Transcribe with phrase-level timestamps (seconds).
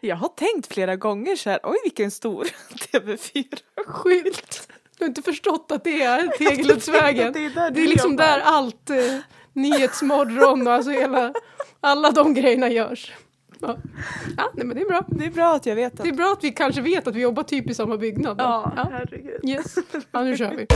[0.00, 2.44] Jag har tänkt flera gånger så här, oj vilken stor
[2.92, 4.68] TV4-skylt.
[4.98, 7.32] Du har inte förstått att det är Tegeluddsvägen.
[7.32, 8.24] Det är där Det är liksom jobbar.
[8.24, 8.96] där allt eh,
[9.52, 11.32] Nyhetsmorgon och alltså hela,
[11.80, 13.12] alla de grejerna görs.
[13.60, 13.76] Ja,
[14.36, 15.04] ja nej, men det är bra.
[15.08, 16.02] Det är bra att jag vet att...
[16.02, 18.36] Det är bra att vi kanske vet att vi jobbar typ i samma byggnad.
[18.36, 18.44] då.
[18.44, 18.88] Ja, ja.
[18.92, 19.40] herregud.
[19.48, 19.74] Yes.
[20.12, 20.66] Ja, nu kör vi.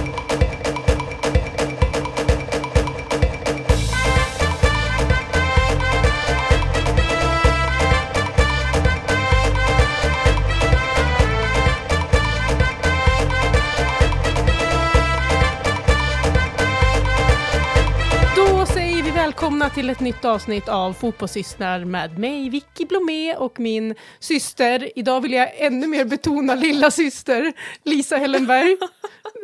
[19.45, 24.99] Välkomna till ett nytt avsnitt av Fotbollssystrar med mig, Vicky Blomé och min syster.
[24.99, 27.53] Idag vill jag ännu mer betona lilla syster
[27.83, 28.77] Lisa Hellenberg.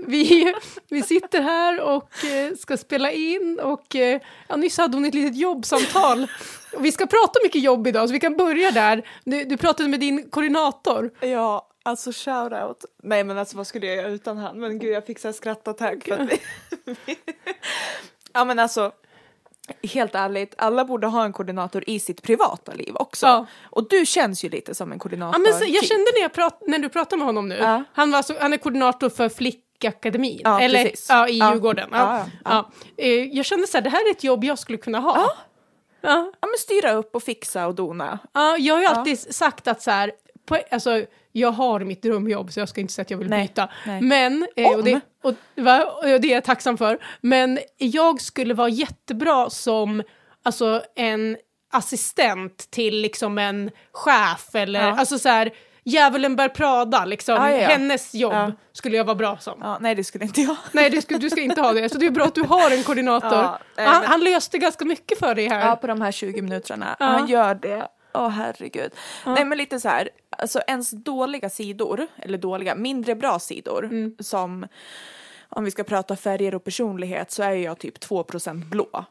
[0.07, 0.55] Vi,
[0.89, 5.15] vi sitter här och eh, ska spela in och eh, ja, nyss hade hon ett
[5.15, 6.27] litet jobbsamtal.
[6.77, 9.09] Och vi ska prata mycket jobb idag, så vi kan börja där.
[9.25, 11.11] Du, du pratade med din koordinator.
[11.21, 12.85] Ja, alltså shout out.
[13.03, 14.61] Nej men alltså vad skulle jag göra utan han?
[14.61, 16.39] Men gud jag fick så här skrattattack för att vi...
[18.33, 18.93] Ja men alltså
[19.83, 23.27] Helt ärligt, alla borde ha en koordinator i sitt privata liv också.
[23.27, 23.47] Ja.
[23.71, 25.35] Och du känns ju lite som en koordinator.
[25.35, 25.89] Ja, men så, jag typ.
[25.89, 27.85] kände när, jag prat, när du pratade med honom nu, Ja.
[27.93, 31.07] han, var så, han är koordinator för Flickakademin, Ja, eller precis.
[31.09, 31.53] ja, i Ja.
[31.53, 31.89] Djurgården.
[31.93, 32.25] Ja.
[32.45, 32.71] Ja.
[32.97, 35.17] Eh, Jag kände så här, det här är ett jobb jag skulle kunna ha.
[35.17, 35.33] Ja.
[36.03, 36.33] Ja.
[36.41, 38.19] Ja men styra upp och fixa och dona.
[38.33, 40.13] Ja, jag har ju alltid sagt att så här,
[40.47, 43.43] på, alltså, jag har mitt drömjobb så jag ska inte säga att jag vill Nej,
[43.49, 43.69] byta.
[43.87, 44.01] nej.
[44.01, 48.55] Men, eh, och, det, och, va, och det är jag tacksam för, men jag skulle
[48.55, 50.03] vara jättebra som
[50.45, 51.37] alltså, en
[51.73, 54.99] assistent till liksom en chef eller Ja.
[54.99, 55.51] alltså så här,
[55.85, 57.69] Djävulen bär Prada, liksom, Ja, ja, ja.
[57.69, 59.77] hennes jobb skulle jag vara bra som.
[59.81, 60.57] Nej det skulle inte jag.
[60.73, 61.89] Nej, det ska, du ska inte ha det.
[61.89, 63.37] Så det är bra att du har en koordinator.
[63.37, 65.69] Han, men- han löste ganska mycket för dig här.
[65.69, 66.97] Ja, på de här 20 minuterna.
[66.99, 67.89] Han gör det.
[68.15, 68.93] Åh herregud.
[69.27, 74.15] Nej men lite så här, alltså ens dåliga sidor, eller dåliga, mindre bra sidor, Mm.
[74.19, 74.67] som
[75.49, 79.05] om vi ska prata färger och personlighet så är jag typ 2% blå.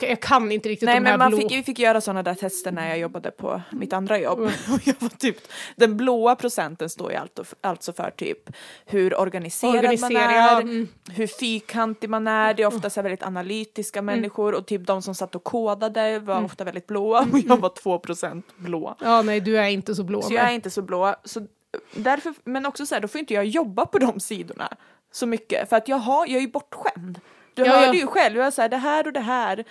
[0.00, 1.38] Jag kan inte riktigt Nej de här men man blå...
[1.38, 4.38] fick, vi fick göra sådana där tester när jag jobbade på mitt andra jobb.
[4.74, 5.36] Och jag var typ,
[5.76, 8.50] den blåa procenten står ju alltså, alltså för typ
[8.86, 10.88] hur organiserad, man Organiserad, ja, är, mm.
[11.10, 12.54] hur fyrkantig man är.
[12.54, 16.18] Det är ofta så här väldigt analytiska människor och typ de som satt och kodade
[16.18, 16.44] var Mm.
[16.44, 18.96] ofta väldigt blåa och jag var 2% blå.
[19.00, 20.22] Ja, nej, du är inte så blå.
[20.22, 21.14] Så jag är inte så blå.
[21.24, 21.46] Så
[21.94, 24.68] därför, men också så här, då får inte jag jobba på de sidorna
[25.12, 27.20] så mycket för att jag, har, jag är ju bortskämd.
[27.64, 27.94] Du Ja, hörde ja.
[27.94, 29.64] ju själv, jag sa det här och det här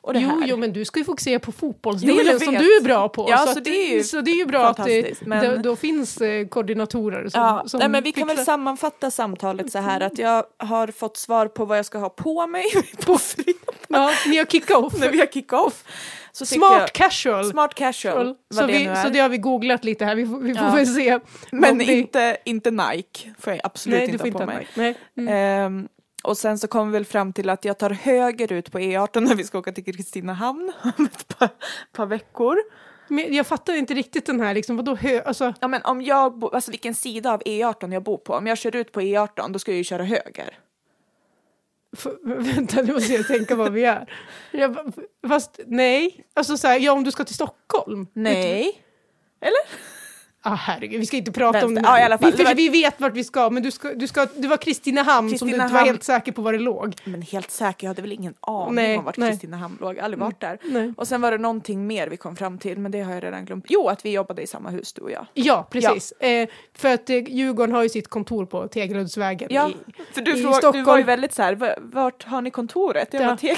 [0.00, 0.46] och det Jo, här.
[0.46, 3.26] jo, men du ska ju fokusera på fotbollsdelen som du är bra på.
[3.30, 5.56] Ja, så, så det är ju så det är ju bra att det, men- då,
[5.70, 9.72] då finns eh, koordinatorer som, Ja, som nej, men vi kan väl fixar- sammanfatta samtalet
[9.72, 12.64] så här att jag har fått svar på vad jag ska ha på mig
[13.06, 13.52] på fredag
[13.88, 15.00] Ja, ni har kick-off.
[15.00, 15.84] när vi har kick-off.
[16.32, 17.44] Så Smart jag, casual.
[17.50, 20.54] smart casual, så, det vi, så det har vi googlat lite här, vi får, vi
[20.54, 20.74] får Ja.
[20.74, 21.18] väl se.
[21.52, 24.66] Men det- inte, inte Nike får jag absolut Nej, inte ha inte på ha mig.
[24.74, 24.94] Nej.
[25.16, 25.34] Mm.
[25.34, 25.88] Ehm,
[26.22, 29.20] och sen så kom vi väl fram till att jag tar höger ut på E18
[29.20, 31.48] när vi ska åka till Kristinehamn om ett par,
[31.92, 32.56] par veckor.
[33.08, 35.22] Men jag fattar inte riktigt den här, liksom, vadå hö...
[35.22, 38.46] Alltså, Ja men om jag, bo, alltså vilken sida av E18 jag bor på, om
[38.46, 40.58] jag kör ut på E18 då ska jag ju köra höger.
[41.96, 44.14] f- vänta, nu måste jag tänka vad vi är.
[44.50, 44.92] Jag,
[45.28, 48.06] fast nej, alltså så här, ja om du ska till Stockholm.
[48.12, 48.82] Nej.
[49.40, 49.92] Eller?
[50.44, 51.92] Ah, herregud, vi ska inte prata om det Vänster.
[51.92, 52.30] Ja, i alla fall.
[52.30, 54.56] Vi, Det var- vi vet vart vi ska, men du, ska, du, ska, du var
[54.56, 56.94] Kristinehamn som du inte var helt säker på var det låg.
[57.04, 59.14] Men helt säker, jag hade väl ingen aning Nej, om vart.
[59.14, 59.98] Kristinehamn låg.
[59.98, 60.58] Aldrig varit där.
[60.62, 60.92] Nej.
[60.96, 63.44] Och sen var det någonting mer vi kom fram till, men det har jag redan
[63.44, 63.64] glömt.
[63.68, 65.26] Jo, att vi jobbade i samma hus du och jag.
[65.34, 66.12] Ja, precis.
[66.12, 69.48] Eh, för att eh, Djurgården har ju sitt kontor på Tegeluddsvägen.
[69.52, 69.74] Ja, i,
[70.14, 70.84] för du, i fråg, du Stockholm.
[70.84, 73.08] var ju väldigt så här, "Va- vart har ni kontoret?
[73.12, 73.54] Jag Ja.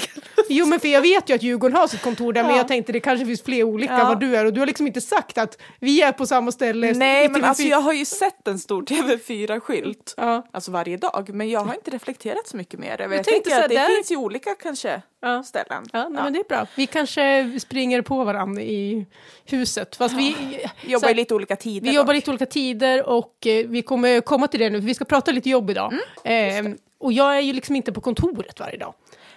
[0.49, 2.57] Jo, men för jag vet ju att Djurgården har sitt kontor där, men Ja.
[2.57, 4.05] jag tänkte det kanske finns fler olika Ja.
[4.05, 6.74] var du är och du har liksom inte sagt att vi är på samma ställe.
[6.79, 7.45] Nej, i men TV4.
[7.45, 10.13] alltså jag har ju sett en stor TV4-skylt.
[10.17, 10.47] Ja.
[10.51, 12.97] Alltså varje dag, men jag har inte reflekterat så mycket mer.
[12.99, 15.43] Jag, tänkte tänker så här, att det där- finns ju olika kanske Ja.
[15.43, 15.83] ställen.
[15.93, 16.67] Ja, nej, men det är bra.
[16.75, 19.05] Vi kanske springer på varandra i
[19.45, 19.95] huset.
[19.95, 20.35] Fast vi,
[20.85, 21.89] Jobbar här, i lite olika tider.
[21.89, 22.15] vi jobbar dock.
[22.15, 25.31] lite olika tider och eh, vi kommer komma till det nu, för vi ska prata
[25.31, 25.93] lite jobb idag.
[26.25, 28.93] Mm, eh, och jag är ju liksom inte på kontoret varje dag.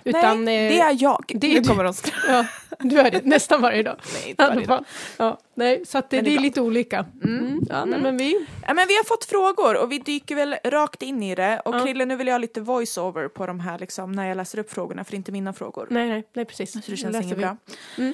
[0.09, 1.25] Utan, Nej, eh, det är jag.
[1.35, 2.19] det är nu kommer de skratta.
[2.29, 2.45] Ja,
[2.79, 3.97] du är det nästan varje dag.
[4.15, 4.85] Nej, inte varje dag.
[5.17, 7.07] Ja, nej, så det, det är lite olika.
[7.25, 7.61] Mm.
[7.69, 8.47] Ja, nej, men vi...
[8.67, 11.61] Ja, men vi har fått frågor och vi dyker väl rakt in i det.
[11.65, 11.85] Och Ja.
[11.85, 14.73] Krille, nu vill jag ha lite voice-over på de här liksom, när jag läser upp
[14.73, 15.87] frågorna, för det är inte mina frågor.
[15.91, 16.73] Nej, nej, nej, precis.
[16.73, 17.57] Så det känns inget bra.
[17.99, 18.13] Mm.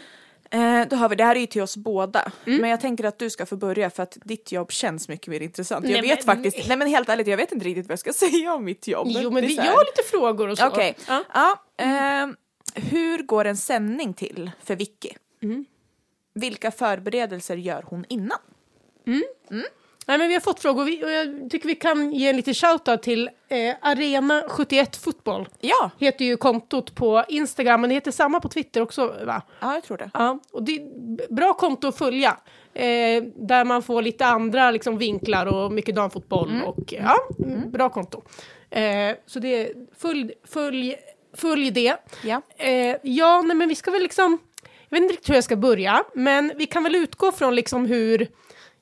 [0.54, 3.18] Eh, då har vi, det här är ju till oss båda, men jag tänker att
[3.18, 5.84] du ska få börja för att ditt jobb känns mycket mer intressant.
[5.88, 7.98] Jag Nej, vet men- faktiskt, nej men helt ärligt, jag vet inte riktigt vad jag
[7.98, 9.06] ska säga om mitt jobb.
[9.10, 10.66] Jo, men vi gör lite frågor och så.
[10.66, 11.24] Okej, Ja.
[11.34, 11.62] ja.
[11.84, 12.36] ehm,
[12.74, 15.10] hur går en sändning till för Vicky?
[15.42, 15.64] Mm.
[16.34, 18.38] Vilka förberedelser gör hon innan?
[20.06, 22.54] Nej, men vi har fått frågor vi- och jag tycker vi kan ge en liten
[22.54, 25.48] shoutout till eh, Arena 71 Fotboll.
[25.60, 29.42] Ja, Heter ju kontot på Instagram, men det heter samma på Twitter också va?
[29.60, 30.10] ja jag tror det.
[30.14, 32.36] Ja, och det är bra konto att följa.
[32.74, 36.62] Eh, där man får lite andra liksom, vinklar och mycket damfotboll.
[36.66, 37.16] Och, ja,
[37.72, 38.22] Bra konto.
[38.70, 40.94] Eh, så det är följ, följ,
[41.36, 41.96] följ det.
[42.24, 42.42] Ja.
[42.56, 44.38] Eh, ja, nej, men vi ska väl liksom...
[44.88, 47.86] Jag vet inte riktigt hur jag ska börja, men vi kan väl utgå från liksom
[47.86, 48.28] hur...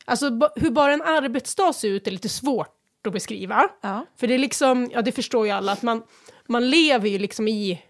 [0.05, 2.77] Alltså hur bara en arbetsdag ser ut är lite svårt
[3.07, 3.69] att beskriva.
[3.81, 4.07] Ja.
[4.17, 6.03] För det är liksom, ja det förstår ju alla, att man,
[6.49, 7.83] man lever ju liksom i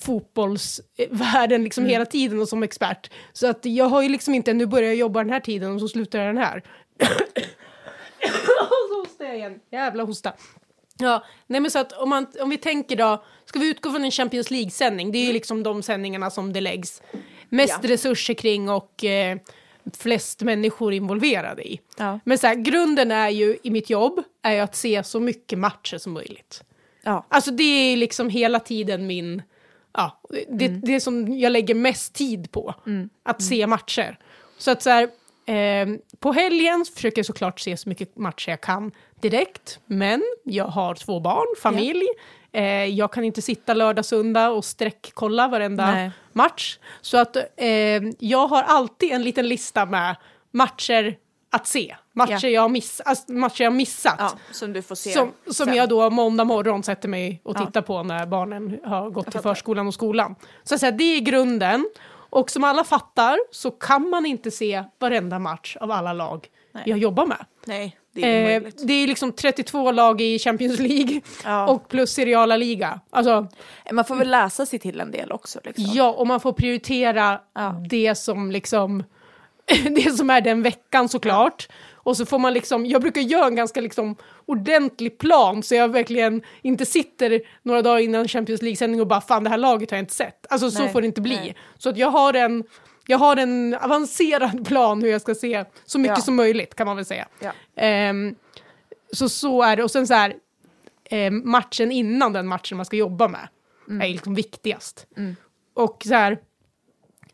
[0.00, 1.92] fotbollsvärlden liksom Mm.
[1.92, 3.10] hela tiden och som expert.
[3.32, 5.80] Så att jag har ju liksom inte, nu börjar jag jobba den här tiden och
[5.80, 6.62] så slutar jag den här.
[8.70, 10.32] och så hostar jag igen, jävla hosta.
[10.98, 14.04] Ja, nej men så att om, man, om vi tänker då, ska vi utgå från
[14.04, 17.02] en Champions League-sändning, det är ju liksom de sändningarna som det läggs
[17.48, 17.88] mest Ja.
[17.90, 19.38] resurser kring och eh,
[19.98, 21.80] flest människor involverade i.
[21.98, 22.20] Ja.
[22.24, 25.58] Men så här, grunden är ju i mitt jobb är ju att se så mycket
[25.58, 26.62] matcher som möjligt.
[27.02, 27.26] Ja.
[27.28, 29.42] Alltså det är liksom hela tiden min,
[29.92, 30.80] ja, det, Mm.
[30.80, 32.74] det som jag lägger mest tid på.
[33.22, 34.18] Att se matcher.
[34.58, 35.02] Så att så här,
[35.46, 39.78] eh, på helgen försöker jag såklart se så mycket matcher jag kan direkt.
[39.86, 42.06] Men jag har två barn, familj.
[42.52, 46.10] Eh, jag kan inte sitta lördag, söndag och sträckkolla varenda Nej.
[46.36, 46.78] Match.
[47.00, 47.66] Så att eh,
[48.18, 50.16] jag har alltid en liten lista med
[50.52, 51.16] matcher
[51.50, 51.96] att se.
[52.12, 52.48] Matcher, Ja.
[52.48, 54.14] jag, miss, alltså, matcher jag missat.
[54.18, 57.66] ja, som du får se Som, som jag då måndag morgon sätter mig och Ja.
[57.66, 60.34] tittar på när barnen har gått till förskolan och skolan.
[60.64, 61.86] Så att säga, det är grunden.
[62.30, 66.82] Och som alla fattar så kan man inte se varenda match av alla lag Nej.
[66.86, 67.44] jag jobbar med.
[67.64, 71.68] Nej, det är Eh, det är liksom 32 lag i Champions League Ja.
[71.68, 73.00] och plus seriala liga.
[73.10, 73.46] Alltså,
[73.92, 75.60] Man får väl läsa sig till en del också.
[75.64, 75.84] Liksom.
[75.94, 77.74] ja, och man får prioritera Ja.
[77.90, 79.04] det som liksom
[79.90, 81.68] det som är den veckan såklart.
[81.94, 84.16] Och så får man liksom, jag brukar göra en ganska liksom
[84.46, 89.44] ordentlig plan så jag verkligen inte sitter några dagar innan Champions League-sändning och bara fan
[89.44, 90.46] det här laget har jag inte sett.
[90.50, 91.36] Alltså så Nej, får det inte bli.
[91.36, 91.56] nej.
[91.78, 92.64] Så att jag har en
[93.06, 96.22] jag har en avancerad plan hur jag ska se så mycket Ja.
[96.22, 97.28] som möjligt kan man väl säga.
[97.40, 97.52] Ja.
[97.76, 98.34] Ehm,
[99.12, 99.82] så så är det.
[99.84, 100.34] Och sen så här,
[101.04, 103.48] eh, matchen innan den matchen man ska jobba med
[104.02, 105.06] är liksom viktigast.
[105.74, 106.38] Och så här,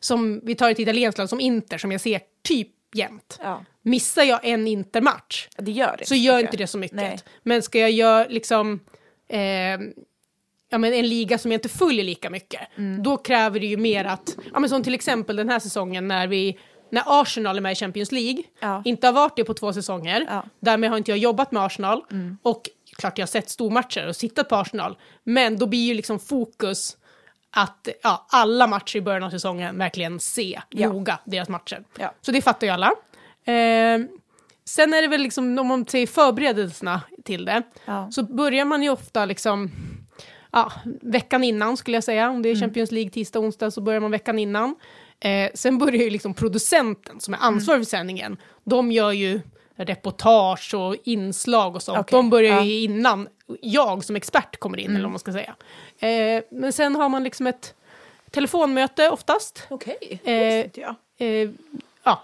[0.00, 3.38] som vi tar ett italienskt lag som Inter som jag ser typ jämt.
[3.42, 3.64] Ja.
[3.82, 6.96] Missar jag en Intermatch Det gör det så gör inte det så mycket.
[6.96, 7.18] Nej.
[7.42, 8.80] Men ska jag göra liksom
[9.28, 9.38] eh,
[10.72, 13.02] ja, men en liga som jag inte följer lika mycket, Mm.
[13.02, 16.26] då kräver det ju mer att, ja, men som till exempel den här säsongen när
[16.26, 16.58] vi
[16.90, 18.82] när Arsenal är med i Champions League, Ja.
[18.84, 20.44] inte har varit det på två säsonger, Ja.
[20.60, 22.04] därmed har inte jag jobbat med Arsenal
[22.42, 26.18] och klart jag har sett stormatcher och sittat på Arsenal, men då blir ju liksom
[26.18, 26.96] fokus
[27.50, 30.88] att ja, alla matcher i början av säsongen verkligen se Ja.
[30.92, 31.84] noga deras matcher.
[31.98, 32.12] Ja.
[32.20, 32.86] Så det fattar ju alla.
[33.44, 33.98] Eh,
[34.64, 38.08] sen är det väl liksom, om man säger förberedelserna till det, Ja.
[38.10, 39.70] så börjar man ju ofta liksom,
[40.52, 44.00] ja, veckan innan skulle jag säga, om det är Champions League tisdag, onsdag så börjar
[44.00, 44.74] man veckan innan.
[45.20, 49.40] Eh, sen börjar ju liksom producenten som är ansvarig för sändningen, de gör ju
[49.76, 51.98] reportage och inslag och sånt.
[51.98, 52.62] Okej, De börjar ja.
[52.64, 53.28] ju innan
[53.60, 55.54] jag som expert kommer in, eller vad man ska säga.
[55.98, 57.74] Eh, men sen har man liksom ett
[58.30, 59.66] telefonmöte oftast.
[59.70, 60.94] Okej, det Eh, visste inte jag.
[61.42, 61.50] Eh,
[62.04, 62.22] ja,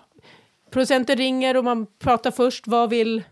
[0.70, 2.66] producenten ringer och man pratar först.
[2.66, 3.22] Vad vill,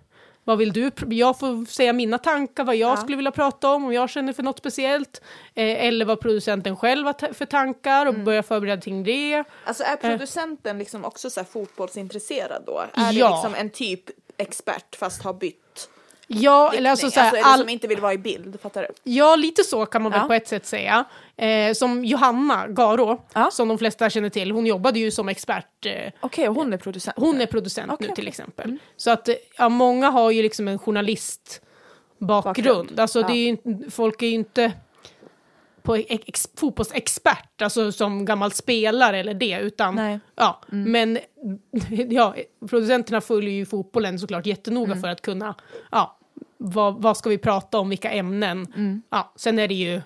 [0.47, 0.91] vad vill du?
[1.11, 2.97] Jag får säga mina tankar, vad jag Ja.
[2.97, 5.21] skulle vilja prata om, om jag känner för något speciellt.
[5.55, 8.25] Eh, eller vad producenten själv har för tankar och Mm.
[8.25, 9.45] börja förbereda kring det.
[9.65, 12.79] Alltså är producenten liksom också så här fotbollsintresserad då?
[12.95, 13.31] Är det Ja.
[13.35, 14.03] liksom en typ
[14.37, 15.63] expert fast har bytt
[16.29, 17.25] Ja, eller alltså, riktning?
[17.25, 19.11] så här, eller all, som inte vill vara i bild, fattar du?
[19.13, 20.27] ja, lite så kan man väl Ja.
[20.27, 21.05] på ett sätt säga.
[21.37, 23.51] Eh, som Johanna Garo, Ja.
[23.53, 26.77] som de flesta känner till, hon jobbade ju som expert eh, Okej, och hon är
[26.77, 27.17] producent?
[27.19, 28.79] Hon är producent Okej, nu till exempel.
[28.97, 31.63] Så att eh, ja, många har ju liksom en journalistbakgrund.
[32.19, 33.01] Bakgrund.
[33.01, 33.27] Alltså Ja.
[33.27, 34.73] det är ju, folk är ju inte
[35.87, 40.07] på ex, fotbollsexpert, alltså som gammal spelare eller det, utan Nej.
[40.07, 40.21] Mm.
[40.37, 41.19] ja, men
[42.11, 42.35] ja,
[42.69, 45.01] producenterna följer ju fotbollen såklart jättenoga Mm.
[45.01, 45.55] för att kunna,
[45.93, 46.19] ja,
[46.59, 48.67] vad, vad ska vi prata om, vilka ämnen.
[48.77, 49.03] Mm.
[49.11, 50.01] Ja, sen är det ju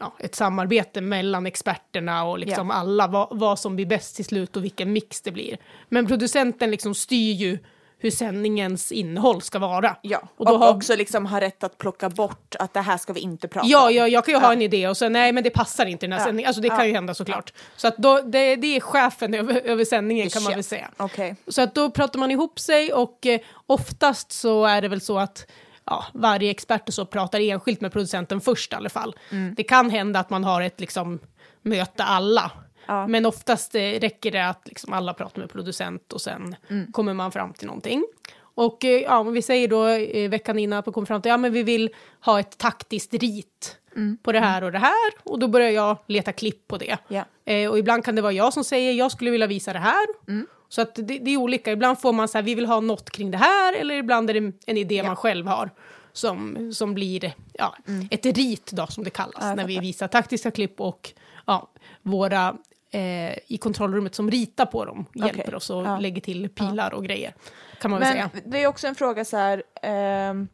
[0.00, 2.74] ja, ett samarbete mellan experterna och liksom Ja.
[2.74, 5.56] alla, vad, vad som blir bäst till slut och vilken mix det blir.
[5.88, 7.58] Men producenten liksom styr ju
[7.98, 9.96] hur sändningens innehåll ska vara.
[10.02, 12.96] Ja, Och och, då har- också liksom ha rätt att plocka bort att det här
[12.96, 13.94] ska vi inte prata Ja, om.
[13.94, 14.52] ja, jag kan ju ha Ja.
[14.52, 16.26] en idé och så nej men det passar inte i den här Ja.
[16.26, 16.48] sändningen.
[16.48, 17.52] Alltså det kan ju hända såklart.
[17.76, 20.90] Så att då, det, det är chefen över, över sändningen kan man väl säga.
[20.96, 21.36] Okej.
[21.48, 25.18] Så att då pratar man ihop sig och eh, oftast så är det väl så
[25.18, 25.46] att
[25.84, 29.14] ja, varje expert och så pratar enskilt med producenten först i alla fall.
[29.30, 29.54] Mm.
[29.54, 31.18] Det kan hända att man har ett liksom,
[31.62, 32.50] möte alla.
[32.86, 33.06] Ja.
[33.06, 36.92] Men oftast eh, räcker det att liksom alla pratar med producent och sen Mm.
[36.92, 38.04] kommer man fram till någonting.
[38.38, 41.30] Och eh, ja, om vi säger då eh, veckan innan att man kommer fram till
[41.30, 41.90] ja men vi vill
[42.20, 44.18] ha ett taktiskt rit Mm.
[44.22, 46.96] på det här och det här och då börjar jag leta klipp på det.
[47.08, 47.24] Ja.
[47.44, 50.06] Eh, och ibland kan det vara jag som säger jag skulle vilja visa det här.
[50.28, 50.46] Mm.
[50.68, 51.72] Så att det, det är olika.
[51.72, 54.34] Ibland får man så här, vi vill ha något kring det här eller ibland är
[54.40, 55.70] det en idé man själv har
[56.12, 57.76] som, som blir ja,
[58.10, 59.48] ett rit då som det kallas Mm.
[59.48, 61.12] Ja, när vi visar taktiska klipp och
[61.46, 61.68] ja,
[62.02, 62.56] våra
[62.90, 65.54] eh, i kontrollrummet som ritar på dem hjälper Okej.
[65.54, 65.98] oss och Ja.
[65.98, 67.34] lägger till pilar och grejer.
[67.80, 68.30] Kan man Men säga.
[68.44, 69.62] det är också en fråga så här.
[69.82, 70.48] ehm,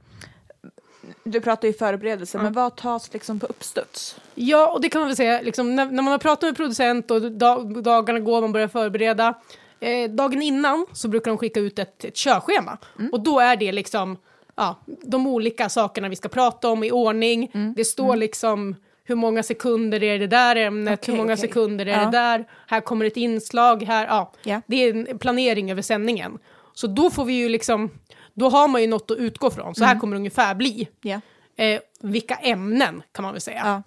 [1.25, 4.17] du pratar ju förberedelse, men vad tas liksom på uppstuds?
[4.35, 7.11] Ja, och det kan man väl säga, liksom, när, när man har pratat med producent
[7.11, 9.35] och dag, dagarna går, man börjar förbereda.
[9.81, 12.79] Eh, dagen innan så brukar de skicka ut ett, ett körschema.
[13.13, 14.17] Och då är det liksom
[14.57, 17.51] ja, de olika sakerna vi ska prata om i ordning.
[17.77, 21.49] Det står liksom hur många sekunder är det där ämnet, Okej, hur många okej.
[21.49, 22.05] sekunder är Ja.
[22.05, 24.33] det där, här kommer ett inslag, här, ja.
[24.43, 24.61] Ja.
[24.67, 26.39] Det är en planering över sändningen.
[26.75, 27.91] Så då får vi ju liksom,
[28.35, 29.75] då har man ju något att utgå från.
[29.75, 30.89] Så här kommer det ungefär bli.
[31.03, 31.21] Ja,
[31.57, 33.83] Eh, vilka ämnen kan man väl säga.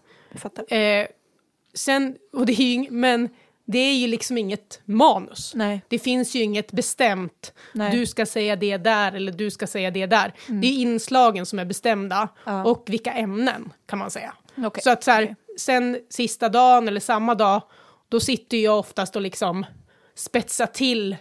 [0.69, 0.75] ja.
[0.77, 1.07] Eh,
[1.73, 3.29] sen, och det är ju, men
[3.65, 5.51] det är ju liksom inget manus.
[5.55, 5.81] Nej.
[5.87, 7.91] Det finns ju inget bestämt, Nej.
[7.91, 10.33] du ska säga det där eller du ska säga det där.
[10.47, 12.63] Det är inslagen som är bestämda Ja.
[12.63, 14.33] och vilka ämnen kan man säga.
[14.57, 17.61] Okej, Så att så här, sen sista dagen eller samma dag,
[18.09, 19.65] då sitter jag oftast och liksom
[20.15, 21.15] spetsar till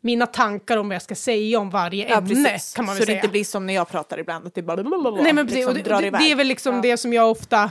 [0.00, 2.28] mina tankar om vad jag ska säga om varje Ja, ämne.
[2.44, 2.74] precis.
[2.74, 3.18] Kan man så väl det säga.
[3.18, 5.74] inte blir som när jag pratar ibland, att det bara blablabla, Nej men precis, liksom
[5.74, 6.20] det, drar det, iväg.
[6.20, 6.80] det är väl liksom Ja.
[6.82, 7.70] det som jag ofta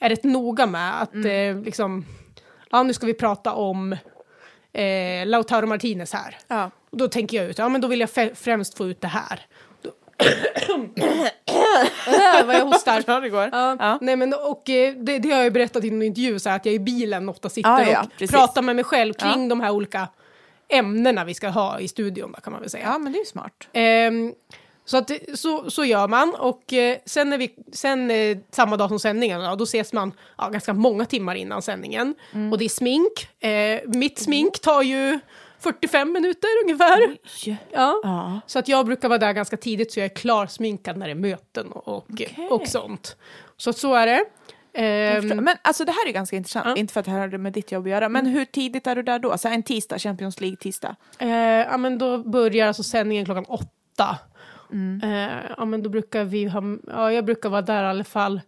[0.00, 1.02] är rätt noga med.
[1.02, 1.58] Att Mm.
[1.58, 2.04] eh, liksom,
[2.70, 3.92] ja nu ska vi prata om
[4.72, 6.38] eh, Lautaro Martinez här.
[6.48, 6.70] Ja.
[6.90, 9.46] Och då tänker jag ut, ja men då vill jag främst få ut det här.
[12.46, 13.04] Vad jag hostar.
[13.06, 13.48] Ja, det går.
[13.52, 13.98] Ja, Ja.
[14.00, 16.56] Nej, men, och, eh, det, det har jag ju berättat i en intervju, så här,
[16.56, 18.30] att jag i bilen ofta sitter Ja, ja, och precis.
[18.30, 20.08] pratar med mig själv kring de här olika
[20.68, 22.84] ämnena vi ska ha i studion, då, kan man väl säga.
[22.84, 23.68] ja, men det är smart.
[23.72, 24.32] Ehm,
[24.84, 28.88] så, att, så, så gör man och eh, sen, är vi, sen eh, samma dag
[28.88, 32.14] som sändningen, då ses man ja, ganska många timmar innan sändningen.
[32.52, 33.28] Och det är smink.
[33.40, 35.18] Eh, mitt smink tar ju
[35.64, 37.16] 45 minuter ungefär.
[37.72, 38.00] Ja.
[38.02, 38.40] Ja.
[38.46, 41.16] Så att jag brukar vara där ganska tidigt så jag är klarsminkad när det är
[41.16, 42.48] möten och, Okej.
[42.50, 43.16] och sånt.
[43.56, 44.24] Så så är det.
[45.20, 45.40] Förstår.
[45.40, 46.76] Men alltså det här är ganska intressant, Ja.
[46.76, 48.96] inte för att det här har med ditt jobb att göra, men hur tidigt är
[48.96, 49.38] du där då?
[49.38, 50.96] Så här en tisdag, Champions League-tisdag?
[51.18, 54.18] Eh, ja, men då börjar alltså sändningen klockan åtta.
[54.72, 55.00] Mm.
[55.12, 58.40] Eh, ja, men då brukar vi ha, ja, jag brukar vara där i alla fall,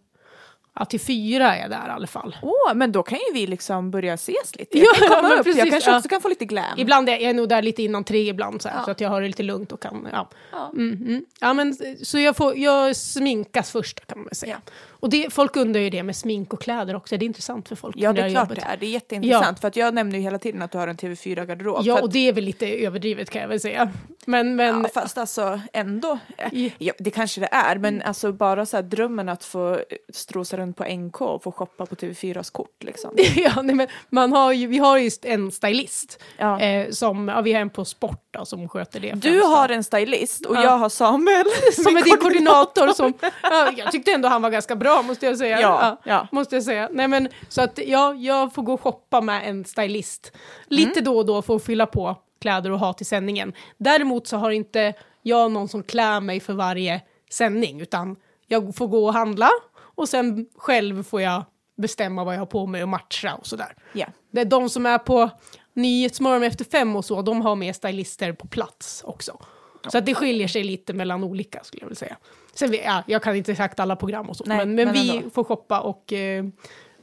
[0.79, 2.35] ja, till fyra är jag där i alla fall.
[2.41, 4.77] Åh, men då kan ju vi liksom börja ses lite.
[4.79, 5.97] Ja, Jag kan ja, men upp, precis, jag kanske ja.
[5.97, 6.65] också kan få lite glam.
[6.77, 8.85] Ibland är jag nog där lite innan tre ibland så, här, Ja.
[8.85, 10.29] så att jag har det lite lugnt och kan, ja.
[10.51, 10.71] Ja.
[10.73, 11.25] Mm, mm.
[11.39, 14.61] ja men, så jag, får, jag sminkas först kan man väl säga.
[14.65, 14.71] Ja.
[14.99, 17.75] Och det, folk undrar ju det med smink och kläder också, det är intressant för
[17.75, 17.95] folk.
[17.99, 18.63] Ja, det är klart jobbet.
[18.65, 18.77] det är.
[18.77, 21.81] Det är jätteintressant, för att jag nämner ju hela tiden att du har en TV4-garderob.
[21.83, 23.89] Ja, för och att, det är väl lite överdrivet kan jag väl säga.
[24.25, 26.69] Men, men ja, fast alltså ändå, Ja.
[26.77, 28.07] ja, det kanske det är, men Mm.
[28.07, 29.79] alltså bara så här drömmen att få
[30.13, 33.11] strosa runt på NK och få shoppa på TV4s kort liksom.
[33.35, 36.19] ja, nej, men man har ju, vi har ju en stylist.
[36.37, 36.59] Ja.
[36.61, 39.11] Eh, som, ja, vi har en på sport då, som sköter det.
[39.13, 40.63] Du främst har en stylist och Ja.
[40.63, 41.45] jag har Samuel
[41.83, 42.87] som är din koordinator.
[42.93, 43.13] Som,
[43.43, 45.61] ja, jag tyckte ändå han var ganska bra måste jag säga.
[45.61, 46.27] Ja, ja.
[46.31, 46.89] Måste jag säga.
[46.91, 50.31] Nej, men, så att ja, jag får gå och shoppa med en stylist.
[50.67, 51.03] Lite Mm.
[51.03, 53.53] då och då för att fylla på kläder och ha till sändningen.
[53.77, 57.01] Däremot så har inte jag någon som klär mig för varje
[57.31, 58.15] sändning utan
[58.47, 59.49] jag får gå och handla
[59.95, 61.43] och sen själv får jag
[61.77, 63.75] bestämma vad jag har på mig och matcha och sådär.
[63.93, 64.05] Ja.
[64.31, 65.29] Det är de som är på
[65.77, 69.39] Nyhetsmorgon efter fem och så, de har med stylister på plats också.
[69.87, 72.17] Så att det skiljer sig lite mellan olika skulle jag vilja säga.
[72.53, 75.17] Sen, ja, jag kan inte exakt alla program och så, Nej, men, men, men vi
[75.17, 75.29] ändå.
[75.29, 76.45] får shoppa och eh,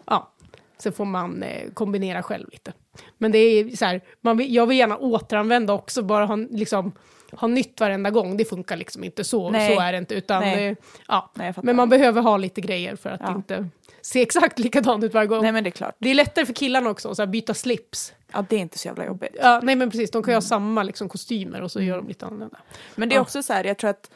[0.07, 0.33] ja,
[0.79, 2.73] sen får man eh, kombinera själv lite.
[3.19, 6.93] Men det är så här, man vill, jag vill gärna återanvända också, bara ha, liksom,
[7.39, 8.37] ha nytt varenda gång.
[8.37, 9.75] Det funkar liksom inte så, Nej.
[9.77, 10.15] så är det inte.
[10.15, 10.67] Utan, Nej.
[10.69, 10.77] eh,
[11.09, 11.31] ja.
[11.35, 13.35] Nej, men man behöver ha lite grejer för att Ja.
[13.35, 13.69] inte
[14.03, 15.43] se exakt likadant ut varje gång.
[15.43, 15.97] Nej men det är klart.
[15.99, 18.13] Det är lättare för killarna också, så här, byta slips.
[18.33, 19.37] Ja det är inte så jävla jobbigt.
[19.43, 22.09] Ja, nej men precis, de kan ju ha samma liksom, kostymer och så gör de
[22.09, 22.59] lite annorlunda.
[22.95, 23.23] Men det är Ja.
[23.23, 24.11] också så här, jag tror att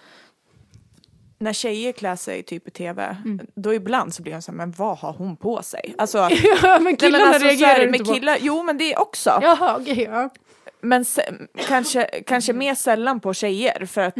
[1.40, 3.46] när tjejer klär sig typ i tv, Mm.
[3.54, 5.94] då ibland så blir jag så här, men vad har hon på sig?
[5.98, 6.28] Alltså, ja,
[6.62, 8.14] men nej, killarna men alltså, så reagerar här, inte med på...
[8.14, 9.38] killar, Jo men det också.
[9.42, 10.30] Jaha, okej, ja.
[10.80, 11.32] Men se,
[11.68, 14.14] kanske, kanske mer sällan på tjejer för att,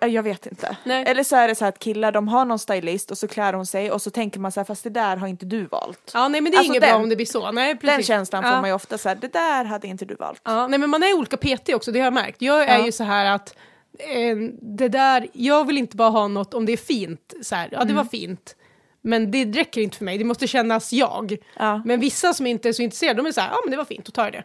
[0.00, 0.66] ja, jag vet inte.
[0.66, 0.76] Mm.
[0.84, 1.04] Nej.
[1.06, 3.66] Eller så är det så att killar de har någon stylist och så klär hon
[3.66, 6.10] sig och så tänker man så här, fast det där har inte du valt.
[6.14, 7.52] ja, nej men det är Alltså inget den- bra om det blir så.
[7.52, 7.96] Nej, precis.
[7.96, 8.50] Den känslan ja.
[8.52, 10.40] får man ju ofta så här, det där hade inte du valt.
[10.44, 12.42] Ja, nej men man är olika PT också, det har jag märkt.
[12.42, 12.86] Jag är Ja.
[12.86, 13.54] ju så här att
[13.98, 17.68] eh, det där, jag vill inte bara ha något om det är fint, så här,
[17.72, 17.96] ja det Mm.
[17.96, 18.56] var fint.
[19.04, 21.36] Men det räcker inte för mig, det måste kännas jag.
[21.58, 21.82] Ja.
[21.84, 23.84] Men vissa som inte är så intresserade, de är så här, ja men det var
[23.84, 24.44] fint, då tar jag det.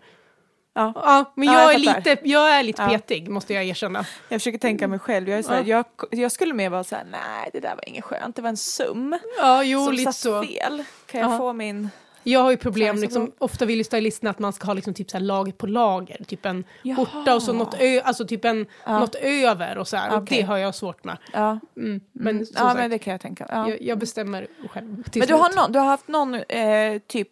[0.77, 0.91] Ja.
[0.95, 2.09] Ja, men Ja, jag, jag är fattar.
[2.11, 4.05] lite, jag är lite petig, måste jag erkänna.
[4.29, 5.29] Jag försöker tänka mig själv.
[5.29, 7.89] Jag, är så här, jag, jag skulle mer vara så här, nej det där var
[7.89, 10.83] inget skönt, det var en sum Ja, jo, som lite satt fel.
[11.05, 11.37] Kan jag Ja.
[11.37, 11.89] få min...
[12.23, 15.11] Jag har ju problem, liksom, ofta vill ju stylisterna att man ska ha liksom, typ
[15.11, 16.23] så här, lager på lager.
[16.27, 16.95] Typ en Jaha.
[17.05, 18.99] skjorta och så något, ö, alltså, typ en, Ja.
[18.99, 20.17] något över och så här.
[20.17, 20.37] Okej.
[20.37, 21.17] det har jag svårt med.
[21.33, 22.01] Ja, Mm.
[22.11, 22.47] Men mm.
[22.53, 23.45] ja sagt, men det kan jag tänka.
[23.49, 23.69] Ja.
[23.69, 25.03] jag, jag bestämmer själv.
[25.15, 27.29] Men du har, någon, du har haft någon eh, typ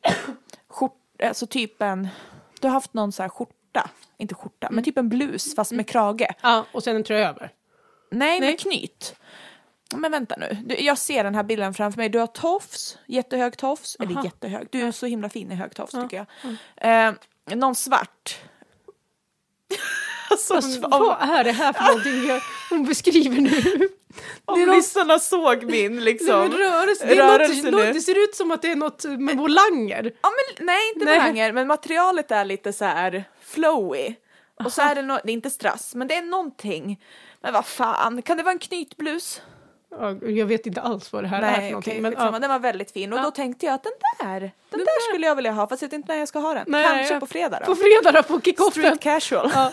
[0.70, 2.08] skjort, alltså typ en,
[2.66, 4.76] du har haft någon så här skjorta, inte skjorta, Mm.
[4.76, 6.28] men typ en blus fast med krage.
[6.42, 7.52] Ja, och sen en tröja över.
[8.12, 8.50] Nej, Nej.
[8.50, 9.16] med knyt.
[9.96, 12.10] Men vänta nu, du, jag ser den här bilden framför mig.
[12.10, 14.24] Du har tofs, jättehög tofs, eller Aha.
[14.24, 16.02] jättehög, du är så himla fin i hög tofs Ja.
[16.02, 16.26] tycker
[16.78, 17.08] jag.
[17.08, 17.14] Eh,
[17.56, 18.38] någon svart.
[20.30, 23.90] alltså, Alltså, vad är det här för någonting jag, hon beskriver nu?
[24.46, 26.30] Om det lyssnarna såg min Det, liksom.
[26.42, 27.06] är rörelse.
[27.06, 27.94] Det, Rörelse något, nu.
[27.94, 30.12] det ser ut som att det är något med volanger.
[30.22, 31.20] Ja, men, nej, inte Nej.
[31.20, 34.14] volanger, men materialet är lite så här flowy.
[34.64, 37.02] Och så är det, no- det är inte strass, men det är någonting.
[37.42, 39.42] Men vad fan, kan det vara en knytblus?
[40.00, 41.92] Ja, Jag vet inte alls vad det här är för Nej, någonting.
[41.92, 42.40] okej, men, ja.
[42.40, 43.14] den var väldigt fin.
[43.14, 43.24] Och Ja.
[43.24, 45.94] då tänkte jag att den där, den, där skulle jag vilja ha, fast jag vet
[45.94, 46.64] inte när jag ska ha den.
[46.68, 47.20] Nej, Kanske ja.
[47.20, 47.66] på fredag då.
[47.66, 48.72] På fredag då, på kickoffen.
[48.84, 49.52] Street casual.
[49.54, 49.72] Ja.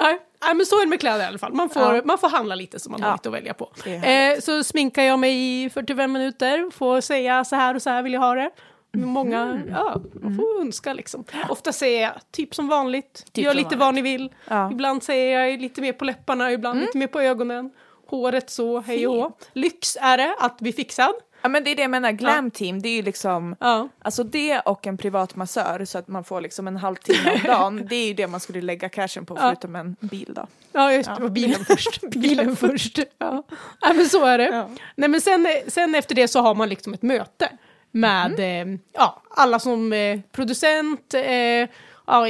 [0.00, 1.52] Nej, nej, men så är det med kläder i alla fall.
[1.54, 3.70] Man får, man får handla lite så man har lite att välja på.
[3.86, 8.02] Eh, så sminkar jag mig i 45 minuter, får säga så här och så här
[8.02, 8.50] vill jag ha det.
[8.94, 9.68] Många, Mm.
[9.70, 11.24] ja, man får önska liksom.
[11.48, 13.80] Ofta säger jag typ som vanligt, Typ gör som lite vanligt.
[13.80, 14.32] vad ni vill.
[14.48, 14.72] Mm.
[14.72, 17.70] Ibland säger jag lite mer på läpparna, ibland lite mer på ögonen.
[18.12, 19.32] Håret så, hej och hå.
[19.52, 21.12] Lyx är det att bli fixad.
[21.42, 23.88] Ja men det är det jag menar, glam team, det är ju liksom Ja.
[24.02, 27.86] Alltså det och en privat massör så att man får liksom en halvtimme om dagen,
[27.90, 29.40] det är ju det man skulle lägga cashen på Ja.
[29.40, 30.46] förutom en bil då.
[30.72, 31.28] Ja, just det, Ja.
[31.28, 32.00] bilen först.
[32.10, 32.98] bilen först.
[33.18, 33.42] Ja.
[33.82, 34.44] Nej, men så är det.
[34.44, 34.68] Ja.
[34.96, 37.48] Nej, men sen, sen efter det så har man liksom ett möte
[37.90, 38.72] med Mm.
[38.74, 41.68] eh, ja, alla som eh, producent, eh,
[42.06, 42.26] ja,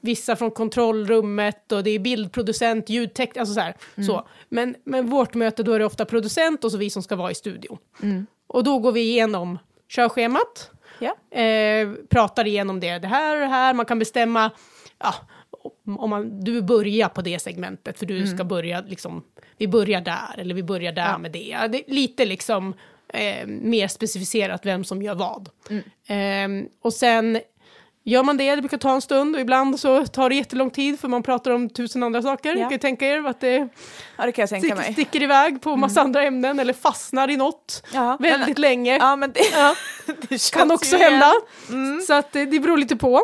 [0.00, 3.74] vissa från kontrollrummet och det är bildproducent, ljudtekniker, alltså så här.
[3.96, 4.06] Mm.
[4.06, 4.26] Så.
[4.48, 7.30] Men, men vårt möte då är det ofta producent och så vi som ska vara
[7.30, 7.78] i studion.
[8.02, 8.26] Mm.
[8.46, 9.58] Och då går vi igenom
[9.88, 11.38] körschemat, Ja.
[11.40, 14.50] eh, pratar igenom det, det här och det här, man kan bestämma,
[14.98, 15.14] ja,
[15.98, 19.22] om man, du börjar på det segmentet för du ska börja liksom,
[19.58, 21.18] vi börjar där eller vi börjar där Ja.
[21.18, 21.56] med det.
[21.70, 22.74] Det är lite liksom
[23.08, 25.48] eh, mer specificerat vem som gör vad.
[26.06, 27.40] Eh, och sen
[28.04, 31.00] gör man det, det brukar ta en stund och ibland så tar det jättelång tid
[31.00, 32.48] för man pratar om tusen andra saker.
[32.48, 32.54] Ja.
[32.54, 33.68] Ni kan ju tänka er att det
[34.16, 34.92] ja, det sticker, mig.
[34.92, 38.96] sticker iväg på massa andra ämnen eller fastnar i något Ja, väldigt länge.
[38.96, 39.74] Ja men det, Ja.
[40.28, 41.32] det kan också hända.
[42.06, 43.20] Så att eh, det beror lite på.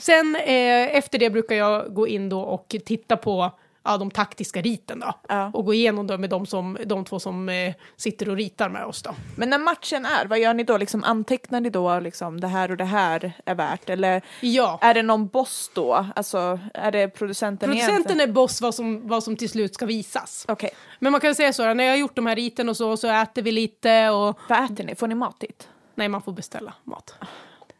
[0.00, 3.50] Sen eh, efter det brukar jag gå in då och titta på
[3.84, 5.14] ja, de taktiska riten då.
[5.28, 5.50] Ja.
[5.54, 8.84] Och gå igenom då med de, som, de två som eh, sitter och ritar med
[8.84, 9.14] oss då.
[9.36, 10.76] Men när matchen är, vad gör ni då?
[10.76, 13.90] Liksom, antecknar ni då liksom det här och det här är värt?
[13.90, 14.78] Eller Ja.
[14.82, 16.06] är det någon boss då?
[16.16, 18.28] Alltså är det producenten Producenten egentligen?
[18.30, 20.44] är boss vad som, vad som till slut ska visas.
[20.48, 22.96] Okej, Men man kan säga så, när jag har gjort de här riten och så,
[22.96, 24.94] så äter vi lite och vad äter ni?
[24.94, 25.68] Får ni mat dit?
[25.96, 27.14] nej, man får beställa mat.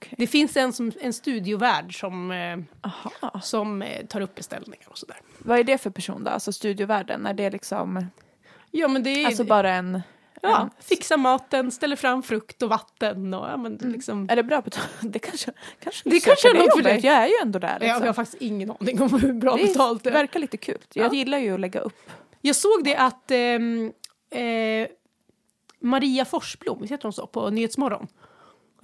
[0.04, 0.14] Okej.
[0.18, 3.40] Det finns en, som, en studiovärd som, eh, Aha.
[3.40, 5.16] som eh, tar upp beställningar och sådär.
[5.38, 6.30] Vad är det för person då?
[6.30, 7.26] Alltså studiovärden?
[7.26, 8.06] Är det liksom,
[8.70, 10.02] Ja, men det är alltså bara en...
[10.42, 13.92] Ja, en fixa maten, ställer fram frukt och vatten och ja, men Mm.
[13.92, 14.28] liksom.
[14.30, 14.88] Är det bra betalt?
[15.00, 17.00] Det kanske, kanske Det kanske är något för dig.
[17.02, 18.00] Jag är ju ändå där Jag, liksom.
[18.02, 20.18] jag har faktiskt ingen aning om hur bra det betalt det är, är.
[20.18, 20.78] verkar lite kul.
[20.94, 21.16] Jag Ja.
[21.18, 22.10] gillar ju att lägga upp.
[22.40, 23.92] Jag såg det att ehm,
[24.30, 24.88] eh,
[25.80, 28.06] Maria Forsblom, visst heter hon så, på Nyhetsmorgon?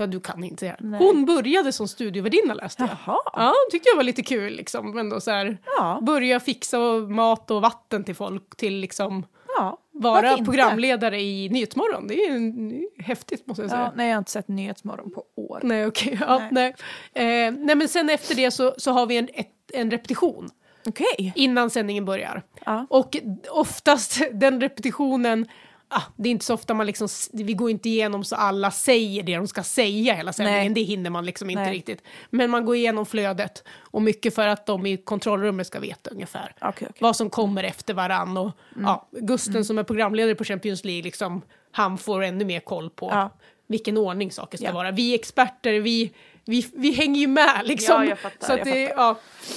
[0.01, 0.77] Ja, du kan inte det.
[0.81, 0.99] Nej.
[0.99, 2.91] Hon började som studiovärdinna läste jag.
[3.07, 3.19] Jaha.
[3.33, 4.91] Ja, tyckte jag var lite kul liksom.
[4.95, 5.99] Men då så här, Ja.
[6.03, 9.79] börja fixa mat och vatten till folk till liksom ja.
[9.93, 12.07] vara programledare i Nyhetsmorgon.
[12.07, 13.83] Det är ju häftigt måste jag säga.
[13.83, 15.61] Ja, nej, jag har inte sett Nyhetsmorgon på år.
[15.63, 16.19] Nej, okej.
[16.21, 16.75] Ja, nej.
[17.15, 20.51] Eh, nej, men sen efter det så, så har vi en, ett, en repetition
[20.87, 21.33] Okej.
[21.37, 22.43] innan sändningen börjar.
[22.67, 22.87] Ja.
[22.91, 23.17] Och
[23.51, 25.47] oftast den repetitionen,
[25.91, 29.23] ah, det är inte så ofta man liksom, vi går inte igenom så alla säger
[29.23, 31.73] det de ska säga hela sändningen, det hinner man liksom inte Nej.
[31.75, 32.03] riktigt.
[32.31, 36.55] Men man går igenom flödet och mycket för att de i kontrollrummet ska veta ungefär
[36.61, 36.89] Okej, okej.
[37.01, 38.37] vad som kommer efter varann.
[38.37, 38.85] Och, Mm.
[38.87, 43.09] ja, Gusten som är programledare på Champions League, liksom, han får ännu mer koll på
[43.13, 43.31] Ja.
[43.67, 44.73] vilken ordning saker ska Ja.
[44.73, 44.91] vara.
[44.91, 46.13] Vi experter, vi,
[46.45, 48.05] vi, vi hänger ju med liksom.
[48.07, 48.95] Ja, fattar, så att det,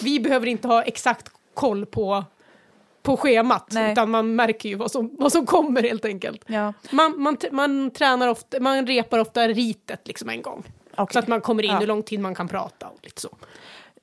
[0.03, 2.25] vi behöver inte ha exakt koll på,
[3.03, 3.91] på schemat, Nej.
[3.91, 6.41] utan man märker ju vad som, vad som kommer helt enkelt.
[6.47, 6.73] Ja.
[6.91, 10.63] Man, man, man tränar ofta, man repar ofta ritet liksom en gång.
[10.95, 11.13] Okej.
[11.13, 11.77] Så att man kommer in Ja.
[11.79, 13.37] hur lång tid man kan prata och lite så.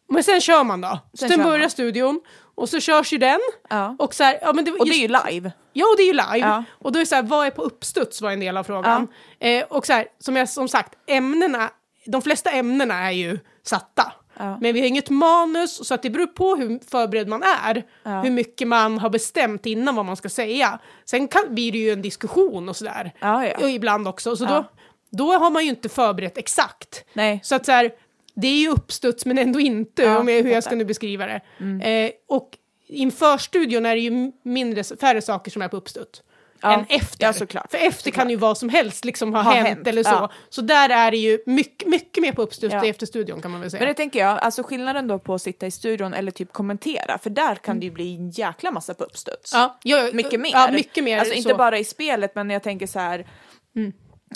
[0.09, 0.99] Men sen kör man då.
[1.15, 1.71] Sen Sen, börjar man.
[1.71, 2.21] studion
[2.55, 3.41] och så körs ju den.
[3.71, 3.97] Ja.
[3.99, 5.53] Och, så här, ja, men det, Och det är just- ju live.
[5.73, 6.39] Ja, och det är ju live.
[6.49, 6.65] Ja.
[6.79, 9.09] Och då är det så här, vad är på uppstuds var en del av frågan.
[9.39, 11.71] Eh, och så här, som jag som sagt, ämnena,
[12.07, 14.13] de flesta ämnena är ju satta.
[14.40, 14.59] Ja.
[14.61, 17.85] Men vi har inget manus, så att det beror på hur förberedd man är.
[18.03, 18.20] Ja.
[18.20, 20.79] Hur mycket man har bestämt innan vad man ska säga.
[21.05, 23.12] Sen kan, blir det ju en diskussion och sådär.
[23.20, 23.57] Ja, ja.
[23.61, 24.37] Och ibland också.
[24.37, 24.64] Så då,
[25.11, 27.05] då har man ju inte förberett exakt.
[27.12, 27.40] Nej.
[27.42, 27.90] Så att så här,
[28.35, 31.40] det är ju uppstuds men ändå inte, om jag, hur jag ska nu beskriva det.
[31.83, 36.22] Eh, och inför studion är det ju mindre, färre saker som är på uppstuds.
[36.62, 36.73] Ja.
[36.73, 37.25] Än efter.
[37.27, 37.70] Ja, såklart.
[37.70, 40.11] För efter kan ju vad som helst liksom ha, Ha hänt, hänt, eller så.
[40.11, 40.31] ja.
[40.49, 42.85] Så där är det ju mycket, mycket mer på uppstuds Ja.
[42.87, 43.81] efter studion kan man väl säga.
[43.81, 47.18] Men det tänker jag, alltså skillnaden då på att sitta i studion eller typ kommentera,
[47.18, 49.53] för där kan det ju bli en jäkla massa på uppstuds.
[49.55, 50.51] ja, ja, Mycket mer.
[50.53, 51.18] Ja, mycket mer.
[51.18, 51.57] Alltså inte så.
[51.57, 53.27] bara i spelet, men jag tänker så här.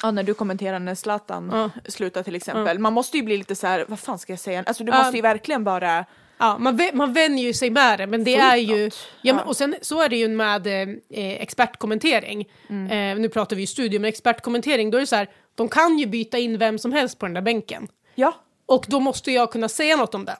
[0.03, 1.71] Ja, när du kommenterar när Zlatan Ja.
[1.91, 2.79] slutar till exempel.
[2.79, 4.65] Man måste ju bli lite så här, vad fan ska jag säga?
[4.67, 4.99] Alltså du Ja.
[4.99, 6.05] måste ju verkligen bara...
[6.39, 8.91] Ja, man, man vänjer ju sig med det, men det Fullt är ju...
[9.23, 12.49] Ja, men, och sen så är det ju med eh, expertkommentering.
[12.69, 13.17] Mm.
[13.17, 15.99] Eh, nu pratar vi ju studio, men expertkommentering, då är det så här, de kan
[15.99, 17.89] ju byta in vem som helst på den där bänken.
[18.15, 18.35] Ja.
[18.67, 20.37] Och då måste jag kunna säga något om den.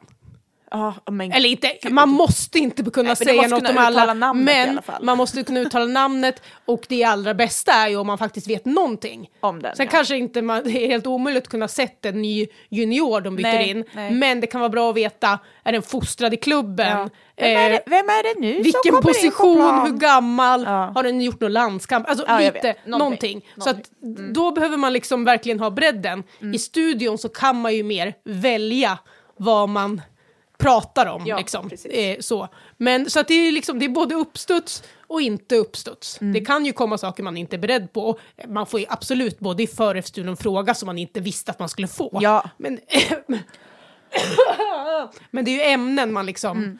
[1.11, 1.33] Men...
[1.33, 4.99] Eller inte, man måste inte kunna Nej, säga något kunna om alla, namnet men alla
[5.03, 8.65] man måste kunna uttala namnet och det allra bästa är ju om man faktiskt vet
[8.65, 9.31] någonting.
[9.41, 9.91] Om den, Sen ja.
[9.91, 13.43] kanske inte man, det är helt omöjligt att kunna sett en ny junior de byter
[13.45, 14.11] Nej, in, nej.
[14.11, 16.99] men det kan vara bra att veta, är den fostrad i klubben?
[16.99, 17.09] Ja.
[17.37, 19.87] Vem, är Eh, det, vem är det nu som vilken kommer in på position, plan?
[19.87, 20.93] hur gammal, Ja.
[20.95, 22.09] har den gjort någon landskamp?
[22.09, 22.87] Alltså Ja, lite, någonting.
[22.87, 23.43] Någonting.
[23.59, 23.91] Så att
[24.35, 26.23] då behöver man liksom verkligen ha bredden.
[26.41, 26.55] Mm.
[26.55, 28.99] I studion så kan man ju mer välja
[29.37, 30.03] vad man
[30.59, 31.23] pratar om.
[31.27, 31.71] Ja, liksom.
[31.91, 32.49] eh, så.
[32.77, 36.21] Men så att det är, liksom, det är både uppstuds och inte uppstuds.
[36.21, 36.33] Mm.
[36.33, 38.19] Det kan ju komma saker man inte är beredd på.
[38.49, 41.51] Man får ju absolut både i för och efter studion fråga som man inte visste
[41.51, 42.19] att man skulle få.
[42.23, 42.51] Ja.
[42.57, 42.81] Men,
[45.31, 46.79] men det är ju ämnen man liksom Mm.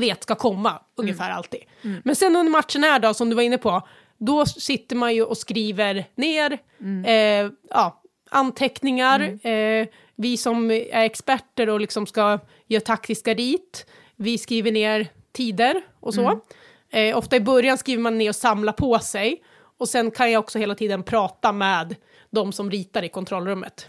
[0.00, 1.60] vet ska komma ungefär alltid.
[2.04, 3.82] Men sen under matchen är då, som du var inne på,
[4.18, 7.04] då sitter man ju och skriver ner Mm.
[7.46, 9.46] eh, ja, anteckningar.
[9.46, 9.86] Eh,
[10.18, 16.14] vi som är experter och liksom ska göra taktiska rit, vi skriver ner tider och
[16.14, 16.20] så.
[16.20, 16.40] Mm.
[16.90, 19.42] Eh, ofta i början skriver man ner och samlar på sig.
[19.78, 21.96] Och sen kan jag också hela tiden prata med
[22.30, 23.88] de som ritar i kontrollrummet.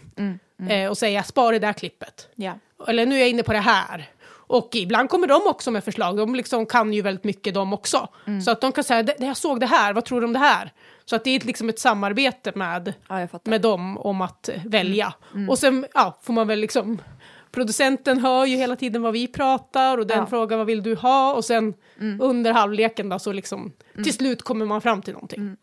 [0.70, 2.52] Eh, och säga, spara det där klippet Ja.
[2.88, 4.10] eller nu är jag inne på det här.
[4.30, 8.08] Och ibland kommer de också med förslag, de liksom kan ju väldigt mycket de också.
[8.26, 8.40] Mm.
[8.42, 10.32] Så att de kan säga, "Det- det- jag såg det här, vad tror du om
[10.32, 10.72] det här?
[11.10, 15.14] Så att det är liksom ett samarbete med, ja, med dem om att välja.
[15.34, 15.48] Mm.
[15.48, 17.02] Och sen ja, får man väl liksom,
[17.50, 20.20] producenten hör ju hela tiden vad vi pratar och den Ja.
[20.20, 20.30] Mm.
[20.30, 21.34] frågar vad vill du ha?
[21.34, 21.74] Och sen
[22.20, 25.40] under halvleken då så liksom, till slut kommer man fram till någonting.
[25.40, 25.56] Mm.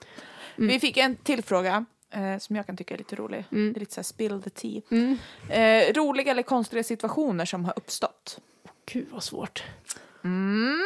[0.55, 3.45] Vi fick en till fråga eh, som jag kan tycka är lite rolig.
[3.49, 4.81] Det är lite såhär spill the tea.
[4.91, 5.17] Mm.
[5.49, 8.39] Eh, roliga eller konstiga situationer som har uppstått.
[8.91, 9.63] Gud vad svårt.
[10.23, 10.85] Mm.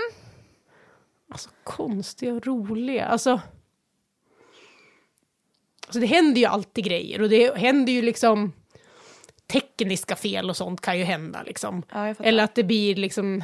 [1.32, 3.06] Alltså konstiga och roliga.
[3.06, 3.40] Alltså,
[5.92, 8.52] alltså det händer ju alltid grejer och det händer ju liksom
[9.52, 11.84] tekniska fel och sånt kan ju hända liksom.
[11.94, 12.08] Ja.
[12.20, 13.44] Eller att det blir liksom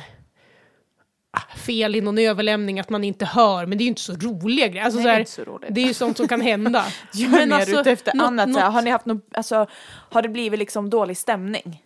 [1.31, 4.13] ah, fel i någon överlämning, att man inte hör, men det är ju inte så
[4.13, 4.85] roliga grejer.
[4.85, 5.69] Alltså, Nej, så det är så roligt.
[5.75, 6.85] det är ju sånt som kan hända.
[7.13, 8.49] Jag är mer alltså, ute efter något- annat.
[8.49, 11.83] något- Har ni haft något, alltså, har det blivit liksom dålig stämning?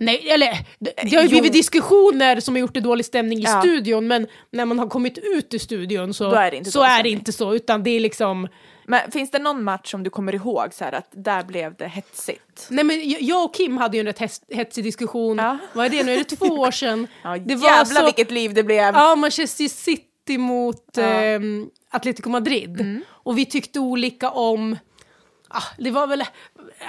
[0.00, 1.30] Nej, eller det, det har ju Jo.
[1.30, 3.60] blivit diskussioner som har gjort det dålig stämning i Ja.
[3.60, 6.82] studion, men när man har kommit ut ur studion så, Då är det inte så
[6.82, 8.48] är det inte så, utan det är liksom
[8.88, 11.88] Men finns det någon match som du kommer ihåg så här att där blev det
[11.88, 12.66] hetsigt?
[12.70, 15.58] Nej men jag- och Kim hade ju en rätt hetsig diskussion, Ja.
[15.72, 17.06] vad är det nu, är det två år sedan?
[17.22, 18.94] Ja, det jävlar vilket liv det blev!
[18.94, 21.02] Ja, Manchester City mot Ja.
[21.02, 23.00] ehm, Atletico Madrid.
[23.08, 24.76] Och vi tyckte olika om,
[25.48, 26.24] ah, det var väl,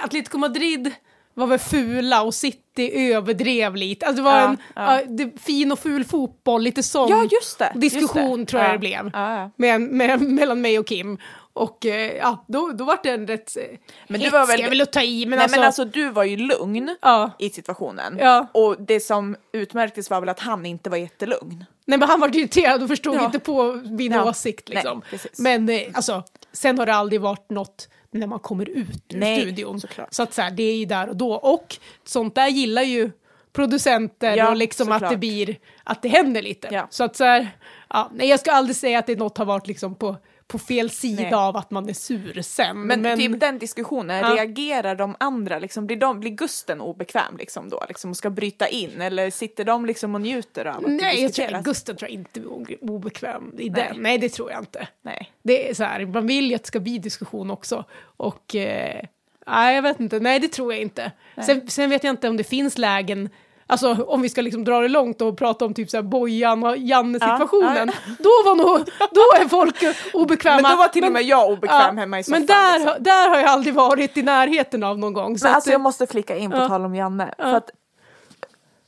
[0.04, 0.90] Atletico Madrid
[1.34, 4.06] var väl fula och City överdrev lite.
[4.06, 5.00] Alltså det var Ja, en ja.
[5.08, 8.46] det, fin och ful fotboll, lite sån Ja, just det, just diskussion det.
[8.46, 8.72] tror jag Ja.
[8.72, 9.10] det blev.
[9.56, 11.18] Med, med, mellan mig och Kim.
[11.52, 13.62] Och eh, ja, då, då var det en rätt eh,
[14.08, 16.24] Men du var väl- jag vill ta i, men Nej alltså, men alltså du var
[16.24, 17.30] ju lugn ja.
[17.38, 18.16] i situationen.
[18.20, 18.46] Ja.
[18.54, 21.64] Och det som utmärktes var väl att han inte var jättelugn.
[21.86, 23.24] Nej men han var irriterad och förstod Ja.
[23.24, 24.24] inte på min Ja.
[24.28, 25.02] åsikt liksom.
[25.38, 29.18] Nej, men eh, alltså, sen har det aldrig varit något när man kommer ut ur
[29.18, 29.80] Nej, studion.
[29.80, 30.08] såklart.
[30.14, 31.32] Så att så här, det är ju där och då.
[31.32, 33.10] Och sånt där gillar ju
[33.52, 35.10] producenter Ja, och liksom att såklart.
[35.10, 36.68] det blir, att det händer lite.
[36.70, 36.86] Ja.
[36.90, 37.48] Så att så här,
[37.88, 40.16] ja, nej jag ska aldrig säga att det något har varit liksom på,
[40.50, 41.34] på fel sida Nej.
[41.34, 42.86] av att man är sur sen.
[42.86, 44.34] Men, typ den diskussionen, Ja.
[44.36, 47.84] reagerar de andra, liksom, blir, de, blir Gusten obekväm liksom då?
[47.88, 49.00] Liksom, och ska bryta in?
[49.00, 51.62] Eller sitter de liksom och njuter av att Nej, jag tror?
[51.62, 53.88] Gustav tror jag inte är obekväm i Nej.
[53.88, 54.02] den.
[54.02, 54.88] Nej, det tror jag inte.
[55.02, 55.32] Nej.
[55.42, 57.84] Det är så här, man vill ju att det ska bli diskussion också.
[58.02, 59.00] Och eh,
[59.46, 61.12] nej, jag vet inte, nej det tror jag inte.
[61.46, 63.28] Sen, sen vet jag inte om det finns lägen
[63.70, 66.64] alltså om vi ska liksom dra det långt och prata om typ så här Bojan
[66.64, 69.76] och Janne-situationen, Ja, då var nog, då är folk
[70.12, 70.62] obekväma.
[70.62, 72.38] Men då var till och med jag obekväm hemma i soffan.
[72.38, 73.02] Men där, liksom.
[73.02, 75.38] där har jag aldrig varit i närheten av någon gång.
[75.38, 77.34] Så Men att, alltså jag måste flika in på tal om Janne.
[77.38, 77.44] Ja.
[77.44, 77.70] För att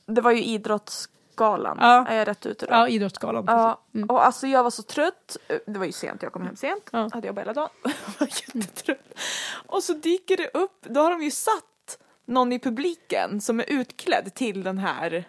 [0.06, 1.78] det var ju Idrottsgalan.
[1.80, 2.06] Ja.
[2.08, 2.72] Är jag rätt ute då?
[2.72, 3.44] ja, Idrottsgalan.
[3.46, 5.36] Ja, och alltså jag var så trött.
[5.66, 6.88] Det var ju sent, jag kom hem sent.
[6.92, 7.08] Ja.
[7.12, 7.68] Hade jobbat hela dagen.
[7.84, 9.18] Jag var jättetrött.
[9.66, 11.64] Och så dyker det upp, då har de ju satt
[12.32, 15.24] någon i publiken som är utklädd till den här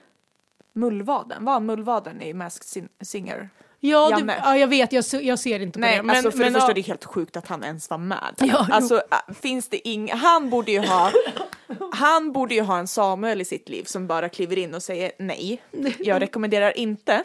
[0.73, 1.45] mullvaden.
[1.45, 3.49] Var mullvaden i Masked Sin- Singer?
[3.79, 4.41] Ja, Janne.
[4.43, 6.03] ja, jag vet, jag, jag ser inte på Nej, det.
[6.03, 7.97] Men, alltså för men, det första ja, det är helt sjukt att han ens var
[7.97, 8.33] med.
[8.37, 10.11] Ja, alltså äh, finns det ing...
[10.11, 11.11] Han borde ju ha...
[11.93, 15.11] Han borde ju ha en Samuel i sitt liv som bara kliver in och säger
[15.19, 15.61] nej.
[15.99, 17.23] Jag rekommenderar inte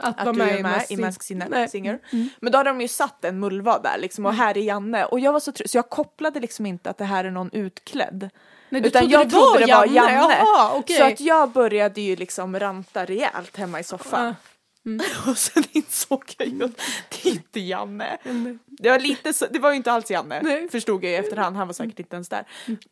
[0.00, 1.02] att, att du är med i Singer.
[1.02, 1.66] Masked Singer.
[1.66, 1.98] Singer.
[2.40, 5.04] Men då hade de ju satt en mullvad där liksom och här är Janne.
[5.04, 7.50] Och jag var så trött så jag kopplade liksom inte att det här är någon
[7.52, 8.30] utklädd.
[8.70, 10.36] Nej, du Utan trodde jag det trodde var det var Janne?
[10.38, 10.96] Jaha, okej.
[10.96, 14.34] Så att jag började ju liksom ranta rejält hemma i soffan.
[15.28, 16.70] Och sen insåg jag ju att
[17.08, 18.18] det är inte Janne.
[18.66, 20.68] Det var lite så, det var ju inte alls Janne, Nej.
[20.68, 21.56] förstod jag i efterhand.
[21.56, 22.44] Han var säkert inte ens där.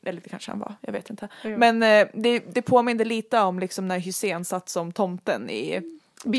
[0.05, 1.29] Eller det kanske han var, jag vet inte.
[1.43, 5.83] Men eh, det, det påminner lite om liksom när Hussein satt som tomten i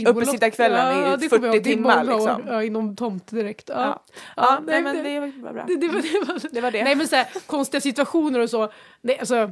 [0.07, 1.53] Uppesittarkvällen i det kommer jag 40 ihåg.
[1.53, 2.43] Det är timmar, liksom.
[2.47, 3.69] Ja, inom tomt direkt.
[3.69, 3.75] Ja.
[3.75, 3.99] Ja,
[4.35, 5.63] Ja, ja, nej, men det- var bra.
[5.67, 6.83] Det, det, var, det, var, Det var det.
[6.83, 8.71] Nej men så här, konstiga situationer och så.
[9.01, 9.51] Nej, alltså,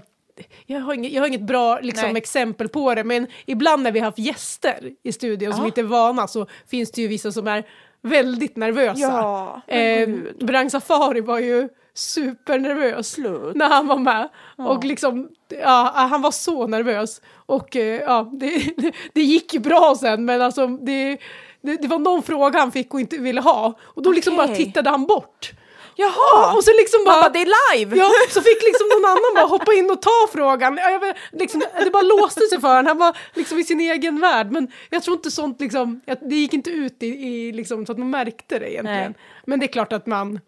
[0.66, 4.00] jag, har inget, jag har inget bra liksom, exempel på det men ibland när vi
[4.00, 5.68] har haft gäster i studion som Ja.
[5.68, 7.64] inte är vana så finns det ju vissa som är
[8.02, 9.00] väldigt nervösa.
[9.00, 10.10] Ja, eh.
[10.40, 13.56] Brang Safari var ju supernervös Slut.
[13.56, 14.30] när han var med.
[14.58, 14.68] Ja.
[14.68, 17.22] Och liksom, ja, han var så nervös.
[17.46, 18.64] Och eh, ja, det,
[19.14, 21.18] det, gick ju bra sen men alltså det,
[21.62, 23.74] det, det var någon fråga han fick och inte ville ha.
[23.82, 24.48] Och då liksom Okej.
[24.48, 25.52] bara tittade han bort.
[26.00, 26.56] Jaha!
[26.56, 27.98] Och så liksom bara, Mamma, det är live!
[27.98, 30.78] ja, så fick liksom någon annan bara hoppa in och ta frågan.
[30.78, 33.80] Ja, jag vet, liksom, det bara låste sig för honom, han var liksom i sin
[33.80, 34.52] egen värld.
[34.52, 37.98] Men jag tror inte sånt liksom, det gick inte ut i, i liksom, så att
[37.98, 39.12] man märkte det egentligen.
[39.18, 39.44] Nej.
[39.46, 40.40] Men det är klart att man,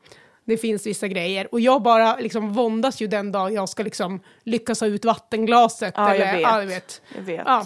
[0.49, 1.47] det finns vissa grejer.
[1.51, 5.93] Och jag bara liksom våndas ju den dag jag ska liksom lyckas ha ut vattenglaset.
[5.97, 6.41] Ja, jag eller, vet.
[6.41, 7.01] Ja, jag vet.
[7.15, 7.41] Jag vet.
[7.45, 7.65] Ja,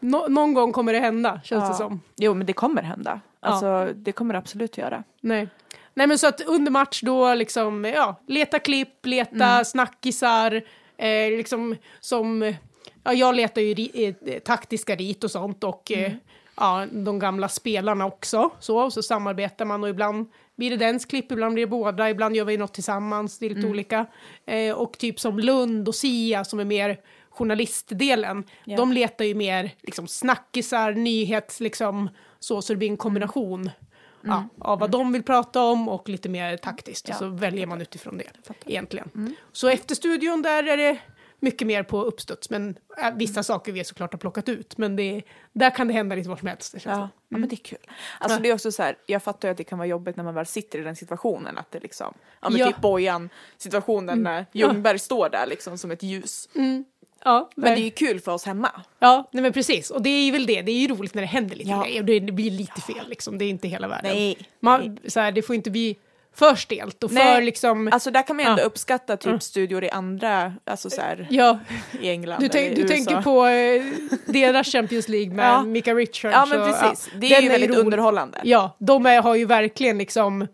[0.00, 1.74] nå- någon gång kommer det hända, känns det Ja.
[1.74, 2.00] som.
[2.16, 3.20] Jo, men det kommer hända.
[3.40, 5.04] Alltså, det kommer det absolut göra.
[5.20, 5.48] Nej.
[5.94, 10.62] Nej men så att under match då liksom, ja, leta klipp, leta snackisar,
[10.96, 12.54] eh, liksom som,
[13.04, 16.12] ja jag letar ju ri, eh, taktiska rit och sånt och eh,
[16.56, 18.50] ja, de gamla spelarna också.
[18.60, 22.10] Så, och så samarbetar man och ibland blir det dens klipp, ibland blir det båda,
[22.10, 24.06] ibland gör vi något tillsammans, det är lite olika.
[24.46, 28.76] Eh, och typ som Lund och Sia som är mer journalistdelen, Ja.
[28.76, 32.08] de letar ju mer liksom snackisar, nyhets, liksom
[32.38, 33.70] så, så det blir en kombination
[34.22, 37.08] ja, av vad de vill prata om och lite mer taktiskt.
[37.08, 39.10] Ja, så väljer man utifrån det egentligen.
[39.14, 39.34] Mm.
[39.52, 40.98] Så efter studion där är det
[41.40, 42.50] mycket mer på uppstuds.
[42.50, 44.78] Men äh, vissa saker vi såklart har plockat ut.
[44.78, 45.22] Men det,
[45.52, 46.72] där kan det hända lite vad som helst.
[46.72, 47.00] Det Ja, som.
[47.28, 47.78] ja men det är kul.
[48.18, 48.42] Alltså Ja.
[48.42, 50.34] det är också så här, jag fattar ju att det kan vara jobbigt när man
[50.34, 51.58] väl sitter i den situationen.
[51.58, 52.66] Att det liksom, ja men Ja.
[52.66, 56.48] typ Bojan situationen när Ljungberg står där liksom som ett ljus.
[56.54, 56.84] Mm.
[57.24, 58.70] Ja, Men det är ju kul för oss hemma.
[58.98, 59.90] ja nej, men precis.
[59.90, 60.62] Och det är ju väl det.
[60.62, 61.82] Det är ju roligt när det händer lite Ja.
[61.82, 62.02] grejer.
[62.02, 63.38] Det, blir lite fel liksom.
[63.38, 64.12] Det är inte hela världen.
[64.14, 64.38] Nej.
[64.60, 65.96] Man, så här, det får inte bli
[66.34, 67.42] för stelt och för Nej.
[67.44, 67.88] liksom...
[67.92, 68.66] Alltså där kan man ju ändå Ja.
[68.66, 71.58] uppskatta typ studior i andra, alltså så här, ja,
[72.00, 72.94] i England du, tänk, du USA.
[72.94, 73.82] tänker på eh,
[74.32, 75.62] deras Champions League med Ja.
[75.62, 76.32] Mika Richards.
[76.34, 77.80] Ja men och- precis, det är den ju väldigt rolig.
[77.80, 78.38] underhållande.
[78.44, 80.46] Ja, de är, har ju verkligen liksom...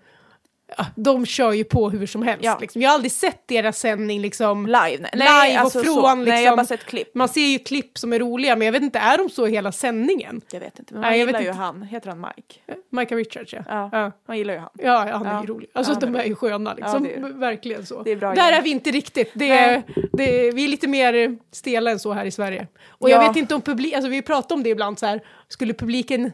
[0.78, 2.44] ja, De kör ju på hur som helst.
[2.44, 2.58] Ja.
[2.60, 2.82] Liksom.
[2.82, 4.66] Jag har aldrig sett deras sändning liksom...
[4.66, 4.76] Live?
[4.76, 6.14] Nej, Live och alltså från, så.
[6.14, 7.14] Nej jag har liksom- bara sett klipp.
[7.14, 9.72] Man ser ju klipp som är roliga, men jag vet inte, är de så hela
[9.72, 10.40] sändningen?
[10.52, 11.58] Jag vet inte, men Nej, man jag gillar ju inte.
[11.58, 12.60] han, heter han Mike?
[12.90, 13.62] Micah Richards ja.
[13.68, 14.70] Ja, Ja, man gillar ju han.
[14.78, 15.40] ja han är Ja.
[15.40, 15.68] ju rolig.
[15.74, 17.04] Alltså Ja, de är är ju sköna liksom.
[17.06, 18.00] Ja, är- Verkligen så.
[18.00, 18.38] är Där gäng.
[18.54, 19.30] är vi inte riktigt.
[19.34, 22.66] Det är, det är, vi är lite mer stela än så här i Sverige.
[22.88, 23.28] Och jag Ja.
[23.28, 26.32] vet inte om publik, alltså vi pratar om det ibland så här, skulle publiken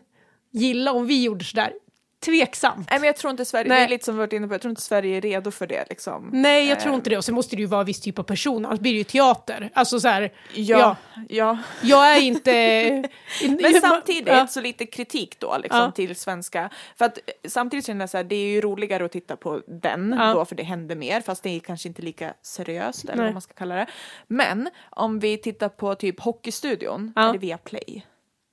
[0.50, 1.72] gilla om vi gjorde sådär?
[2.24, 2.90] Tveksamt.
[2.90, 3.78] Nej men jag tror inte Sverige, Nej.
[3.80, 5.66] det är lite som vi varit inne på, jag tror inte Sverige är redo för
[5.66, 6.30] det liksom.
[6.32, 7.16] Nej, jag Eh, tror inte det.
[7.16, 9.70] Och sen måste det ju vara viss typ av person, annars blir det ju teater.
[9.74, 10.96] Alltså så här, Ja, ja.
[11.28, 11.58] ja.
[11.82, 12.50] jag är inte...
[13.62, 14.46] Men samtidigt Ja.
[14.46, 15.90] så lite kritik då liksom Ja.
[15.90, 16.70] till svenska.
[16.98, 19.60] För att eh, samtidigt känner jag så här, det är ju roligare att titta på
[19.66, 23.24] den då för det händer mer fast det är kanske inte lika seriöst eller Nej.
[23.24, 23.86] vad man ska kalla det.
[24.28, 27.28] Men om vi tittar på typ Hockeystudion, Ja.
[27.28, 28.06] är det via Play?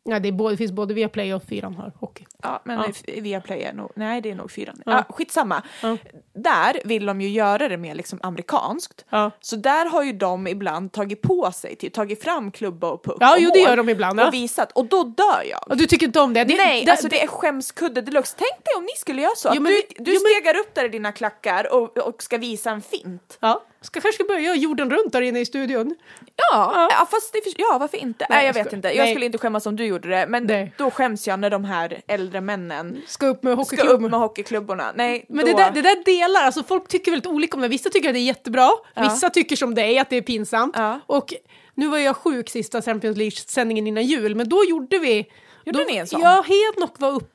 [0.04, 2.26] Ja, det, både, det finns både Viaplay och Fyran har hockey.
[2.44, 2.86] Ja, men Ja.
[3.08, 3.22] ja.
[3.22, 4.82] via Play är nog, nej det är nog fyran.
[4.86, 4.92] Ja.
[4.92, 5.14] Ja.
[5.16, 5.62] skitsamma.
[5.82, 5.98] Ja.
[6.34, 9.06] Där vill de ju göra det mer liksom amerikanskt.
[9.10, 9.32] Ja.
[9.40, 13.18] Så där har ju de ibland tagit på sig, typ, tagit fram klubba och puck
[13.20, 14.20] Ja, och jo, det gör de ibland.
[14.20, 15.64] Och visat, och då dör jag.
[15.70, 16.44] Och du tycker inte om det?
[16.44, 18.36] det Nej, det, alltså det är skämskudde deluxe.
[18.38, 19.52] Tänk dig om ni skulle göra så.
[19.56, 22.38] Jo, men du du jo, men- stegar upp där i dina klackar och, och ska
[22.38, 23.38] visa en fint.
[23.40, 25.96] Ja, ska kanske börja jorden runt där inne i studion.
[26.36, 27.08] Ja, ja.
[27.12, 28.28] fast det, ja varför inte?
[28.30, 28.88] Nej, jag jag vet inte.
[28.88, 29.14] Jag Nej.
[29.14, 30.74] skulle inte skämmas om du gjorde det, men Nej.
[30.78, 33.96] då skäms jag när de här äldre männen Ska upp med ska hockeyklubben.
[34.06, 34.92] upp med hockeyklubborna.
[34.96, 35.52] Nej, Men då...
[35.52, 37.68] det där, det där delar, alltså folk tycker väldigt olika om det.
[37.68, 39.02] Vissa tycker att det är jättebra, Ja.
[39.04, 40.74] vissa tycker som dig att det är pinsamt.
[40.78, 41.00] Ja.
[41.06, 41.34] Och
[41.76, 45.26] nu var jag sjuk sista Champions League-sändningen innan jul, men då gjorde vi...
[45.66, 46.22] Gjorde då, ni en sån?
[46.22, 47.26] Ja, Hednock var uppe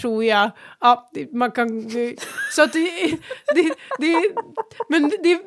[0.00, 0.50] tror jag.
[0.80, 1.90] Ja, det- man kan...
[2.52, 2.90] Så att det...
[3.54, 4.34] det, det
[4.88, 5.40] men det,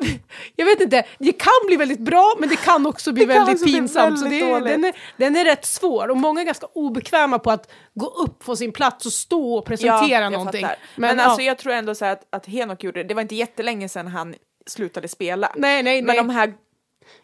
[0.56, 3.46] jag vet inte, det kan bli väldigt bra men det kan också bli Det kan
[3.46, 4.20] väldigt också bli pinsamt.
[4.20, 4.68] så väldigt det, dåligt.
[4.68, 8.40] den, är, den är rätt svår och många är ganska obekväma på att gå upp
[8.46, 10.62] på sin plats och stå och presentera jag någonting.
[10.62, 10.78] fattar.
[10.96, 11.24] Men, ja.
[11.24, 14.08] alltså jag tror ändå så att, att Henok gjorde det, det var inte jättelänge sedan
[14.08, 14.36] han
[14.68, 15.52] slutade spela.
[15.56, 16.18] Nej, nej, Men nej.
[16.18, 16.54] de här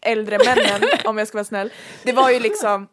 [0.01, 1.69] äldre männen, om jag ska vara snäll,
[2.03, 2.87] det var ju liksom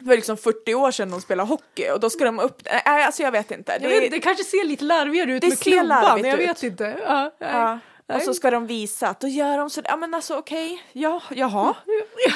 [0.00, 3.04] det var liksom 40 år sedan de spelade hockey och då ska de upp, nej
[3.04, 3.78] alltså jag vet inte.
[3.82, 6.48] Jag vet, det kanske ser lite larvigare ut Det med ser klubban, jag ut.
[6.48, 6.96] vet inte.
[7.06, 7.78] Ja, ja.
[8.16, 11.22] Och så ska de visa att då gör de så, ja men alltså okej, ja,
[11.30, 11.74] jaha.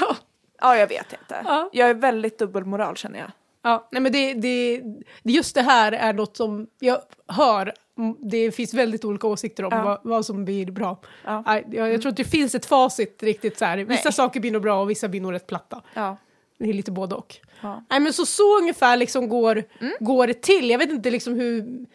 [0.01, 0.17] Ja.
[0.61, 1.43] Ja jag vet inte.
[1.45, 1.71] Ja.
[1.73, 3.31] Jag är väldigt dubbelmoral känner jag.
[3.63, 4.83] Ja, nej men det, det,
[5.23, 7.73] just det här är något som jag hör,
[8.19, 9.83] det finns väldigt olika åsikter om Ja.
[9.85, 11.01] vad, vad som blir bra.
[11.25, 11.45] Ja.
[11.71, 13.77] Jag, jag tror inte det finns ett facit riktigt så här.
[13.79, 14.13] Vissa Nej.
[14.13, 15.83] saker blir nog bra och vissa blir nog rätt platta.
[15.95, 16.17] Ja.
[16.61, 17.37] Det är lite både och.
[17.63, 17.85] Ja.
[17.91, 19.93] Nej men så, så ungefär liksom går, Mm.
[20.01, 20.71] går det till.
[20.71, 21.87] Jag vet inte liksom hur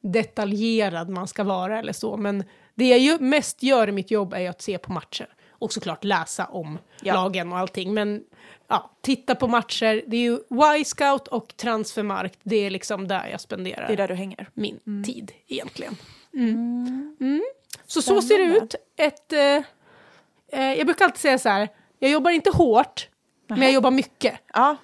[0.00, 4.34] detaljerad man ska vara eller så, men det jag ju mest gör i mitt jobb
[4.34, 5.28] är att se på matcher.
[5.50, 7.14] Och såklart läsa om Ja.
[7.14, 7.94] lagen och allting.
[7.94, 8.22] Men
[8.68, 10.38] ja, titta på matcher, det är ju
[10.78, 14.50] Y-scout och transfermarkt, det är liksom där jag spenderar Det är där du hänger.
[14.54, 15.96] min tid egentligen.
[16.34, 17.16] Mm.
[17.20, 17.42] Mm.
[17.86, 18.74] Så så ser det ut.
[18.96, 19.62] Ett, eh,
[20.60, 23.08] eh, jag brukar alltid säga så här, jag jobbar inte hårt,
[23.58, 24.34] men jag jobbar mycket.
[24.54, 24.76] Ja,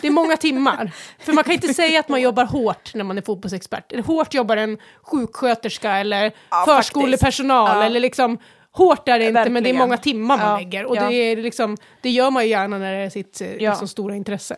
[0.00, 0.90] Det är många timmar.
[1.18, 4.06] För man kan inte säga att man jobbar hårt när man är fotbollsexpert.
[4.06, 7.76] Hårt jobbar en sjuksköterska eller Ja, förskolepersonal.
[7.78, 7.84] Ja.
[7.84, 8.38] Eller liksom,
[8.70, 9.76] hårt är det inte, men det är Verkligen.
[9.76, 10.84] många timmar man Ja, lägger.
[10.84, 13.88] Och det, är liksom, det gör man ju gärna när det är sitt eh, liksom,
[13.88, 14.56] stora intresse.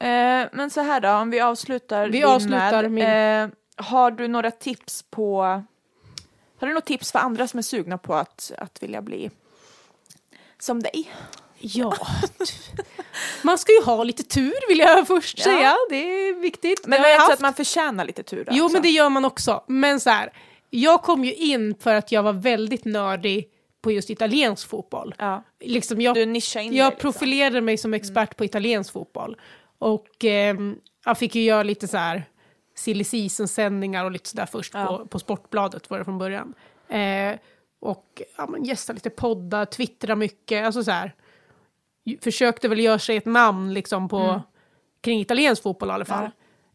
[0.00, 4.50] Eh, men så här då, om vi avslutar Vi avslutar med, eh, har du några
[4.50, 5.42] tips på
[6.60, 9.30] har du något tips för andra som är sugna på att, att vilja bli
[10.58, 11.10] som dig?
[11.58, 11.96] Ja.
[13.42, 15.44] man ska ju ha lite tur vill jag först Ja.
[15.44, 15.74] säga.
[15.90, 16.86] Det är viktigt.
[16.86, 18.72] Men Det är också att man förtjänar lite tur Jo, också.
[18.72, 19.64] men det gör man också.
[19.66, 20.32] Men så här,
[20.70, 23.48] jag kom ju in för att jag var väldigt nördig
[23.82, 25.14] på just italiensk fotboll.
[25.18, 25.42] ja.
[25.60, 26.92] Liksom jag, Du in dig jag liksom.
[27.00, 29.36] profilerade mig som expert på italiensk fotboll.
[29.78, 32.24] Och ehm, jag fick ju göra lite så här
[32.74, 34.86] silly season-sändningar och lite sådär först Ja.
[34.86, 36.54] på, på Sportbladet var det från början.
[36.88, 37.38] Eh,
[37.80, 41.14] och ja, gästa lite poddar, twittra mycket, alltså så här.
[42.20, 44.40] Försökte väl göra sig ett namn liksom på, Mm.
[45.00, 46.24] kring italiensk fotboll i alla fall.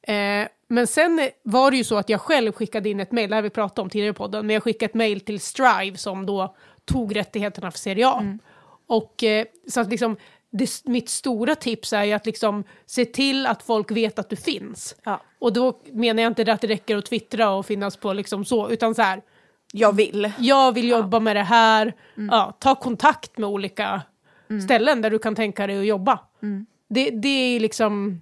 [0.01, 3.35] Eh, men sen var det ju så att jag själv skickade in ett mejl, det
[3.35, 6.25] här vi pratat om tidigare i podden, men jag skickade ett mejl till Strive som
[6.25, 8.17] då tog rättigheterna för Serie A.
[8.21, 8.39] Mm.
[8.87, 10.17] Och eh, så att liksom,
[10.51, 14.35] det, mitt stora tips är ju att liksom se till att folk vet att du
[14.35, 14.95] finns.
[15.03, 15.21] Ja.
[15.39, 18.69] Och då menar jag inte att det räcker att twittra och finnas på liksom så,
[18.69, 19.21] utan så här,
[19.73, 20.31] Jag vill.
[20.39, 22.29] jag vill jobba med det här, Mm.
[22.31, 24.01] ja, ta kontakt med olika
[24.59, 26.19] ställen där du kan tänka dig att jobba.
[26.43, 26.65] Mm.
[26.89, 28.21] Det, det är liksom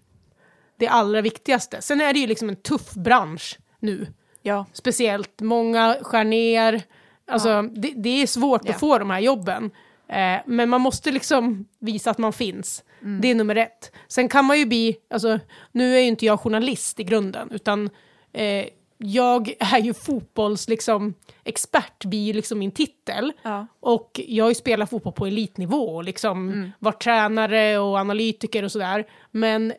[0.77, 1.81] det allra viktigaste.
[1.81, 4.07] Sen är det ju liksom en tuff bransch nu.
[4.41, 4.65] Ja.
[4.73, 6.81] Speciellt, många skär ner.
[7.27, 8.71] Alltså, det, det är svårt Ja.
[8.73, 9.71] att få de här jobben.
[10.07, 12.83] Eh, men man måste liksom visa att man finns.
[13.01, 13.21] Mm.
[13.21, 13.91] Det är nummer ett.
[14.07, 15.39] Sen kan man ju bli, alltså,
[15.71, 17.89] nu är ju inte jag journalist i grunden, utan
[18.33, 18.65] eh,
[19.01, 23.31] jag är ju fotbolls, liksom, expert blir ju liksom min titel.
[23.43, 23.67] Ja.
[23.79, 26.71] Och jag har ju spelat fotboll på elitnivå och liksom Mm.
[26.79, 29.05] varit tränare och analytiker och sådär.
[29.31, 29.73] Men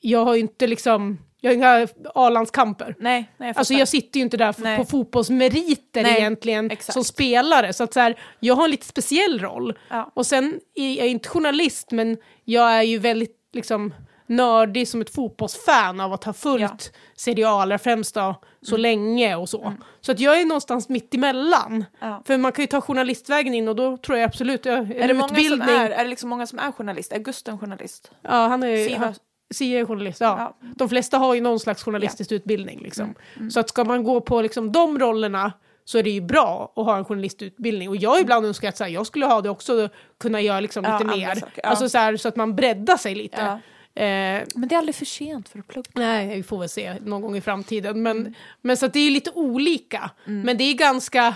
[0.00, 2.94] jag har ju inte liksom, jag har inga A-landskamper.
[2.98, 4.76] Nej, nej jag Alltså jag sitter ju inte där Nej.
[4.76, 6.92] på fotbollsmeriter Nej, egentligen exakt.
[6.92, 7.72] som spelare.
[7.72, 9.78] Så att så här, jag har en lite speciell roll.
[9.90, 10.10] Ja.
[10.14, 13.94] Och sen är jag inte journalist men jag är ju väldigt liksom
[14.36, 16.68] nördig som ett fotbollsfan av att ha följt Ja.
[16.68, 16.78] Mm.
[17.16, 19.74] Serie A, främst då, så länge och så.
[20.00, 21.84] Så att jag är någonstans mitt emellan.
[22.00, 22.22] Ja.
[22.26, 25.08] För man kan ju ta journalistvägen in och då tror jag absolut, ja, en Är
[25.08, 25.76] det, många som utbildning.
[25.76, 27.12] är, är det liksom många som är journalist?
[27.12, 28.10] Är Gusten journalist?
[28.22, 29.14] Ja, han är, Siva- han,
[29.54, 30.54] Sia är journalist, ja.
[30.60, 30.68] Ja.
[30.76, 32.80] De flesta har ju någon slags journalistisk utbildning.
[32.82, 33.14] Liksom.
[33.36, 33.50] Mm.
[33.50, 35.52] Så att ska man gå på liksom, de rollerna
[35.84, 37.88] så är det ju bra att ha en journalistutbildning.
[37.88, 39.88] Och jag ibland önskat att så här, jag skulle ha det också,
[40.20, 41.34] kunna göra liksom, Ja, lite mer.
[41.34, 41.68] saker, ja.
[41.68, 43.40] Alltså, så, här, så att man breddar sig lite.
[43.40, 43.58] Ja.
[43.94, 45.90] Eh, Men det är aldrig för sent för att plugga.
[45.94, 48.02] nej, vi får väl se någon gång i framtiden.
[48.02, 48.34] Men, Mm.
[48.60, 50.10] men så det är lite olika.
[50.24, 51.34] Men det är ganska...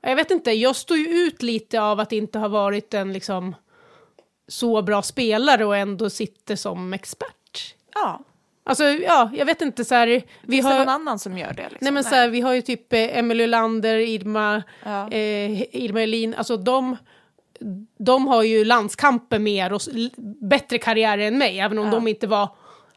[0.00, 3.54] Jag vet inte, jag står ju ut lite av att inte ha varit en liksom,
[4.48, 7.74] så bra spelare och ändå sitter som expert.
[7.94, 8.20] Ja.
[8.64, 10.06] Alltså, ja, jag vet inte så här.
[10.06, 10.22] Vi
[10.56, 11.62] Finns det någon har, annan som gör det?
[11.62, 11.78] Liksom?
[11.80, 15.10] nej men så här, vi har ju typ eh, Emelie Lander, Irma, Ja.
[15.10, 16.96] eh, Irma Elin, alltså de,
[17.98, 19.80] de har ju landskamper mer och
[20.40, 21.90] bättre karriärer än mig, även om Ja.
[21.92, 22.48] de inte var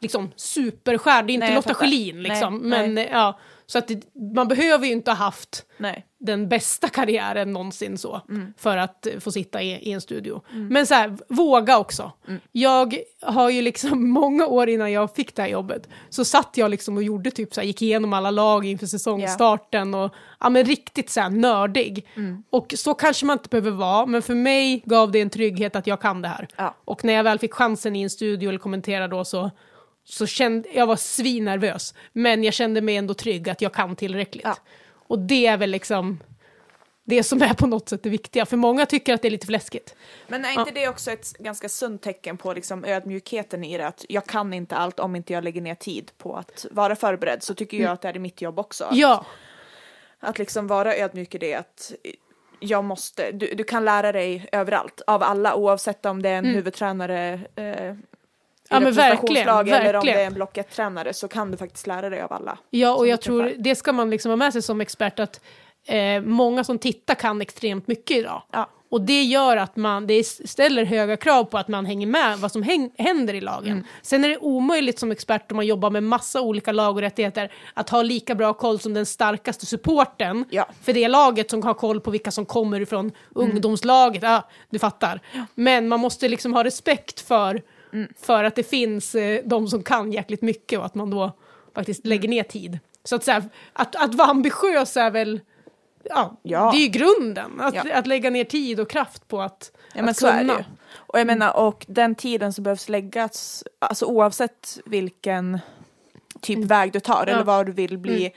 [0.02, 1.28] liksom superstjärnor.
[1.28, 1.74] Det är inte Nej, Lotta.
[1.74, 2.58] Schelin liksom.
[2.58, 4.02] Nej, men eh, ja, så att det,
[4.36, 6.06] man behöver ju inte ha haft Nej.
[6.20, 8.54] den bästa karriären någonsin så Mm.
[8.58, 10.42] för att eh, få sitta i, i en studio.
[10.52, 12.12] Men så här, våga också.
[12.28, 12.40] Mm.
[12.52, 16.72] Jag har ju liksom många år innan jag fick det här jobbet så satt jag
[16.72, 20.66] liksom och gjorde typ så här, gick igenom alla lag inför säsongstarten och ja men
[20.66, 22.08] riktigt så här nördig.
[22.16, 22.44] Mm.
[22.50, 25.88] Och så kanske man inte behöver vara men för mig gav det en trygghet att
[25.88, 26.48] jag kan det här.
[26.58, 26.76] Ja.
[26.86, 29.52] Och när jag väl fick chansen i en studio eller kommentera då så
[30.04, 34.44] så kände jag var svinnervös men jag kände mig ändå trygg att jag kan tillräckligt.
[34.44, 34.58] Ja.
[35.08, 36.20] Och det är väl liksom
[37.04, 38.46] det som är på något sätt det viktiga.
[38.46, 39.96] För många tycker att det är lite fläskigt.
[40.28, 43.88] Men är inte det också ett ganska sunt tecken på liksom ödmjukheten i det?
[43.88, 47.44] Att jag kan inte allt om inte jag lägger ner tid på att vara förberedd.
[47.44, 48.84] Så tycker jag att det är mitt jobb också.
[48.84, 49.26] Att, Ja,
[50.20, 51.56] att liksom vara ödmjuk i det.
[51.56, 51.92] Att
[52.60, 56.46] jag måste, du, du kan lära dig överallt av alla oavsett om det är en
[56.46, 57.96] huvudtränare eh,
[58.72, 60.28] Ja, men representationslag verkligen, eller om det är verkligen.
[60.28, 62.58] en block 1-tränare så kan du faktiskt lära dig av alla.
[62.70, 65.42] ja och jag tror det ska man liksom ha med sig som expert att
[65.88, 68.44] eh, många som tittar kan extremt mycket idag.
[68.52, 68.70] Ja.
[68.92, 72.52] Och det gör att man, det ställer höga krav på att man hänger med vad
[72.52, 73.72] som häng, händer i lagen.
[73.72, 73.84] Mm.
[74.02, 77.52] Sen är det omöjligt som expert om man jobbar med massa olika lag och rättigheter
[77.74, 80.66] att ha lika bra koll som den starkaste supporten Ja.
[80.84, 84.24] för det laget som har koll på vilka som kommer ifrån ungdomslaget.
[84.24, 85.20] Ja, du fattar.
[85.56, 87.62] Men man måste liksom ha respekt för,
[88.22, 91.32] för att det finns eh, de som kan jäkligt mycket och att man då
[91.76, 92.80] faktiskt lägger ner tid.
[93.04, 95.40] Så att, så här, att, att vara ambitiös är väl
[96.04, 96.72] Ja, Ja.
[96.72, 97.60] det är ju grunden.
[97.60, 97.84] Att, Ja.
[97.94, 100.66] att lägga ner tid och kraft på att, Ja men att kunna.
[100.94, 105.60] Och jag menar, och den tiden som behövs läggas, alltså oavsett vilken
[106.42, 107.28] typ väg du tar Mm.
[107.28, 107.36] Mm.
[107.36, 108.32] eller vad du vill bli,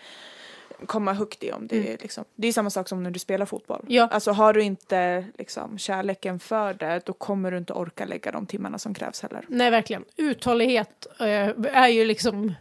[0.87, 2.25] komma högt i om det är liksom.
[2.35, 3.85] Det är samma sak som när du spelar fotboll.
[3.89, 4.09] Ja.
[4.11, 8.47] Alltså har du inte liksom kärleken för det, då kommer du inte orka lägga de
[8.47, 9.45] timmarna som krävs heller.
[9.49, 10.05] Nej, verkligen.
[10.16, 11.27] Uthållighet eh,
[11.72, 12.55] är ju liksom...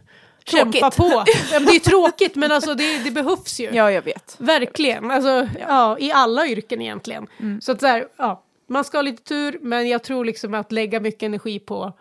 [0.50, 0.74] Tråkigt.
[0.74, 1.04] Kämpa på.
[1.52, 3.70] Ja, det är tråkigt, men alltså det, det behövs ju.
[3.72, 4.36] Ja, jag vet.
[4.38, 5.10] Verkligen.
[5.10, 5.98] Alltså, ja.
[5.98, 7.26] I alla yrken egentligen.
[7.40, 7.60] Mm.
[7.60, 10.72] Så att så här, ja, man ska ha lite tur, men jag tror liksom att
[10.72, 11.92] lägga mycket energi på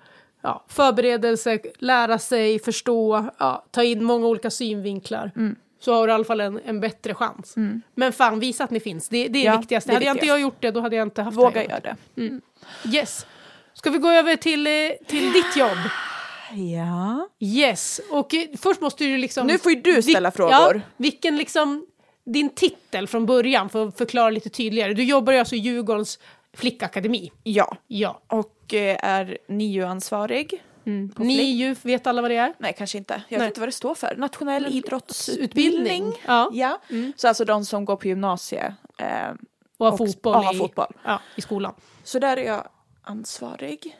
[0.43, 5.31] ja, förberedelse, lära sig, förstå, ja, ta in många olika synvinklar.
[5.35, 5.55] Mm.
[5.83, 7.55] Så har du i alla fall en, en bättre chans.
[7.95, 9.09] Men fan, visa att ni finns.
[9.09, 9.89] Det, det är Ja, det viktigaste.
[9.89, 10.29] det hade jag inte viktigast.
[10.29, 11.83] jag gjort det, då hade jag inte haft det Våga här jobbet.
[11.85, 11.95] göra
[12.85, 12.95] det.
[12.97, 13.25] Yes.
[13.73, 14.71] Ska vi gå över till, eh,
[15.07, 15.77] till ditt jobb?
[16.73, 17.29] Ja.
[17.39, 18.01] Yes.
[18.11, 19.47] Och eh, först måste du liksom...
[19.47, 20.51] Nu får ju du ställa Vil- frågor.
[20.75, 21.85] Ja, vilken liksom...
[22.25, 24.93] Din titel från början, för att förklara lite tydligare.
[24.93, 26.19] Du jobbar ju alltså i Djurgårdens
[26.53, 27.31] flickakademi.
[27.43, 27.77] Ja.
[27.87, 28.21] Ja.
[28.27, 30.63] Och eh, är NIU-ansvarig.
[30.83, 31.55] På Ni flick.
[31.55, 32.53] ju vet alla vad det är.
[32.57, 33.13] Nej, kanske inte.
[33.29, 33.39] Jag Nej.
[33.39, 34.15] vet inte vad det står för.
[34.17, 35.43] Nationell idrottsutbildning.
[35.81, 36.21] Utbildning.
[36.27, 36.49] Ja.
[36.53, 36.79] Ja.
[37.15, 38.73] Så alltså de som går på gymnasiet.
[38.97, 39.07] Eh,
[39.77, 40.93] Och ha Och- fotboll, och i, fotboll.
[41.03, 41.73] Ja, i skolan.
[42.03, 42.67] så där är jag
[43.01, 43.97] ansvarig.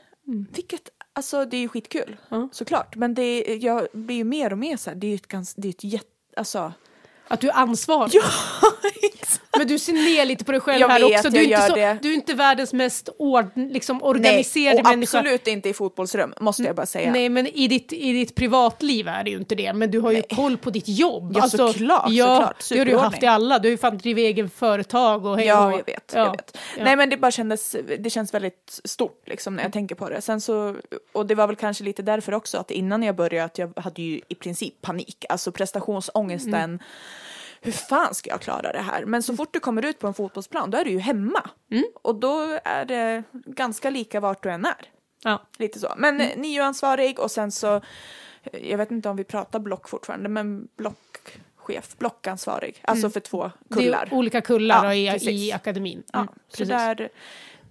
[0.56, 2.18] Vilket, alltså det är ju skitkul.
[2.30, 2.50] Ja.
[2.52, 2.96] Såklart.
[2.96, 5.62] Men det, jag blir ju mer och mer så här, det är ju ett ganska,
[5.62, 6.08] det är ett jätte,
[6.38, 6.74] alltså.
[7.34, 8.12] Att du är ansvarig.
[8.14, 8.22] Ja.
[9.58, 11.30] Men du ser ner lite på dig själv Jag här vet, också.
[11.30, 11.98] Du är, inte så, det.
[12.02, 15.18] du är inte världens mest ord, liksom Nej, organiserade och människa.
[15.20, 17.12] absolut inte i fotbollsrum, måste jag bara säga.
[17.12, 19.74] Nej, men i ditt, i ditt privatliv är det ju inte det.
[19.74, 21.34] Men du har ju koll på ditt jobb.
[21.36, 22.70] Ja, såklart, Ja, såklart.
[22.70, 23.60] det har du ju haft i alla.
[23.60, 26.12] Du har ju fan drivit egen företag och hej Ja, jag vet.
[26.16, 26.20] ja.
[26.26, 26.58] Jag vet.
[26.78, 26.84] Ja.
[26.84, 30.22] Nej, men det bara kändes, det känns väldigt stort liksom när jag tänker på det.
[30.22, 30.76] Sen så,
[31.12, 34.02] och det var väl kanske lite därför också att innan jag började att jag hade
[34.02, 36.54] ju i princip panik, alltså prestationsångesten.
[36.54, 36.80] Mm.
[37.64, 39.06] Hur fan ska jag klara det här?
[39.06, 41.50] Men så fort du kommer ut på en fotbollsplan, då är du ju hemma.
[41.72, 41.84] Mm.
[41.96, 44.86] Och då är det ganska lika vart du än är.
[45.24, 45.42] Ja.
[45.58, 45.94] Lite så.
[45.98, 46.28] Men Mm.
[46.28, 46.42] mm.
[46.42, 47.82] ni är ju ansvarig och sen så,
[48.52, 52.82] jag vet inte om vi pratar block fortfarande, men blockchef, blockansvarig.
[52.84, 53.54] Alltså för två Mm.
[53.68, 54.06] Det kullar.
[54.12, 56.04] är olika kullar Ja, i, i akademin.
[56.14, 56.68] Ja, Mm, så precis.
[56.68, 57.10] där,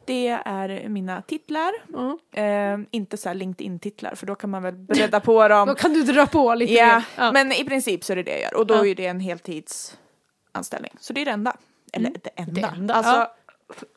[0.04, 1.72] det är mina titlar.
[1.92, 2.18] Ja.
[2.42, 5.68] Eh, inte så LinkedIn-titlar för då kan man väl bredda på dem.
[5.68, 7.04] Då kan du dra på lite ja, mer.
[7.16, 7.32] Ja.
[7.32, 8.86] men i princip så är det det jag gör och då Ja.
[8.86, 10.92] är det en heltidsanställning.
[11.00, 11.56] Så det är det enda.
[11.92, 12.60] Eller det enda.
[12.60, 13.34] Det enda, Alltså, ja.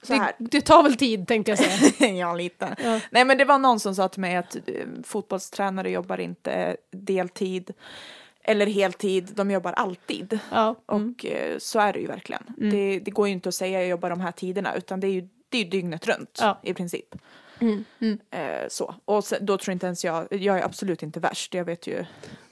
[0.03, 0.31] så här.
[0.37, 2.09] det, det tar väl tid tänkte jag säga.
[2.13, 2.75] ja, lite.
[2.83, 2.99] Ja.
[3.11, 4.61] Nej, men det var någon som sa till mig att eh,
[5.03, 7.73] fotbollstränare jobbar inte deltid
[8.47, 10.39] eller heltid, de jobbar alltid.
[10.51, 10.75] Ja.
[10.91, 11.13] Mm.
[11.15, 12.43] Och eh, så är det ju verkligen.
[12.57, 15.11] Det, det går ju inte att säga jag jobbar de här tiderna utan det är
[15.11, 16.59] ju, det är ju dygnet runt Ja.
[16.63, 17.15] i princip.
[17.59, 17.85] Mm.
[18.01, 18.19] Mm.
[18.31, 18.95] Eh, så.
[19.05, 22.05] Och sen, då tror inte ens jag, jag är absolut inte värst, jag vet ju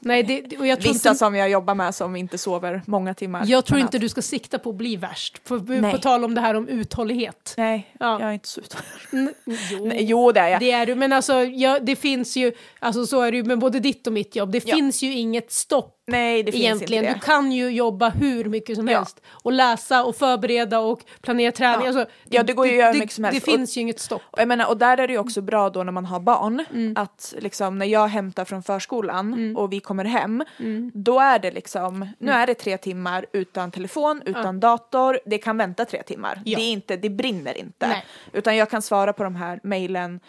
[0.06, 3.14] Nej, det, och jag tror Vissa inte, som jag jobbar med som inte sover många
[3.14, 3.43] timmar.
[3.47, 5.41] jag tror inte du ska sikta på att bli värst.
[5.68, 5.91] Nej.
[5.91, 7.54] på tal om det här om uthållighet.
[7.58, 8.20] Nej, Ja.
[8.20, 9.34] jag är inte så uthållig.
[9.72, 9.86] Jo.
[9.86, 10.60] Nej, Jo, det är jag.
[10.60, 13.60] Det är du, men alltså ja, det finns ju, alltså så är det ju med
[13.60, 14.76] både ditt och mitt jobb, det Ja.
[14.76, 17.04] finns ju inget stopp Nej, det finns egentligen.
[17.04, 17.26] inte Du det.
[17.26, 18.97] kan ju jobba hur mycket som Ja.
[18.97, 21.82] helst och läsa och förbereda och planera träning.
[21.82, 21.88] Ja.
[21.88, 23.45] Alltså, Ja, det går ju att göra mycket som helst.
[23.45, 24.22] Det finns ju inget stopp.
[24.32, 26.66] Och Jag menar, och där är det ju också bra då när man har barn,
[26.74, 26.93] Mm.
[26.97, 30.91] att liksom när jag hämtar från förskolan och vi kommer hem, Mm.
[30.94, 35.58] då är det liksom, nu är det tre timmar utan telefon, utan dator, det kan
[35.58, 36.41] vänta tre timmar.
[36.46, 36.58] Ja.
[36.58, 37.88] Det, är inte, det brinner inte.
[37.88, 38.06] Nej.
[38.34, 40.20] Utan jag kan svara på de här mejlen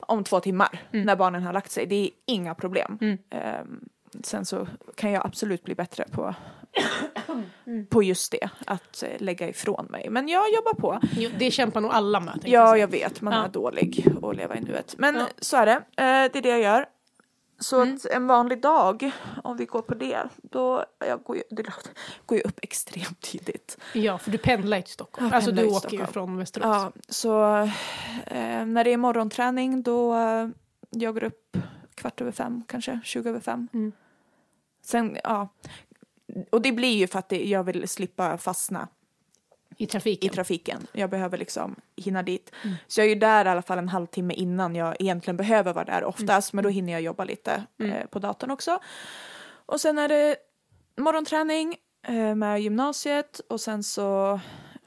[0.00, 1.06] om två timmar Mm.
[1.06, 1.86] när barnen har lagt sig.
[1.86, 2.98] Det är inga problem.
[3.30, 3.80] Ehm,
[4.24, 6.34] sen så kan jag absolut bli bättre på,
[7.66, 7.86] Mm.
[7.86, 10.10] på just det, att eh, lägga ifrån mig.
[10.10, 11.00] Men jag jobbar på.
[11.16, 12.38] Jo, det kämpar nog alla med.
[12.44, 13.44] jag Ja, jag vet, man Ja.
[13.44, 14.94] är dålig att leva i nuet.
[14.98, 15.26] Men Ja.
[15.38, 15.82] så är det, eh,
[16.32, 16.86] det är det jag gör.
[17.62, 17.94] Så Mm.
[17.94, 19.10] att en vanlig dag,
[19.44, 21.62] om vi går på det, då jag går, ju, det
[22.26, 23.78] går ju upp extremt tidigt.
[23.94, 25.26] ja, för du pendlar ju till Stockholm.
[25.28, 26.12] Jag alltså du åker ju Stockholm.
[26.12, 26.66] från Västerås.
[26.66, 27.56] Ja, så
[28.26, 30.48] eh, när det är morgonträning då eh,
[30.90, 31.56] jag går upp
[31.94, 33.68] kvart över fem, kanske 20 över fem.
[33.72, 33.92] Mm.
[34.84, 35.48] Sen, ja.
[36.50, 38.88] Och det blir ju för att det, jag vill slippa fastna
[39.78, 40.30] I i trafiken.
[40.32, 40.86] trafiken.
[40.92, 42.52] Jag behöver liksom hinna dit.
[42.64, 42.76] Mm.
[42.86, 45.84] Så jag är ju där i alla fall en halvtimme innan jag egentligen behöver vara
[45.84, 46.52] där oftast.
[46.52, 47.92] Men då hinner jag jobba lite Mm.
[47.92, 48.78] eh, på datorn också.
[49.66, 50.36] Och sen är det
[50.96, 51.76] morgonträning
[52.08, 54.40] eh, med gymnasiet och sen så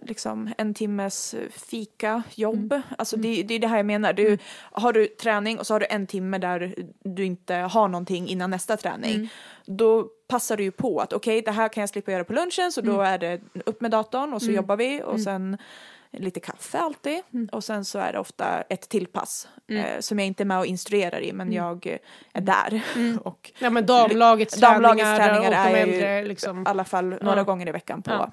[0.08, 2.72] liksom en timmes eh, fika, jobb.
[2.74, 2.82] Mm.
[2.98, 4.14] Alltså det, det är det här jag menar.
[4.14, 4.38] Du,
[4.72, 8.50] Har du träning och så har du en timme där du inte har någonting innan
[8.50, 9.16] nästa träning.
[9.16, 9.28] Mm.
[9.66, 12.72] Då passar du ju på att okej, det här kan jag slippa göra på lunchen
[12.72, 12.96] så Mm.
[12.96, 15.58] då är det upp med datorn och så jobbar vi och sen
[16.12, 17.50] lite kaffe alltid Mm.
[17.52, 20.60] och sen så är det ofta ett till pass eh, som jag inte är med
[20.60, 21.98] och instruerar i men jag eh,
[22.34, 22.82] är där.
[23.24, 26.66] och Ja, men damlagets Damlagets träningar, träningar och de är ju äldre i liksom.
[26.68, 27.44] alla fall några Ja.
[27.44, 28.32] gånger i veckan på Ja.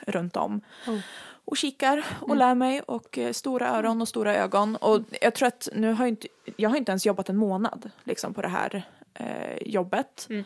[0.00, 0.12] Mm.
[0.12, 0.60] runt om.
[0.86, 0.98] Oh.
[1.44, 4.76] Och kikar och lär mig och eh, stora öron och stora ögon.
[4.76, 7.90] Och jag tror att nu har jag inte, jag har inte ens jobbat en månad
[8.04, 10.26] liksom på det här eh, jobbet.
[10.30, 10.44] Mm.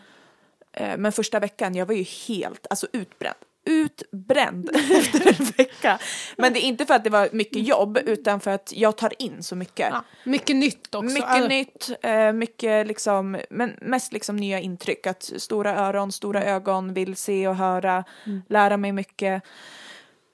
[0.73, 3.37] Eh, men första veckan, jag var ju helt, alltså utbränd.
[3.67, 5.99] Utbränd efter en vecka.
[6.37, 9.13] Men det är inte för att det var mycket jobb utan för att jag tar
[9.23, 9.89] in så mycket.
[9.93, 11.15] Ja, mycket nytt också.
[11.15, 15.07] Mycket Alltså, nytt, eh, mycket liksom, men mest liksom nya intryck.
[15.07, 18.43] Att stora öron, stora ögon, vill se och höra, Mm.
[18.49, 19.43] lära mig mycket.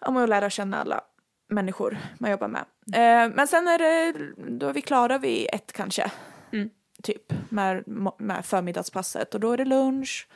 [0.07, 1.01] Om att lära känna alla
[1.49, 2.65] människor man jobbar med.
[2.95, 4.15] Eh, men sen är det,
[4.59, 6.11] då är vi klara vid ett kanske.
[6.53, 6.71] Mm.
[7.03, 7.85] Typ med,
[8.19, 10.29] med förmiddagspasset och då är det lunch.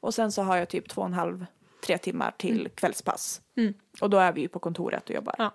[0.00, 1.46] Och sen så har jag typ två och en halv,
[1.86, 3.40] tre timmar till kvällspass.
[3.56, 3.74] Mm.
[4.00, 5.34] Och då är vi ju på kontoret och jobbar.
[5.38, 5.54] Ja.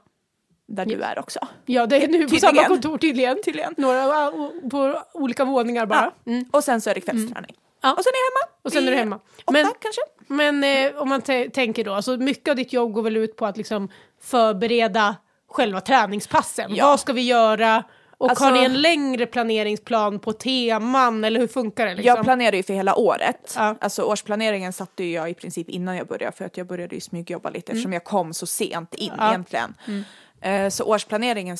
[0.67, 1.39] Där du är också.
[1.65, 2.39] Ja, det är nu på Tydligen.
[2.55, 3.43] samma kontor tydligen.
[3.45, 3.73] Tydligen.
[3.77, 4.32] Några
[4.71, 6.11] på olika våningar bara.
[6.23, 6.32] Ja.
[6.32, 6.45] Mm.
[6.51, 7.55] Och sen så är det kvällsträning.
[7.82, 7.93] Ja.
[7.93, 8.53] Och sen är jag hemma.
[8.61, 9.15] Och sen är du hemma.
[9.15, 10.01] Åtta Men, kanske.
[10.27, 13.36] men eh, om man tä- tänker då, alltså mycket av ditt jobb går väl ut
[13.36, 13.89] på att liksom
[14.21, 15.15] förbereda
[15.49, 16.75] själva träningspassen.
[16.75, 16.86] Ja.
[16.88, 17.84] Vad ska vi göra?
[18.20, 21.95] Och Alltså- har ni en längre planeringsplan på teman eller hur funkar det?
[21.95, 22.07] Liksom?
[22.07, 23.53] Jag planerar ju för hela året.
[23.57, 23.76] Ja.
[23.82, 27.01] Alltså årsplaneringen satte ju jag i princip innan jag började för att jag började ju
[27.01, 29.17] smygjobba lite eftersom jag kom så sent in Mm.
[29.20, 29.24] Ja.
[29.28, 29.32] Mm.
[29.34, 30.05] egentligen.
[30.41, 31.57] Eh, Så årsplaneringen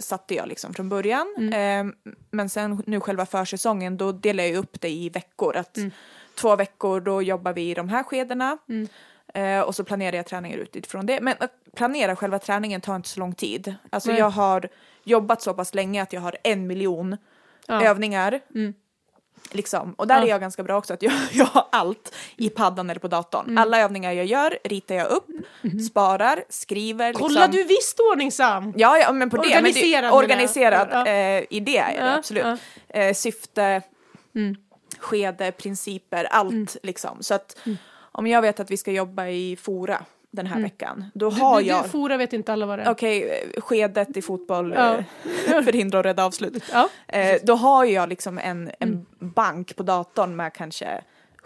[0.00, 1.34] satte jag liksom från början.
[1.38, 1.88] Mm.
[1.88, 1.94] Eh,
[2.30, 5.56] Men sen nu själva försäsongen då delar jag upp det i veckor.
[5.56, 5.90] Att Mm.
[6.40, 8.58] Två veckor då jobbar vi i de här skedena.
[9.34, 11.20] Eh, och så planerar jag träningar utifrån det.
[11.20, 13.74] Men att planera själva träningen tar inte så lång tid.
[13.90, 14.68] Alltså jag har
[15.08, 17.16] jobbat så pass länge att jag har en miljon
[17.66, 17.82] Ja.
[17.84, 18.40] övningar.
[18.54, 18.74] Mm.
[19.52, 19.92] Liksom.
[19.92, 20.22] Och där Ja.
[20.24, 23.44] är jag ganska bra också, att jag, jag har allt i paddan eller på datorn.
[23.46, 23.58] Mm.
[23.58, 25.26] Alla övningar jag gör ritar jag upp,
[25.90, 27.12] sparar, skriver.
[27.12, 27.50] Kolla liksom.
[27.50, 28.72] du är visst ordningsam!
[28.76, 29.62] Ja, ja, men på det.
[29.62, 30.88] Men det organiserad.
[30.92, 31.06] Ja.
[31.06, 32.60] eh, idé är det absolut.
[32.88, 33.82] Eh, syfte,
[34.34, 34.56] Mm.
[34.98, 37.16] skede, principer, allt liksom.
[37.22, 37.56] Så att
[38.12, 41.56] om jag vet att vi ska jobba i Fora den här veckan, då har Mm.
[41.58, 41.84] Du, du, jag...
[41.84, 42.90] du, Fora vet inte alla vad det är.
[42.90, 44.94] Okej, eh, skedet i fotboll Ja.
[44.96, 45.04] eh,
[45.64, 46.62] förhindrar och rädda avslut.
[46.72, 46.88] Ja.
[47.08, 49.06] Eh, då har jag liksom en, en Mm.
[49.18, 51.00] bank på datorn med kanske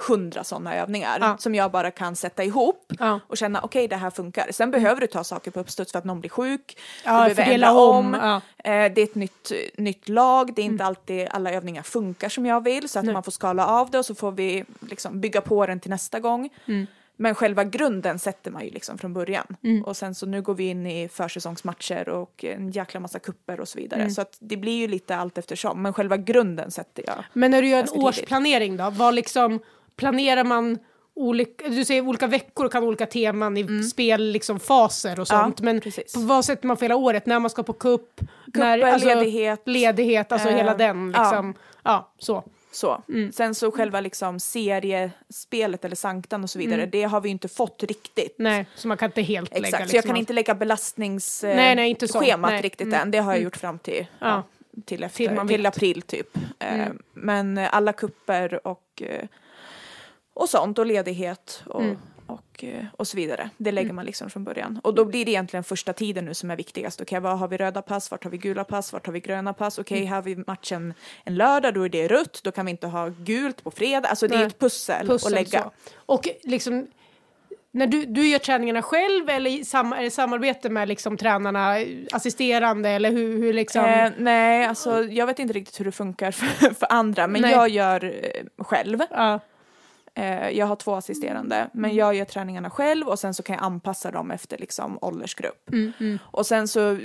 [0.09, 1.37] hundra sådana övningar Ja.
[1.39, 3.20] som jag bara kan sätta ihop Ja.
[3.26, 4.47] och känna okej det här funkar.
[4.51, 6.78] Sen behöver du ta saker på uppstuds för att någon blir sjuk.
[7.05, 8.37] Ja, du behöver ändra om, ja.
[8.70, 12.47] Eh, det är ett nytt, nytt lag, det är inte alltid alla övningar funkar som
[12.47, 13.14] jag vill så att Nej.
[13.14, 16.20] man får skala av det och så får vi liksom bygga på den till nästa
[16.20, 16.49] gång.
[16.66, 16.87] Mm.
[17.22, 19.56] Men själva grunden sätter man ju liksom från början.
[19.64, 19.84] Mm.
[19.84, 23.68] Och sen så nu går vi in i försäsongsmatcher och en jäkla massa kupper och
[23.68, 24.00] så vidare.
[24.00, 24.10] Mm.
[24.10, 25.82] Så att det blir ju lite allt eftersom.
[25.82, 27.24] Men själva grunden sätter jag.
[27.32, 29.60] Men när du gör en årsplanering då, vad liksom
[29.96, 30.78] planerar man
[31.14, 35.40] olika, du säger olika veckor kan ha olika teman i spel, liksom faser och Mm.
[35.40, 35.60] Ja, sånt.
[35.60, 36.12] men precis.
[36.12, 37.26] på vad sätter man för hela året?
[37.26, 38.20] När man ska på kupp?
[38.54, 39.62] när, Kupper, ledighet.
[39.64, 41.22] Ledighet, alltså Eh, hela den ja.
[41.22, 41.54] liksom.
[41.82, 42.44] Ja, så.
[42.72, 43.02] Så.
[43.32, 47.48] Sen så själva liksom seriespelet eller sanktan och så vidare, det har vi ju inte
[47.48, 48.34] fått riktigt.
[48.38, 50.18] Nej, så man kan inte helt lägga Exakt, så liksom jag kan allt.
[50.18, 52.04] inte lägga Nej, nej, så.
[52.18, 52.62] belastningsschemat Nej.
[52.62, 53.00] riktigt Mm.
[53.00, 53.10] än.
[53.10, 54.26] Det har jag gjort fram till, ja.
[54.28, 54.42] Ja.
[54.84, 56.36] till, efter, Till till, april typ.
[56.58, 59.26] Eh, Men eh, alla kupper och, eh,
[60.34, 61.98] och sånt och ledighet och, Mm.
[62.33, 63.51] Och, eh, och så vidare.
[63.57, 64.80] Det lägger man liksom från början.
[64.85, 67.01] Och då blir det egentligen första tiden nu som är viktigast.
[67.01, 68.11] Okej, vad har vi röda pass?
[68.11, 68.93] Vart har vi gula pass?
[68.93, 69.78] Vart har vi gröna pass?
[69.78, 70.09] Okej, Mm.
[70.09, 72.41] här har vi matchen en lördag, då är det rött.
[72.45, 74.09] Då kan vi inte ha gult på fredag.
[74.09, 74.47] Alltså det är Nej.
[74.47, 75.62] ett pussel, Pussel, att lägga.
[75.62, 75.70] så.
[75.97, 76.87] Och liksom,
[77.74, 81.76] när du, du gör träningarna själv eller sam, är det samarbete med liksom, tränarna,
[82.12, 83.85] assisterande eller hur, hur liksom?
[83.85, 87.51] Eh, nej, alltså jag vet inte riktigt hur det funkar för, för andra, men Nej.
[87.53, 88.99] jag gör eh, själv.
[89.11, 89.41] ja,
[90.52, 94.10] jag har två assisterande, men jag gör träningarna själv och sen så kan jag anpassa
[94.10, 95.70] dem efter liksom åldersgrupp.
[96.22, 96.98] Och sen så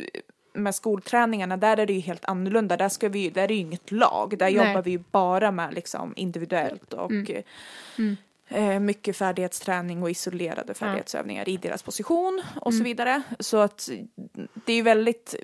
[0.53, 2.77] med skolträningarna, där är det ju helt annorlunda.
[2.77, 4.37] Där, ska vi, där är det ju inget lag.
[4.37, 4.53] Där Nej.
[4.53, 7.43] jobbar vi ju bara med liksom individuellt och eh,
[8.79, 13.21] mycket färdighetsträning och isolerade färdighetsövningar i deras position och så vidare.
[13.39, 13.89] Så att
[14.65, 15.35] det är väldigt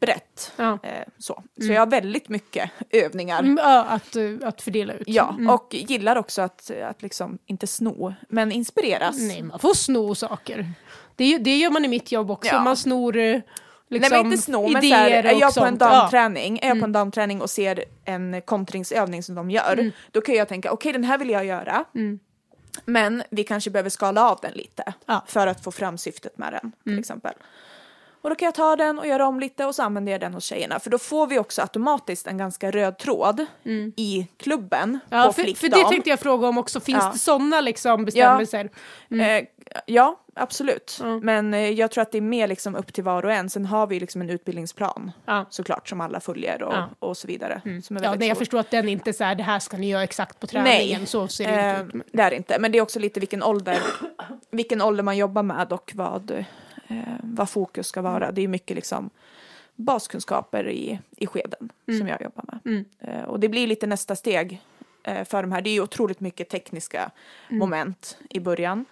[0.00, 0.52] brett.
[0.56, 0.78] Ja.
[0.82, 3.38] Eh, så så jag har väldigt mycket övningar.
[3.38, 5.02] Mm, ja, att, eh, att fördela ut.
[5.06, 9.18] Ja, och gillar också att, att liksom, inte sno, men inspireras.
[9.18, 10.72] Nej, man får sno saker.
[11.16, 12.54] Det, det gör man i mitt jobb också.
[12.54, 12.62] Ja.
[12.62, 13.40] Man snor eh,
[13.88, 15.76] liksom, Nej men inte sno, men idéer så här, är jag på en.
[15.80, 15.86] Ja.
[15.86, 15.98] Mm.
[15.98, 20.34] damträning, är jag på en damträning och ser en kontringsövning som de gör, då kan
[20.34, 21.84] jag tänka okej den här vill jag göra.
[22.84, 24.94] Men vi kanske behöver skala av den lite Mm.
[25.06, 25.12] Ja.
[25.14, 25.22] Mm.
[25.26, 27.32] för att få fram syftet med den till exempel.
[28.22, 30.34] Och då kan jag ta den och göra om lite och så använder jag den
[30.34, 30.80] hos tjejerna.
[30.80, 33.46] För då får vi också automatiskt en ganska röd tråd
[33.96, 35.00] i klubben Mm.
[35.08, 36.80] Ja, på för, för det tänkte jag fråga om också.
[36.80, 37.10] Finns Ja.
[37.12, 38.70] det sådana liksom bestämmelser?
[39.10, 39.44] Eh,
[39.86, 41.00] ja, absolut.
[41.22, 43.50] Men eh, jag tror att det är mer liksom upp till var och en.
[43.50, 45.46] Sen har vi liksom en utbildningsplan Ja.
[45.50, 46.88] såklart som alla följer och, Ja.
[46.98, 47.60] och så vidare.
[47.82, 49.76] Som är Ja, nej, jag förstår att den inte är så här, det här ska
[49.76, 50.98] ni göra exakt på träningen.
[51.00, 52.04] Nej, Så ser det eh, inte ut.
[52.12, 52.58] det är inte.
[52.58, 53.78] Men det är också lite vilken ålder,
[54.50, 58.32] vilken ålder man jobbar med och vad, eh, vad fokus ska vara.
[58.32, 59.10] Det är mycket liksom
[59.76, 62.84] baskunskaper i, i skeden som jag jobbar med.
[63.00, 64.60] Eh, och det blir lite nästa steg
[65.02, 65.60] eh, för de här.
[65.62, 67.10] Det är ju otroligt mycket tekniska
[67.48, 68.84] moment i början.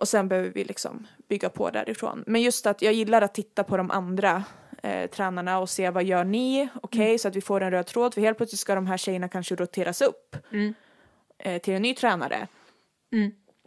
[0.00, 2.24] Och sen behöver vi liksom bygga på därifrån.
[2.26, 4.44] Men just att jag gillar att titta på de andra
[4.82, 6.68] eh, tränarna och se vad gör ni?
[6.82, 8.14] Okej, så att vi får en röd tråd.
[8.14, 10.36] För helt plötsligt ska de här tjejerna kanske roteras upp
[11.38, 12.46] eh, till en ny tränare.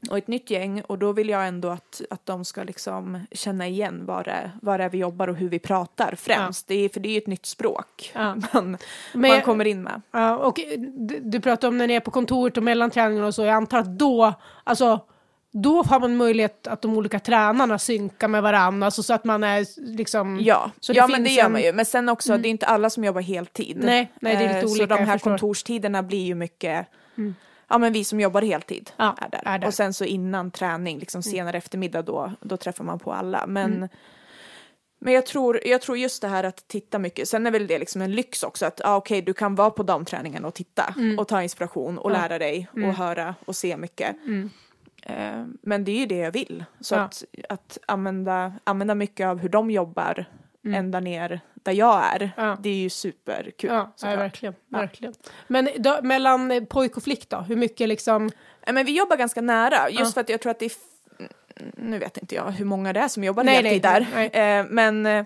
[0.09, 3.67] Och ett nytt gäng och då vill jag ändå att, att de ska liksom känna
[3.67, 6.67] igen vad det, vad det är vi jobbar och hur vi pratar främst.
[6.67, 8.35] Det är, för det är ju ett nytt språk Ja.
[8.53, 8.77] man,
[9.13, 10.01] Men man kommer in med.
[10.11, 13.35] Ja, och du, du pratar om när ni är på kontoret och mellan träningarna och
[13.35, 13.43] så.
[13.43, 14.99] Jag antar att då, alltså,
[15.51, 18.85] då har man möjlighet att de olika tränarna synkar med varandra.
[18.85, 20.39] Alltså så att man är liksom...
[20.41, 21.73] Ja, Så det ja men det gör en- man ju.
[21.73, 23.77] Men sen också, det är inte alla som jobbar heltid.
[23.83, 26.87] Nej, nej, det är lite Eh, olika, Så de här kontorstiderna blir ju mycket,
[27.67, 29.41] ja men vi som jobbar heltid Ja, är, där.
[29.45, 29.67] är där.
[29.67, 33.47] Och sen så innan träning, liksom senare eftermiddag då, då träffar man på alla.
[33.47, 33.89] Men, Mm.
[35.01, 37.79] men jag, tror, jag tror just det här att titta mycket, sen är väl det
[37.79, 41.19] liksom en lyx också att ah, okej du kan vara på damträningen och titta Mm.
[41.19, 44.15] och ta inspiration och lära dig och höra och se mycket.
[45.05, 46.65] Eh, Men det är ju det jag vill.
[46.79, 46.95] Så.
[46.95, 47.01] Ja.
[47.01, 50.25] att, att använda, använda mycket av hur de jobbar
[50.65, 50.79] Mm.
[50.79, 52.57] ända ner där jag är, Ja.
[52.61, 53.69] det är ju superkul.
[53.69, 54.55] Ja, ja verkligen.
[54.67, 55.13] verkligen.
[55.47, 57.37] Men då, mellan pojk och flick då?
[57.37, 58.29] Hur mycket liksom...
[58.61, 60.05] Eh, Men vi jobbar ganska nära, just Ja.
[60.13, 60.71] för att jag tror att det är,
[61.77, 64.27] nu vet inte jag hur många det är som jobbar Nej, heltid där, nej.
[64.59, 65.25] Eh, men eh,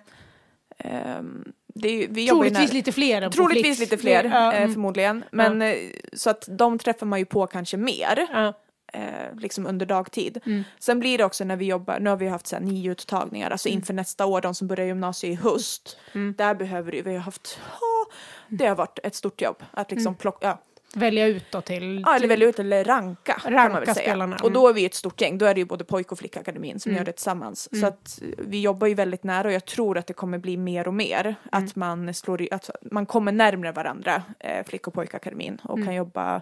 [1.76, 4.74] det är, vi Troligtvis lite fler än Troligtvis lite fler, Ja, eh, mm.
[4.74, 5.24] förmodligen.
[5.32, 5.76] Men eh,
[6.14, 8.28] så att de träffar man ju på kanske mer.
[8.34, 8.54] ja.
[8.94, 10.40] Eh, liksom under dagtid.
[10.46, 10.64] Mm.
[10.80, 13.52] Sen blir det också när vi jobbar, nu har vi haft så här, nio uttagningar,
[13.52, 13.78] alltså Mm.
[13.80, 15.98] inför nästa år, de som börjar gymnasiet i höst.
[16.38, 18.14] Där behöver det, vi har haft, ja,
[18.50, 20.18] det har varit ett stort jobb att liksom Mm.
[20.18, 20.60] plocka, ja,
[20.96, 22.04] Välja ut då till...
[22.06, 24.54] ja, eller välja ut eller ranka, Ranka spelarna, Och mm.
[24.54, 26.94] då är vi ett stort gäng, då är det ju både pojk och flickakademin som
[26.94, 27.80] gör det tillsammans.
[27.80, 30.58] Så att eh, vi jobbar ju väldigt nära och jag tror att det kommer bli
[30.58, 34.94] mer och mer att man slår i, att man kommer närmare varandra, eh, flick och
[34.94, 36.42] pojkakademin och kan jobba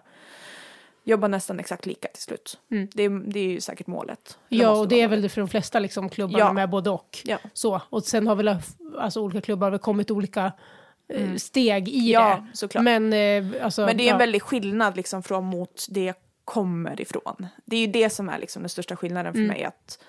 [1.12, 2.60] jobba nästan exakt lika till slut.
[2.72, 2.88] Mm.
[2.94, 4.38] Det, är- det är ju säkert målet.
[4.50, 6.54] Eller Ja, och det är väl det för de flesta liksom, klubbarna Ja.
[6.54, 7.18] med både och.
[7.24, 7.38] Ja.
[7.54, 7.82] Så.
[7.90, 8.58] Och sen har väl
[9.00, 10.52] alltså, olika klubbar har väl kommit olika
[11.14, 12.08] eh, steg i Mm.
[12.30, 12.58] Ja, det.
[12.58, 12.84] såklart.
[12.84, 17.02] Men, eh, alltså, Men det är en väldig skillnad liksom från mot det jag kommer
[17.02, 17.48] ifrån.
[17.66, 19.48] Det är ju det som är liksom den största skillnaden för Mm.
[19.52, 19.64] mig.
[19.64, 20.00] Att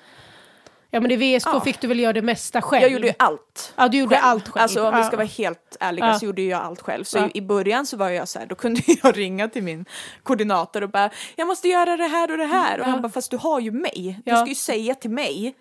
[0.95, 1.61] Ja, men i VSK Ja.
[1.61, 2.83] fick du väl göra det mesta själv?
[2.83, 3.73] jag gjorde ju allt.
[3.77, 4.63] Ja, du gjorde allt själv.
[4.63, 6.19] Alltså om vi ska vara helt ärliga Ja.
[6.19, 7.05] så gjorde jag allt själv.
[7.05, 7.29] Så Ja.
[7.35, 9.85] i början så var jag så här, då kunde jag ringa till min
[10.23, 12.81] koordinator och bara, jag måste göra det här och det här.
[12.81, 14.21] Och han bara, fast du har ju mig.
[14.25, 15.55] Du ska ju säga till mig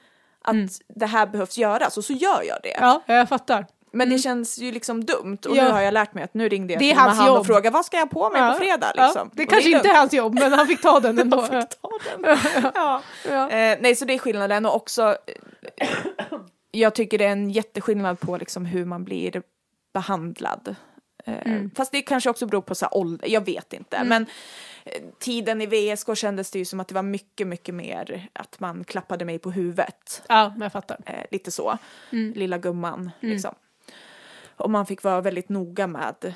[0.44, 0.56] att
[0.96, 2.78] det här behövs göras och så gör jag det.
[2.80, 3.66] Ja, jag fattar.
[3.94, 5.64] Men det känns ju liksom dumt och Ja.
[5.64, 7.36] nu har jag lärt mig att nu ringde jag Det är till hans han och
[7.36, 7.46] jobb.
[7.46, 9.30] frågade vad ska jag på mig Ja, på fredag ja, liksom.
[9.34, 11.48] det Och kanske är inte är hans jobb, men han fick ta den ändå.
[11.52, 12.38] Jag fick ta den.
[12.76, 13.02] ja.
[13.30, 13.50] Ja.
[13.50, 15.18] Eh, nej, så det är skillnaden och också
[15.78, 15.88] eh,
[16.72, 19.42] jag tycker det är en jätteskillnad på liksom hur man blir
[19.94, 20.76] behandlad.
[21.26, 21.72] Eh, Mm.
[21.76, 24.04] Fast det kanske också beror på så ålder, jag vet inte.
[24.04, 24.26] Men
[24.86, 25.66] eh, tiden i
[25.96, 29.40] VSK kändes det ju som att det var mycket, mycket mer att man klappade mig
[29.40, 30.22] på huvudet.
[30.30, 30.98] ja, men jag fattar.
[31.32, 31.78] Lite så.
[32.12, 32.34] Mm.
[32.34, 33.56] Lilla gumman, liksom.
[34.62, 36.34] Och man fick vara väldigt noga med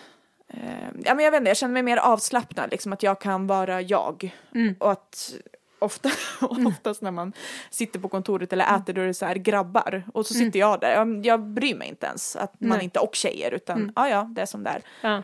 [0.47, 3.47] eh, ja, men jag vet inte, jag känner mig mer avslappnad, liksom att jag kan
[3.47, 4.35] vara jag.
[4.55, 4.75] Mm.
[4.79, 5.35] Och att
[5.79, 6.09] ofta,
[6.41, 7.33] oftast när man
[7.69, 10.79] sitter på kontoret eller äter då är det så här grabbar och så sitter jag
[10.79, 10.91] där.
[10.91, 12.83] Jag, jag bryr mig inte ens att man Mm.
[12.83, 14.81] Inte, och tjejer, utan ja ja, det är som det är.
[15.01, 15.23] Ja.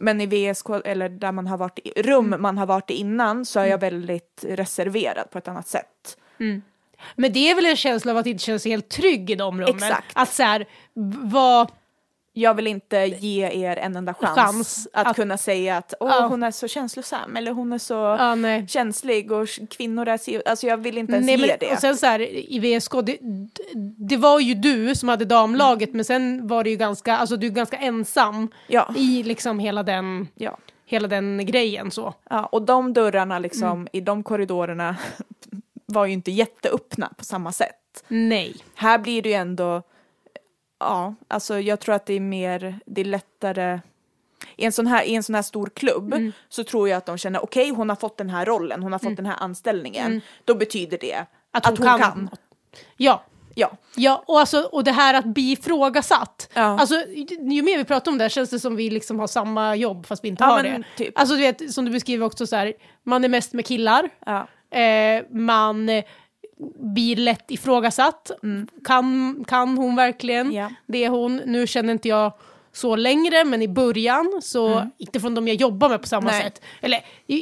[0.00, 3.44] Men i VSK eller där man har varit i rum man har varit i innan
[3.44, 6.18] så är jag väldigt reserverad på ett annat sätt.
[7.16, 9.60] Men det är väl en känsla av att inte känna sig helt trygg i de
[9.60, 9.76] rummen?
[9.76, 10.12] Exakt.
[10.12, 10.66] Att så här,
[11.22, 11.70] vad...
[12.40, 16.08] Jag vill inte ge er en enda chans, Chans att, att- kunna säga att Åh,
[16.20, 16.26] Ja.
[16.26, 18.36] hon är så känslosam eller hon är så Ja,
[18.68, 20.42] känslig och kvinnor är så...
[20.46, 21.72] Alltså jag vill inte ens Nej, ge men, det.
[21.72, 22.20] och sen så här,
[22.52, 23.18] i VSK, det,
[24.08, 27.46] det var ju du som hade damlaget, men sen var det ju ganska, alltså du
[27.46, 30.28] är ganska ensam ja, i liksom hela den,
[30.86, 32.14] hela den grejen så.
[32.30, 33.88] ja, och de dörrarna liksom Mm.
[33.92, 34.96] i de korridorerna
[35.86, 38.04] var ju inte jätteöppna på samma sätt.
[38.08, 38.56] Nej.
[38.74, 39.82] Här blir det ju ändå,
[40.80, 43.80] ja, alltså jag tror att det är mer, det är lättare
[44.56, 46.32] i en sån här, i en sån här stor klubb Mm.
[46.48, 48.98] så tror jag att de känner okej hon har fått den här rollen, hon har
[48.98, 50.20] fått den här anställningen.
[50.44, 51.26] Då betyder det Mm.
[51.50, 52.30] Att hon kan.
[52.96, 53.22] Ja.
[53.54, 56.50] Ja, Ja, och, alltså, och det här att bli ifrågasatt.
[56.54, 56.62] Ja.
[56.62, 56.94] Alltså,
[57.50, 60.06] ju mer vi pratar om det här känns det som vi liksom har samma jobb
[60.06, 61.04] fast vi inte Ja, har men det.
[61.04, 61.18] typ.
[61.18, 62.72] Alltså du vet, som du beskriver också så här,
[63.02, 64.48] man är mest med killar, ja.
[64.78, 65.88] eh, man
[66.78, 68.30] blir lätt ifrågasatt.
[68.84, 70.56] Kan, kan hon verkligen Mm.
[70.56, 70.70] Ja.
[70.86, 71.36] det är hon?
[71.36, 72.32] Nu känner inte jag
[72.72, 76.40] så längre, men i början, så inte från de jag jobbar med på samma Mm.
[76.42, 76.50] Nej.
[76.50, 76.62] sätt.
[76.80, 77.00] Eller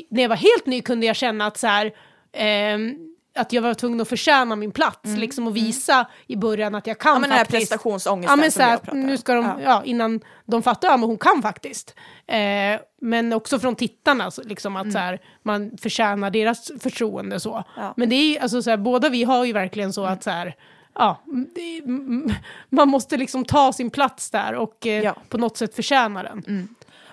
[0.09, 1.93] när jag var helt ny kunde jag känna att så här,
[2.33, 3.06] ehm,
[3.37, 6.99] att jag var tvungen att förtjäna min plats liksom, och visa i början att jag
[6.99, 7.17] kan Mm.
[7.17, 7.71] ja men den här faktiskt.
[7.71, 9.57] prestationsångesten Ja men som så här, jag pratar nu ska de, Ja.
[9.65, 9.83] ja.
[9.85, 11.95] innan de fattar, ja men hon kan faktiskt.
[12.27, 17.51] Eh, men också från tittarna, liksom att så här, man förtjänar deras förtroende så.
[17.53, 17.65] Mm.
[17.77, 17.83] Ja.
[17.83, 17.93] Mm.
[17.97, 20.55] Men det är alltså så här, båda vi har ju verkligen så att så här,
[20.95, 21.23] ja,
[21.55, 22.31] det, mm,
[22.71, 26.69] man måste liksom ta sin plats där och eh, på något sätt förtjäna den.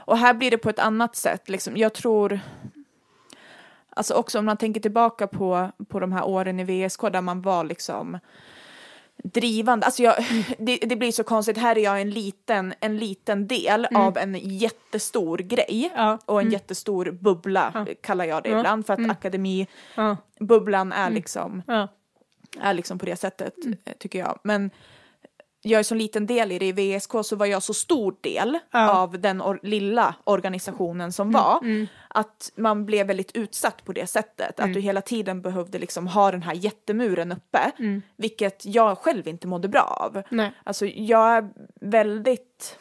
[0.05, 1.49] Och här blir det på ett annat sätt.
[1.49, 1.77] Liksom.
[1.77, 2.39] Jag tror,
[3.95, 7.41] alltså också om man tänker tillbaka på, på de här åren i VSK där man
[7.41, 8.19] var liksom
[9.23, 9.85] drivande.
[9.85, 10.15] Alltså jag,
[10.57, 14.35] det, det blir så konstigt, här är jag en liten, en liten del av en
[14.35, 15.91] jättestor grej.
[15.95, 16.19] Ja.
[16.25, 18.57] Och en jättestor bubbla kallar jag det Ja.
[18.59, 18.85] ibland.
[18.85, 21.03] För att akademibubblan Ja.
[21.05, 21.87] är liksom Ja.
[22.61, 23.77] är liksom på det sättet, Mm.
[23.85, 24.39] eh, tycker jag.
[24.43, 24.69] Men
[25.65, 26.65] jag är så liten del i det.
[26.81, 28.79] I VSK så var jag så stor del Ja.
[28.79, 28.95] Mm.
[28.95, 31.59] av den or- lilla organisationen som var.
[32.07, 34.59] Att man blev väldigt utsatt på det sättet.
[34.59, 34.69] Mm.
[34.69, 37.71] Att du hela tiden behövde liksom ha den här jättemuren uppe.
[38.17, 40.23] Vilket jag själv inte mådde bra av.
[40.29, 40.51] Nej.
[40.63, 41.49] Alltså jag är
[41.81, 42.79] väldigt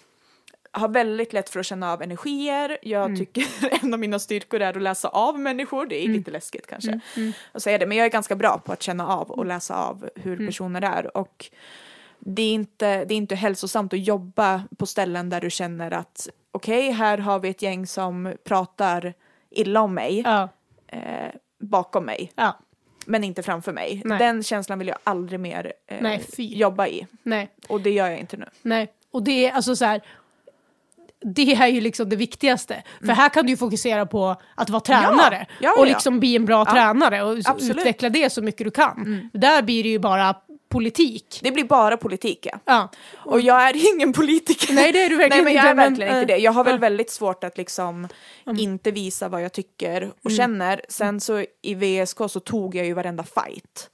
[0.74, 2.78] har väldigt lätt för att känna av energier.
[2.82, 3.18] Jag Mm.
[3.18, 3.44] tycker
[3.84, 5.86] en av mina styrkor är att läsa av människor.
[5.86, 6.16] Det är Mm.
[6.16, 7.00] lite läskigt kanske
[7.52, 10.08] att säga det, men jag är ganska bra på att känna av och läsa av
[10.14, 10.46] hur Mm.
[10.46, 11.16] personer är.
[11.16, 11.50] Och
[12.24, 16.28] det är, inte, det är inte hälsosamt att jobba på ställen där du känner att
[16.52, 19.14] okej, här har vi ett gäng som pratar
[19.50, 20.48] illa om mig Ja.
[20.86, 21.00] eh,
[21.60, 22.58] bakom mig, Ja.
[23.06, 24.02] men inte framför mig.
[24.04, 24.18] Nej.
[24.18, 27.06] Den känslan vill jag aldrig mer eh, Nej, jobba i.
[27.22, 27.48] Nej.
[27.68, 28.46] Och det gör jag inte nu.
[28.62, 30.00] Nej, och det är alltså så här.
[31.24, 32.82] Det är ju liksom det viktigaste.
[33.00, 35.46] För här kan du ju fokusera på att vara tränare Mm.
[35.60, 37.62] Ja, ja, och liksom bli en bra tränare och Absolut.
[37.62, 37.78] Mm.
[37.78, 39.30] utveckla det så mycket du kan.
[39.32, 40.34] Där blir det ju bara
[40.72, 41.40] politik.
[41.42, 42.58] Det blir bara politik, ja.
[42.64, 42.88] Ja.
[43.16, 44.74] Och jag är ingen politiker.
[44.74, 46.38] Nej, det är du verkligen Nej, men jag är men, verkligen eh, inte det.
[46.38, 48.08] Jag har väl väldigt svårt att liksom
[48.58, 50.80] inte visa vad jag tycker och känner.
[50.88, 53.88] Sen så i VSK så tog jag ju varenda fight.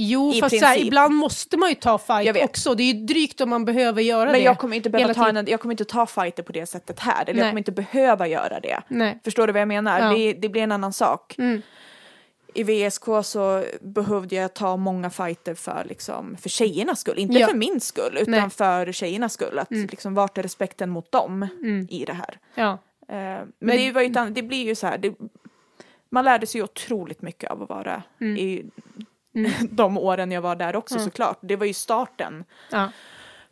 [0.00, 2.74] Jo, i fast här, ibland måste man ju ta fight också.
[2.74, 4.32] Det är ju drygt om man behöver göra det.
[4.32, 7.00] Men jag kommer inte behöva ta, en, jag kommer inte ta fighter på det sättet
[7.00, 7.22] här.
[7.22, 7.42] Eller Nej.
[7.42, 8.80] jag kommer inte behöva göra det.
[8.88, 9.18] Nej.
[9.24, 10.00] Förstår du vad jag menar?
[10.00, 10.16] Ja.
[10.16, 11.34] Det, det blir en annan sak.
[11.38, 11.62] Mm.
[12.58, 17.18] I VSK så behövde jag ta många fighter för, liksom, för tjejernas skull.
[17.18, 17.46] Inte Ja.
[17.48, 18.50] för min skull, utan Nej.
[18.50, 19.58] för tjejernas skull.
[19.58, 21.86] Att, liksom, vart är respekten mot dem Mm.
[21.90, 22.38] i det här?
[22.54, 22.70] Ja.
[23.08, 25.14] Eh, men Men- det, var ju, det blir ju så här, det,
[26.10, 28.36] man lärde sig otroligt mycket av att vara Mm.
[28.36, 28.64] i
[29.70, 31.38] de åren jag var där också såklart.
[31.42, 32.90] Det var ju starten Ja.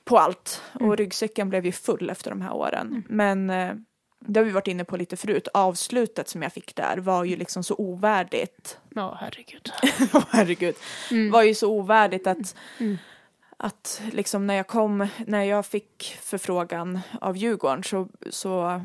[0.05, 0.63] på allt.
[0.75, 0.89] Mm.
[0.89, 3.05] Och ryggsäcken blev ju full efter de här åren.
[3.09, 3.73] Men eh,
[4.27, 5.49] det har vi varit inne på lite förut.
[5.55, 8.79] Avslutet som jag fick där var ju liksom så ovärdigt.
[8.95, 9.73] ja, herregud.
[10.15, 10.75] Åh, herregud.
[11.11, 11.31] Mm.
[11.31, 12.55] Var ju så ovärdigt att
[13.57, 18.81] att liksom när jag kom, när jag fick förfrågan av Djurgården så, så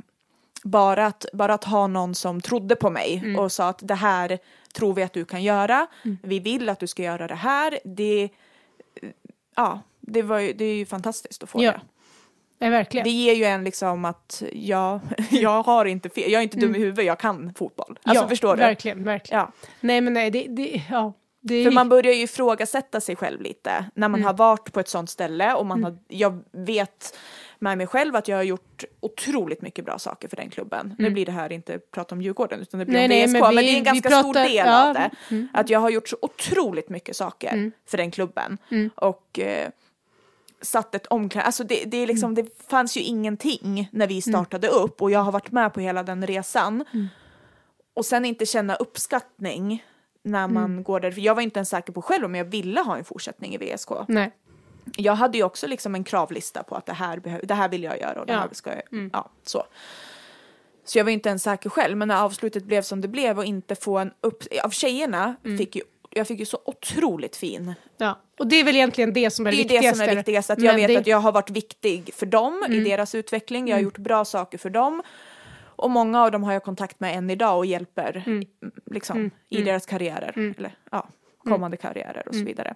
[0.63, 3.39] bara att, bara att ha någon som trodde på mig Mm.
[3.39, 4.39] och sa att det här
[4.73, 5.87] tror vi att du kan göra,
[6.23, 8.29] vi vill att du ska göra det här, det,
[9.55, 11.71] ja, det, var ju, det är ju fantastiskt att få Ja.
[11.71, 11.81] det.
[12.63, 13.03] Ja, verkligen.
[13.03, 14.99] Det ger ju en liksom att jag,
[15.29, 17.85] jag har inte fel, jag är inte dum i huvudet, jag kan fotboll.
[17.89, 18.23] Alltså Mm.
[18.23, 18.59] ja, förstår du?
[18.61, 19.39] Verkligen, verkligen.
[19.39, 19.51] Ja.
[19.79, 21.13] Nej men nej, det, det, ja.
[21.43, 24.11] Det, För man börjar ju ifrågasätta sig själv lite när Mm.
[24.11, 27.17] man har varit på ett sånt ställe och man har, jag vet
[27.59, 30.95] med mig själv att jag har gjort otroligt mycket bra saker för den klubben.
[30.97, 33.09] Nu blir det här inte prata om Djurgården utan det blir Mm.
[33.09, 34.87] Nej, om nej, VSK, men men, vi- det är en ganska pratar- stor del ja,
[34.89, 35.09] av det.
[35.31, 35.47] mm.
[35.53, 38.57] Att jag har gjort så otroligt mycket saker för den klubben.
[38.95, 39.69] Och eh,
[40.61, 41.43] satt ett omkläd...
[41.45, 42.45] Alltså det, det, är liksom, Mm.
[42.45, 46.03] det fanns ju ingenting när vi startade upp och jag har varit med på hela
[46.03, 46.85] den resan.
[46.93, 47.07] Mm.
[47.93, 49.83] Och sen inte känna uppskattning
[50.23, 50.83] när man Mm.
[50.83, 51.11] går där.
[51.11, 53.57] För jag var inte ens säker på själv om jag ville ha en fortsättning i
[53.57, 53.89] VSK.
[54.07, 54.31] Nej.
[54.97, 57.99] Jag hade ju också liksom en kravlista på att det här, det här vill jag
[57.99, 58.39] göra och det Ja.
[58.39, 59.09] här ska jag...
[59.13, 59.63] Ja, så.
[60.85, 63.45] Så jag var inte ens säker själv, men när avslutet blev som det blev och
[63.45, 64.43] inte få en upp...
[64.63, 65.57] Av tjejerna Mm.
[65.57, 65.81] fick ju
[66.13, 67.73] jag fick ju så otroligt fin.
[67.97, 68.19] Ja.
[68.41, 70.15] Och det är väl egentligen det som är Det är det ju det som är
[70.15, 71.01] viktigast, att jag vet det- Mm.
[71.01, 73.67] att jag har varit viktig för dem i deras utveckling.
[73.67, 75.03] Jag har gjort bra saker för dem.
[75.75, 78.43] Och många av dem har jag kontakt med än idag och hjälper Mm.
[78.85, 80.53] liksom, i deras karriärer.
[80.57, 81.07] Eller ja,
[81.49, 82.27] kommande karriärer Mm.
[82.27, 82.75] och så vidare.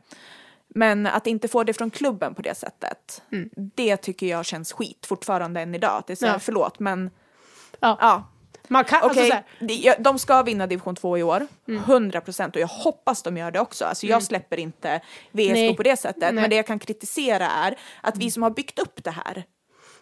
[0.68, 3.49] Men att inte få det från klubben på det sättet, Mm.
[3.55, 5.97] det tycker jag känns skit fortfarande än idag.
[5.99, 6.39] Att Det är så här, Ja.
[6.39, 7.09] Förlåt, men
[7.80, 7.97] Ja.
[8.01, 8.24] ja.
[8.68, 11.47] Man kan, alltså, Okej, så här, det- jag- de ska vinna division 2 i år,
[11.86, 13.86] 100 procent och jag hoppas de gör det också.
[13.86, 15.01] Alltså jag släpper inte
[15.32, 15.76] VSK Nej.
[15.76, 16.34] på det sättet, Nej.
[16.34, 19.43] men det jag kan kritisera är att vi som har byggt upp det här,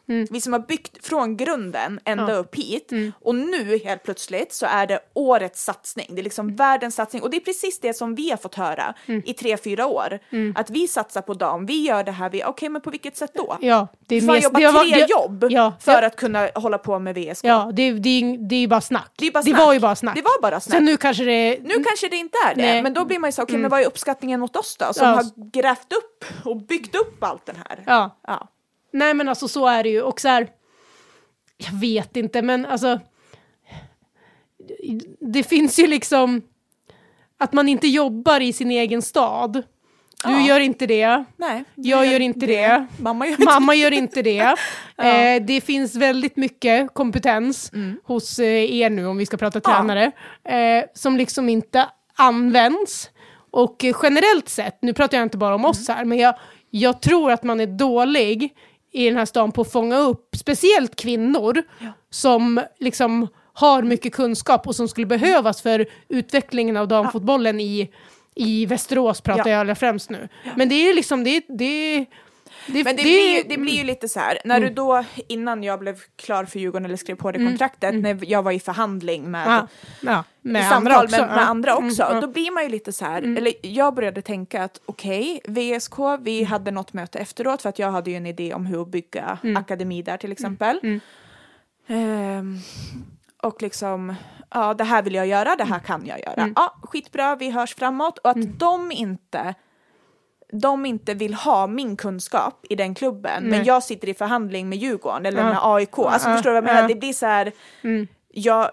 [0.05, 2.35] vi som har byggt från grunden ända Ja.
[2.37, 2.91] upp hit
[3.21, 6.07] och nu helt plötsligt så är det årets satsning.
[6.09, 8.93] Det är liksom världens satsning och det är precis det som vi har fått höra
[9.25, 10.19] i tre, fyra år.
[10.55, 13.31] Att vi satsar på dem, vi gör det här, vi, okej men på vilket sätt
[13.35, 13.57] då?
[13.61, 16.05] ja, det är mest- jobba det var- tre det- jobb ja, för ja.
[16.07, 17.43] att kunna hålla på med VSK.
[17.45, 19.11] Ja, det, det, det är ju bara snack.
[19.17, 19.59] Det bara Det snack.
[19.59, 20.15] var ju bara snack.
[20.15, 20.75] Det var bara snack.
[20.77, 21.59] Sen nu kanske det...
[21.63, 22.83] Nu kanske det inte är det, Nej.
[22.83, 24.93] men då blir man ju så, okej men vad är uppskattningen mot oss då?
[24.93, 27.83] Som har grävt upp och byggt upp allt den här.
[27.87, 28.19] Ja.
[28.27, 28.47] Ja.
[28.93, 30.01] Nej men alltså så är det ju.
[30.01, 30.47] Och så här,
[31.57, 32.99] jag vet inte men alltså.
[35.33, 36.41] Det finns ju liksom
[37.37, 39.53] att man inte jobbar i sin egen stad.
[40.25, 40.45] Du Ja.
[40.47, 41.23] gör inte det.
[41.37, 42.85] Nej, Jag gör inte det.
[42.97, 44.39] Mamma gör inte Mamma gör inte det.
[44.97, 47.71] eh, det finns väldigt mycket kompetens
[48.03, 49.71] hos eh, er nu, om vi ska prata Ja.
[49.75, 50.11] tränare,
[50.43, 53.09] eh, som liksom inte används.
[53.51, 56.35] Och generellt sett, nu pratar jag inte bara om oss här, men jag,
[56.69, 58.53] jag tror att man är dålig
[58.93, 61.63] i den här stan på att fånga upp, speciellt kvinnor,
[62.09, 67.89] som liksom har mycket kunskap och som skulle behövas för utvecklingen av damfotbollen i,
[68.35, 69.51] i Västerås, pratar Ja.
[69.51, 70.27] jag allra främst nu.
[70.55, 72.05] Men det är liksom, det, det,
[72.67, 75.63] det, Men det, blir, ju, det blir ju lite så här, när du då, innan
[75.63, 79.31] jag blev klar för Djurgården eller skrev på det kontraktet, när jag var i förhandling
[79.31, 79.67] med Ja,
[80.01, 81.21] ja, med samtal andra också.
[81.21, 84.21] med, med andra också, Mm, då blir man ju lite så här, eller jag började
[84.21, 88.25] tänka att okej, VSK, vi hade något möte efteråt för att jag hade ju en
[88.25, 90.79] idé om hur att bygga akademi där till exempel.
[91.87, 92.57] Ehm,
[93.41, 94.15] och liksom,
[94.49, 96.49] ja det här vill jag göra, det här kan jag göra.
[96.55, 98.17] Ja, skitbra, vi hörs framåt.
[98.17, 99.53] Och att de inte
[100.53, 104.77] de inte vill ha min kunskap i den klubben, men jag sitter i förhandling med
[104.77, 105.99] Djurgården eller med AIK.
[105.99, 106.81] Alltså förstår du vad jag menar?
[106.81, 106.87] ja.
[106.87, 107.51] Det blir så här,
[108.33, 108.69] jag,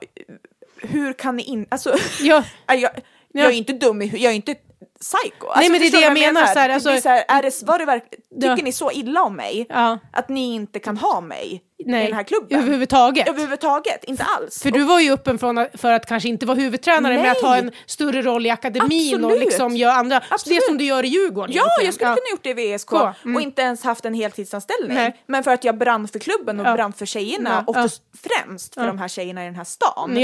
[0.76, 1.66] hur kan ni in...
[1.68, 2.90] Alltså, Ja, jag,
[3.32, 4.54] jag, är inte dum i jag är inte
[5.00, 5.46] psycho.
[5.46, 7.24] Alltså, Nej, men det är det jag menar, så här, Det alltså- blir så här,
[7.28, 8.56] är det, var det verk, tycker Ja.
[8.56, 12.02] ni så illa om mig ja, att ni inte kan ha mig nej.
[12.02, 12.58] i den här klubben?
[12.58, 13.28] Överhuvudtaget.
[13.28, 14.62] Överhuvudtaget, inte alls.
[14.62, 17.50] För du var ju öppen från för att kanske inte vara huvudtränare men att ha
[17.50, 17.58] Nej.
[17.60, 19.46] en större roll i akademin och Absolut.
[19.48, 20.60] liksom göra andra, Absolut.
[20.60, 21.86] det som du gör i Djurgården Ja, egentligen.
[21.86, 22.92] jag skulle kunna gjort det i VSK.
[23.24, 23.36] Mm.
[23.36, 24.94] och inte ens haft en heltidsanställning.
[24.96, 25.22] Nej.
[25.26, 26.74] Men för att jag brann för klubben och Ja.
[26.74, 27.88] brann för tjejerna Ja, och ja.
[28.22, 30.16] främst för de här tjejerna i den här stan.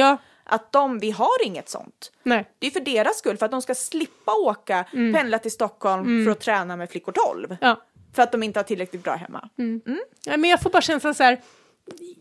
[0.49, 2.13] Ja, Att de, vi har inget sånt.
[2.23, 2.51] nej.
[2.59, 6.33] Det är för deras skull, för att de ska slippa åka, pendla till Stockholm för
[6.33, 7.57] att träna med flickor 12.
[7.61, 7.83] Ja.
[8.15, 9.49] För att de inte har tillräckligt bra hemma.
[9.57, 11.41] Nej, men jag får bara känslan så här,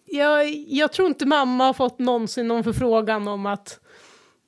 [0.05, 3.79] jag, jag tror inte mamma har fått någonsin någon förfrågan om att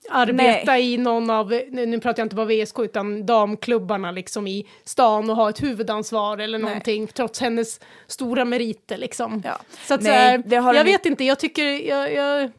[0.09, 5.29] arbeta i någon av, nu, pratar jag inte bara VSK utan damklubbarna liksom i stan
[5.29, 6.67] och ha ett huvudansvar eller Nej.
[6.69, 9.41] någonting trots hennes stora meriter liksom.
[9.45, 9.59] Ja.
[9.87, 12.51] Så att Nej, så här, jag vet inte, jag tycker, jag, jag,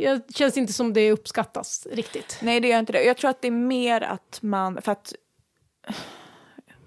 [0.00, 2.38] jag känns inte som det uppskattas riktigt.
[2.42, 3.02] Nej, det gör inte det.
[3.02, 5.14] Jag tror att det är mer att man, för att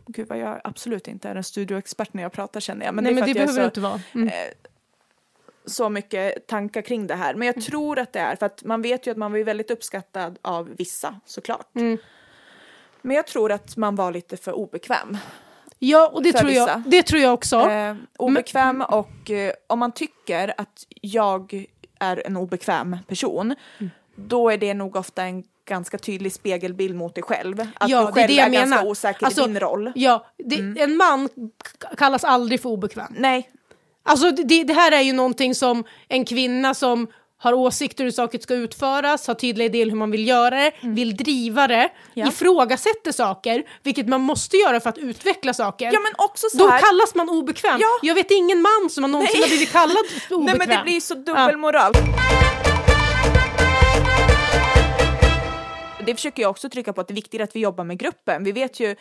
[0.05, 2.95] Gud vad jag absolut inte är en studioexpert när jag pratar känner jag.
[2.95, 4.01] Men Nej det men det behöver är du så, inte vara.
[4.15, 4.29] Mm.
[5.65, 7.33] så mycket tankar kring det här.
[7.33, 9.71] Men jag tror att det är för att man vet ju att man var väldigt
[9.71, 11.75] uppskattad av vissa såklart.
[11.75, 11.97] Mm.
[13.01, 15.17] Men jag tror att man var lite för obekväm.
[15.79, 17.59] Ja, och det tror, jag, det tror jag också.
[17.69, 21.65] Eh, obekväm och eh, om man tycker att jag
[22.03, 23.91] är en obekväm person, Mm.
[24.15, 27.59] då är det nog ofta en ganska tydlig spegelbild mot dig själv.
[27.75, 28.89] Att Ja, du det är själv det jag är ganska menar.
[28.91, 29.91] osäker Alltså, i din roll.
[29.95, 31.29] Ja, det, en man
[31.97, 33.13] kallas aldrig för obekväm.
[33.17, 33.49] Nej,
[34.05, 37.07] Alltså det, det här är ju någonting som en kvinna som
[37.43, 41.15] har åsikter hur saker ska utföras, har tydliga idéer hur man vill göra det, vill
[41.17, 41.89] driva det, Mm.
[42.13, 42.27] Ja.
[42.27, 45.85] ifrågasätter saker, vilket man måste göra för att utveckla saker.
[45.93, 46.79] ja men också så Då här.
[46.79, 47.77] kallas man obekväm.
[47.81, 47.87] Ja.
[48.01, 49.41] Jag vet ingen man som har någonsin Nej.
[49.41, 50.57] har blivit kallad för obekväm.
[50.57, 51.91] Nej men det blir så dubbelmoral.
[56.05, 58.43] Det försöker jag också trycka på att det är viktigt att vi jobbar med gruppen.
[58.43, 58.95] Vi vet ju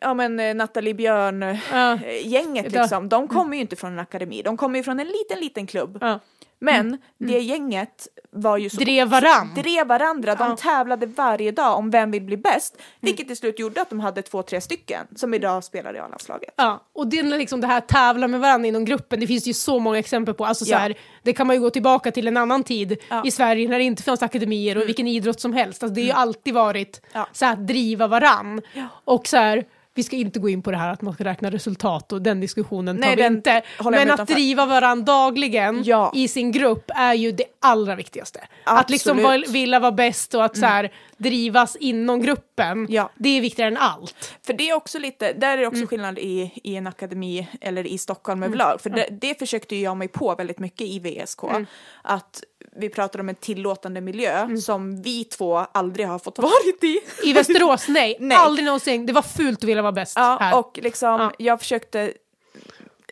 [0.00, 1.92] Ja men eh, Nathalie Björn Ja.
[1.92, 2.80] eh, gänget Ja.
[2.82, 5.66] liksom, de kommer ju inte från en akademi, de kommer ju från en liten liten
[5.66, 5.98] klubb.
[6.00, 6.20] Ja.
[6.64, 9.54] Men det gänget var ju så Drev varann.
[9.54, 10.56] drev varandra, de Ja.
[10.56, 14.22] tävlade varje dag om vem vill bli bäst, vilket till slut gjorde att de hade
[14.22, 16.54] två, tre stycken som idag spelar i A-landslaget.
[16.56, 19.52] Ja, och det, är liksom det här tävla med varandra inom gruppen, det finns ju
[19.52, 20.44] så många exempel på.
[20.46, 20.78] Alltså så Ja.
[20.78, 23.14] här, det kan man ju gå tillbaka till en annan tid Ja.
[23.14, 23.26] Mm.
[23.26, 25.82] i Sverige när det inte fanns akademier och vilken idrott som helst.
[25.82, 27.00] Alltså, det har ju alltid varit
[27.32, 28.60] så här, att driva varann.
[29.04, 29.64] Och så här,
[29.94, 32.40] vi ska inte gå in på det här att man ska räkna resultat och den
[32.40, 33.62] diskussionen tar Nej, vi den inte.
[33.84, 34.34] Men att utanför.
[34.34, 36.12] driva varann dagligen Ja.
[36.14, 38.40] i sin grupp är ju det allra viktigaste.
[38.64, 39.50] Att liksom Absolut.
[39.50, 43.10] vilja vara bäst och att så här, drivas inom gruppen, Ja.
[43.16, 44.34] det är viktigare än allt.
[44.46, 45.74] För det är också lite, där är det Mm.
[45.74, 48.80] också skillnad i, i en akademi eller i Stockholm överlag.
[48.80, 51.42] För det, det försökte jag mig på väldigt mycket i VSK.
[51.50, 51.66] Mm.
[52.02, 52.42] Att
[52.76, 57.00] vi pratar om en tillåtande miljö som vi två aldrig har fått varit i.
[57.22, 58.36] I Västerås, nej, Nej.
[58.36, 59.06] aldrig någonsin.
[59.06, 60.58] Det var fult att vilja vara bäst Ja, här.
[60.58, 61.32] och liksom Ja.
[61.38, 62.12] jag försökte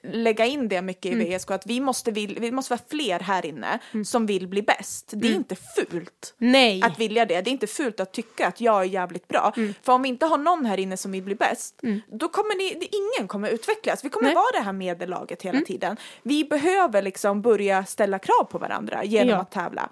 [0.02, 1.38] lägga in det mycket i Mm.
[1.38, 5.10] VSK, att vi måste, vill, vi måste vara fler här inne som vill bli bäst.
[5.14, 5.38] Det är Mm.
[5.38, 6.82] inte fult nej.
[6.82, 7.40] att vilja det.
[7.40, 9.52] Det är inte fult att tycka att jag är jävligt bra.
[9.56, 9.74] Mm.
[9.82, 12.88] För om vi inte har någon här inne som vill bli bäst, då kommer ni,
[12.92, 14.04] ingen kommer utvecklas.
[14.04, 14.32] Vi kommer Nej.
[14.32, 14.42] Mm.
[14.42, 15.96] vara det här medellaget hela tiden.
[16.22, 19.34] Vi behöver liksom börja ställa krav på varandra genom Ja.
[19.34, 19.40] Mm.
[19.42, 19.88] att tävla.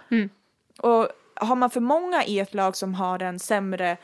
[0.79, 3.97] Och har man för många i ett lag som har en sämre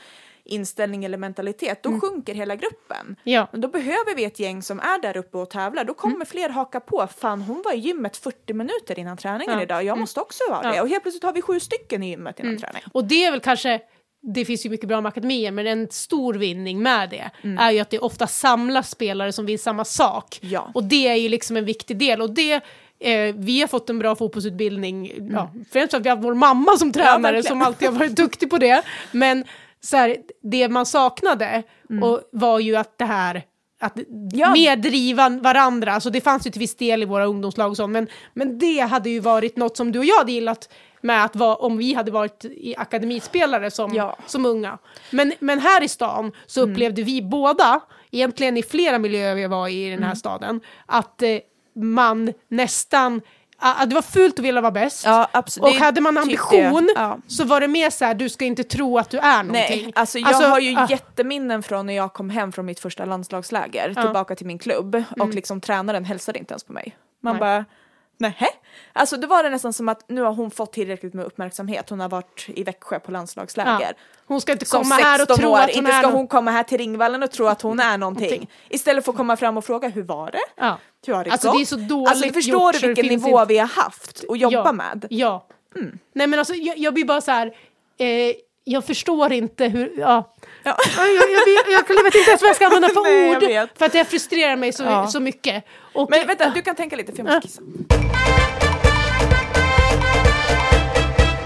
[0.46, 2.96] inställning eller mentalitet, då sjunker hela gruppen.
[3.06, 3.16] Mm.
[3.22, 3.48] Ja.
[3.52, 5.84] Men då behöver vi ett gäng som är där uppe och tävlar.
[5.84, 6.26] Då kommer Mm.
[6.26, 7.08] fler haka på.
[7.18, 9.62] Fan, hon var i gymmet 40 minuter innan träningen Ja.
[9.62, 9.84] idag.
[9.84, 10.72] Jag måste också vara Ja.
[10.72, 10.80] det.
[10.80, 12.82] Och helt plötsligt har vi sju stycken i gymmet innan träning.
[12.92, 13.80] Och det är väl kanske,
[14.34, 17.58] det finns ju mycket bra med akademier, men en stor vinning med det Mm.
[17.58, 20.38] är ju att det ofta samlas spelare som vill samma sak.
[20.42, 20.70] Ja.
[20.74, 22.22] Och det är ju liksom en viktig del.
[22.22, 22.60] Och det
[22.98, 26.34] Eh, vi har fått en bra fotbollsutbildning, ja, främst för att vi har haft vår
[26.34, 27.44] mamma som tränare verkligen.
[27.44, 28.82] som alltid har varit duktig på det.
[29.12, 29.44] Men
[29.80, 31.62] så här, det man saknade
[32.02, 33.42] och var ju att det här
[33.80, 33.92] att
[34.32, 34.52] Ja.
[34.52, 37.92] mer driva varandra, alltså det fanns ju till viss del i våra ungdomslag och sånt,
[37.92, 40.68] men, men det hade ju varit något som du och jag hade gillat
[41.00, 44.16] med att vara, om vi hade varit i akademispelare som, Ja.
[44.26, 44.78] som unga.
[45.10, 49.68] Men, men här i stan så upplevde vi båda, egentligen i flera miljöer vi var
[49.68, 51.38] i i den här staden, att eh,
[51.74, 53.20] man nästan
[53.86, 55.04] det var fult att vilja vara bäst.
[55.06, 55.28] Ja.
[55.60, 56.88] Och hade man ambition.
[56.94, 57.18] Ja.
[57.26, 59.82] så var det mer så här, du ska inte tro att du är någonting.
[59.82, 63.04] Nej, alltså jag har ju ah, jätteminnen från när jag kom hem från mitt första
[63.04, 66.96] landslagsläger tillbaka till min klubb och liksom tränaren hälsade inte ens på mig.
[67.22, 67.48] Man Mm.
[67.48, 67.58] Nej.
[67.58, 67.64] bara,
[68.18, 68.46] nähä?
[68.92, 71.90] Alltså då var det nästan som att nu har hon fått tillräckligt med uppmärksamhet.
[71.90, 73.80] Hon har varit i Växjö på landslagsläger.
[73.80, 73.92] Ja.
[74.26, 76.08] Hon ska inte Som komma här och 16 tro år, att hon inte är ska
[76.08, 78.50] någon- hon komma här till Ringvallen och tro att hon är någonting.
[78.68, 80.38] Istället för att komma fram och fråga hur var det?
[80.56, 80.78] Ja.
[81.06, 81.56] Hur har det Alltså, gått?
[81.58, 84.38] det är så dåligt alltså förstår gjort du vilken nivå inte- vi har haft att
[84.38, 84.72] jobba ja.
[84.72, 85.06] med?
[85.10, 85.46] Ja.
[85.76, 85.98] Mm.
[86.14, 87.46] Nej men alltså jag, jag blir bara så här,
[87.98, 90.34] eh, jag förstår inte hur, ja.
[90.62, 90.76] Ja.
[90.96, 91.22] Jag, jag,
[91.72, 93.68] jag, jag vet inte ens vad jag ska använda för Nej, ord.
[93.78, 95.06] För att det frustrerar mig så, Ja.
[95.06, 95.64] så mycket.
[95.96, 97.62] Och, Men vänta, du kan tänka lite för jag måste kissa.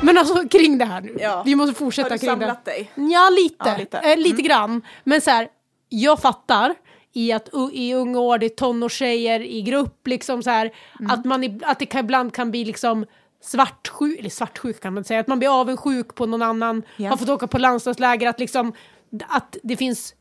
[0.02, 1.42] men alltså kring det här nu, Ja.
[1.46, 2.46] vi måste Har fortsätta du kring det.
[2.46, 2.90] samlat dig?
[2.94, 3.56] Ja, lite.
[3.68, 3.98] Ja, lite.
[3.98, 4.82] Eh, lite grann.
[5.04, 5.48] Men så här,
[5.88, 6.74] jag fattar
[7.12, 10.70] i att u- i unga år, det är tonårstjejer i grupp, liksom så här,
[11.00, 11.10] Mm.
[11.10, 13.06] att, man, i- att det kan, ibland kan bli liksom
[13.42, 17.10] svartsjuk, eller svartsjuk kan man säga, att man blir avundsjuk på någon annan, Ja.
[17.10, 18.72] har fått åka på landslagsläger, att liksom,
[19.28, 20.14] att det finns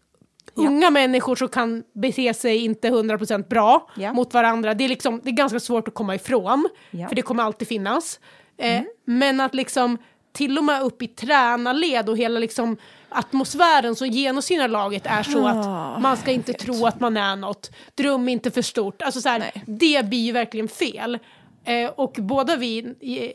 [0.56, 4.14] unga människor som kan bete sig inte 100% bra Ja.
[4.14, 4.74] mot varandra.
[4.74, 7.08] Det är, liksom, det är ganska svårt att komma ifrån, Ja.
[7.08, 8.20] för det kommer alltid finnas.
[8.58, 8.86] Eh, Mm.
[9.06, 9.98] Men att liksom
[10.32, 12.78] till och med upp i tränarled och hela liksom
[13.10, 15.50] atmosfären som genomsyrar laget är så Ah,
[15.96, 17.72] att man ska inte tro att man är något.
[17.96, 19.02] Dröm inte för stort.
[19.02, 21.20] Alltså så här, det blir ju verkligen fel.
[21.66, 22.80] Eh, och båda vi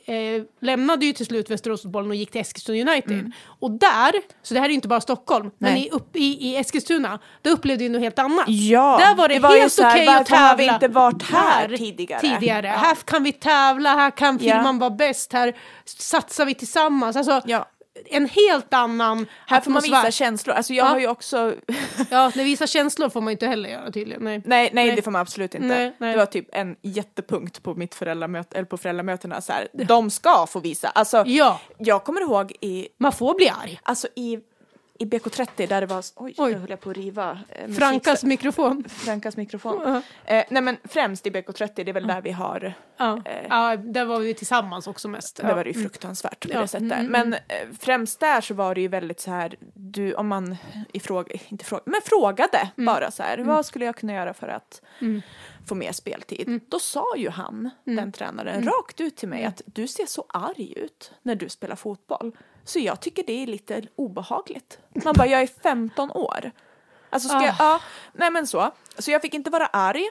[0.07, 3.33] eh, lämnade ju till slut Västeråsfotbollen och gick till Eskilstuna United.
[3.61, 4.12] Och där,
[4.43, 5.81] så det här är ju inte bara Stockholm, men Mm.
[5.81, 5.87] Nej.
[5.89, 8.45] i, upp, i, i Eskilstuna, då upplevde vi något helt annat.
[8.49, 10.57] Ja, Där var det, det var helt så här, okej att varför har tävla.
[10.57, 12.20] vi inte varit här tidigare?
[12.20, 12.66] tidigare.
[12.66, 12.72] Ja.
[12.72, 14.55] Här kan vi tävla, här kan Ja.
[14.55, 15.53] filmen vara bäst, här
[15.85, 17.16] satsar vi tillsammans.
[17.16, 17.66] Alltså, Ja.
[18.07, 20.55] En helt annan Här får man visa känslor.
[20.57, 20.88] Alltså jag Ja.
[20.90, 21.55] har ju också...
[22.11, 24.24] Ja, när visa känslor får man inte heller göra tydligen.
[24.24, 24.42] Nej.
[24.47, 24.97] nej, nej, Nej.
[24.97, 25.66] det får man absolut inte.
[25.66, 26.12] Nej, nej.
[26.12, 29.68] Det var typ en jättepunkt på mitt föräldramöte, eller på föräldramötena så här.
[29.72, 30.88] De ska få visa.
[30.88, 33.80] Alltså, Ja, jag kommer ihåg i, man får bli arg.
[33.82, 34.38] alltså i,
[34.99, 36.53] i BK30 där det var, oj, Oj.
[36.53, 37.38] höll jag på att riva.
[37.49, 38.84] Eh, Frankas mikrofon.
[38.88, 39.80] Frankas mikrofon.
[39.84, 40.34] Ja.
[40.36, 43.22] Eh, nej men främst i BK30, det är väl där vi har, Ja.
[43.49, 45.40] Ja, där var vi tillsammans också mest.
[45.42, 45.55] Ja.
[45.55, 46.92] var det ju fruktansvärt på det sättet.
[46.92, 50.28] Mm, mm, Men eh, främst där så var det ju väldigt så här, du, om
[50.28, 50.57] man
[50.92, 54.82] ifråga, inte fråga, men frågade bara så här, vad skulle jag kunna göra för att
[55.01, 55.22] Mm.
[55.68, 56.61] få mer speltid?
[56.68, 60.72] Då sa ju han, den tränaren, rakt ut till mig att du ser så arg
[60.76, 62.32] ut när du spelar fotboll.
[62.65, 64.79] Så jag tycker det är lite obehagligt.
[65.05, 66.51] Man bara, jag är 15 år.
[67.11, 67.73] Alltså ska jag, Ah.
[67.73, 67.81] ja,
[68.12, 68.71] nej men så.
[68.99, 70.05] Så jag fick inte vara arg.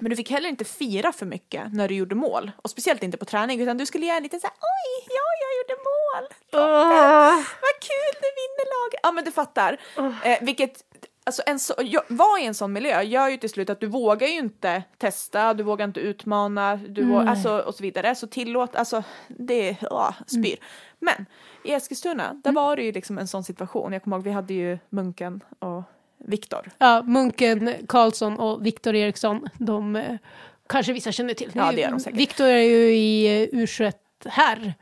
[0.00, 2.50] Men du fick heller inte fira för mycket när du gjorde mål.
[2.56, 5.56] Och speciellt inte på träning utan du skulle göra lite så här, oj, ja jag
[5.58, 6.28] gjorde mål.
[7.36, 9.00] Vad kul, nu vinner laget.
[9.02, 9.78] Ja men du fattar.
[10.24, 10.84] Eh, vilket,
[11.24, 13.86] alltså en så, jag, var i en sån miljö gör ju till slut att du
[13.86, 18.14] vågar ju inte testa, du vågar inte utmana, du vågar, alltså, och så vidare.
[18.14, 20.56] Så tillåt, alltså det, ja, spyr.
[20.98, 21.26] Men
[21.64, 23.92] i Eskilstuna, där var det ju liksom en sån situation.
[23.92, 25.82] Jag kommer ihåg, vi hade ju Munken och
[26.18, 26.70] Viktor.
[26.78, 30.16] Ja, Munken Karlsson och Viktor Eriksson, de eh,
[30.68, 31.50] kanske vissa känner till.
[31.52, 32.20] Ja, det gör de säkert.
[32.20, 33.92] Viktor är ju i eh, U21
[34.26, 34.74] här.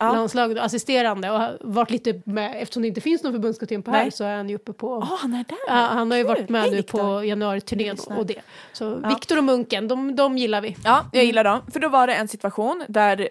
[0.00, 0.12] Ja.
[0.12, 4.02] landslaget assisterande och har varit lite med, eftersom det inte finns någon förbundskapten på här
[4.02, 4.10] Nej.
[4.10, 5.58] så är han ju uppe på Ja, han är där.
[5.68, 8.40] Ja, han har ju varit med Hej, nu på januari-turnén och det.
[8.72, 9.08] Så Ja.
[9.08, 10.76] Viktor och Munken, de, de gillar vi.
[10.84, 11.60] Ja, jag gillar dem.
[11.72, 13.28] För då var det en situation där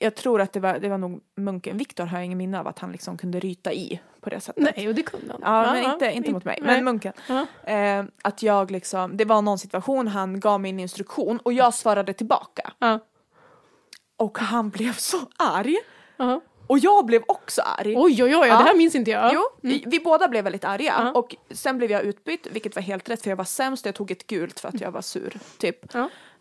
[0.00, 2.66] jag tror att det var, det var nog Munken, Viktor har jag ingen minne av
[2.68, 4.74] att han liksom kunde ryta i på det sättet.
[4.76, 5.64] Nej, och det kunde han.
[5.64, 6.58] Ja, men inte, inte mot mig.
[6.62, 6.74] Nej.
[6.74, 7.12] Men Munken.
[7.64, 11.74] Eh, att jag liksom, det var någon situation, han gav mig en instruktion och jag
[11.74, 12.72] svarade tillbaka.
[12.78, 12.98] Ja.
[14.16, 15.76] Och han blev så arg.
[16.16, 16.40] Ja.
[16.66, 17.94] Och jag blev också arg.
[17.96, 18.58] Oj, oj, oj, Ja.
[18.58, 19.30] det här minns inte jag.
[19.34, 21.12] Jo, vi- vi båda blev väldigt arga Ja.
[21.12, 24.10] och sen blev jag utbytt, vilket var helt rätt för jag var sämst jag tog
[24.10, 25.38] ett gult för att jag var sur.
[25.58, 25.94] Typ.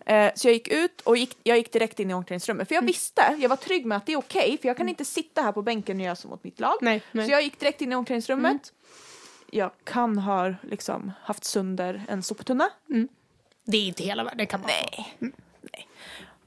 [0.05, 2.81] Eh, så jag gick ut och gick, jag gick direkt in i omklädningsrummet för jag
[2.81, 2.87] Mm.
[2.87, 5.51] visste, jag var trygg med att det är okej för jag kan inte sitta här
[5.51, 6.77] på bänken och göra så mot mitt lag.
[6.81, 7.03] Nej, nej.
[7.13, 7.25] Mm.
[7.25, 8.73] Så jag gick direkt in i omklädningsrummet.
[9.51, 12.69] Jag kan ha liksom haft sönder en soptunna.
[13.65, 15.17] Det är inte hela världen, kan man Nej.
[15.61, 15.87] Nej.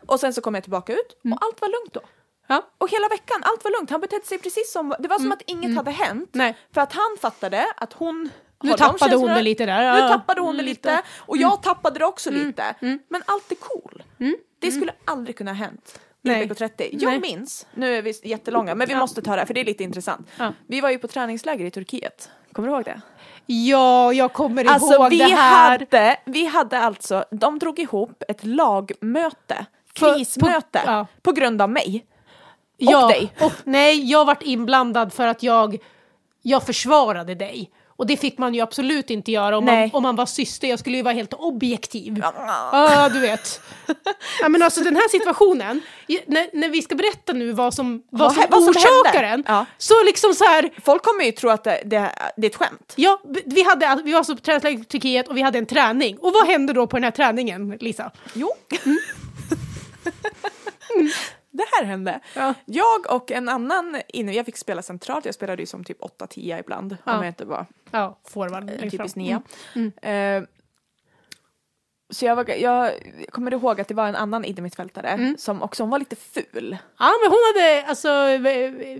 [0.06, 1.32] Och sen så kom jag tillbaka ut Mm.
[1.38, 2.00] och allt var lugnt då.
[2.46, 2.68] Ja.
[2.78, 3.90] Och hela veckan, allt var lugnt.
[3.90, 6.34] Han betedde sig precis som, det var som att inget hade hänt.
[6.34, 6.46] Mm.
[6.46, 6.56] Nej.
[6.72, 8.30] För att han fattade att hon
[8.62, 9.94] Nu tappade hon det lite där.
[10.02, 11.02] Nu tappade hon det Mm, lite.
[11.18, 12.46] Och jag tappade det också Mm.
[12.46, 12.74] lite.
[13.08, 14.02] Men allt är cool.
[14.58, 16.00] Det skulle aldrig kunna ha hänt.
[16.22, 16.46] Nej.
[16.46, 16.88] BK30.
[16.92, 17.20] Jag Nej.
[17.20, 18.98] minns, nu är vi jättelånga, men vi Ja.
[18.98, 20.28] måste ta det här för det är lite intressant.
[20.38, 20.52] Ja.
[20.66, 22.30] Vi var ju på träningsläger i Turkiet.
[22.52, 23.00] Kommer du ihåg det?
[23.46, 25.70] Ja, jag kommer Alltså ihåg vi det här.
[25.78, 29.66] hade, vi hade alltså, de drog ihop ett lagmöte,
[29.98, 31.06] För- krismöte, på- ja.
[31.22, 32.06] på grund av mig.
[32.76, 33.32] ja, dig.
[33.40, 35.78] Och, nej, jag vart inblandad för att jag,
[36.42, 37.70] jag försvarade dig.
[37.98, 40.68] Och det fick man ju absolut inte göra om, man, om man var syster.
[40.68, 42.18] Jag skulle ju vara helt objektiv.
[42.22, 42.32] Ja.
[42.72, 43.60] Ja, du vet.
[44.40, 45.80] Ja, men alltså den här situationen,
[46.26, 49.66] när, när vi ska berätta nu vad som, vad som vad orsakar den, Ja.
[49.78, 52.92] så liksom så här, Folk kommer ju tro att det, det, det är ett skämt.
[52.96, 56.18] ja, vi, hade, vi var alltså på träningsläger i Turkiet och vi hade en träning.
[56.18, 58.10] Och vad hände då på den här träningen, Lisa?
[58.34, 58.54] Jo.
[61.58, 62.20] det här hände.
[62.36, 62.54] Ja.
[62.64, 66.60] Jag och en annan inne, jag fick spela centralt, jag spelade ju som typ 8-10
[66.60, 67.12] ibland Ja.
[67.16, 68.64] om jag inte var Ja, forward.
[68.64, 68.90] längst fram.
[68.90, 69.42] typiskt nia.
[69.74, 69.92] Mm.
[70.42, 70.48] Eh,
[72.10, 72.92] så jag, var, jag
[73.30, 75.36] kommer ihåg att det var en annan innermittfältare Mm.
[75.38, 76.76] som också hon var lite ful.
[76.98, 78.08] Ja, men hon hade, alltså,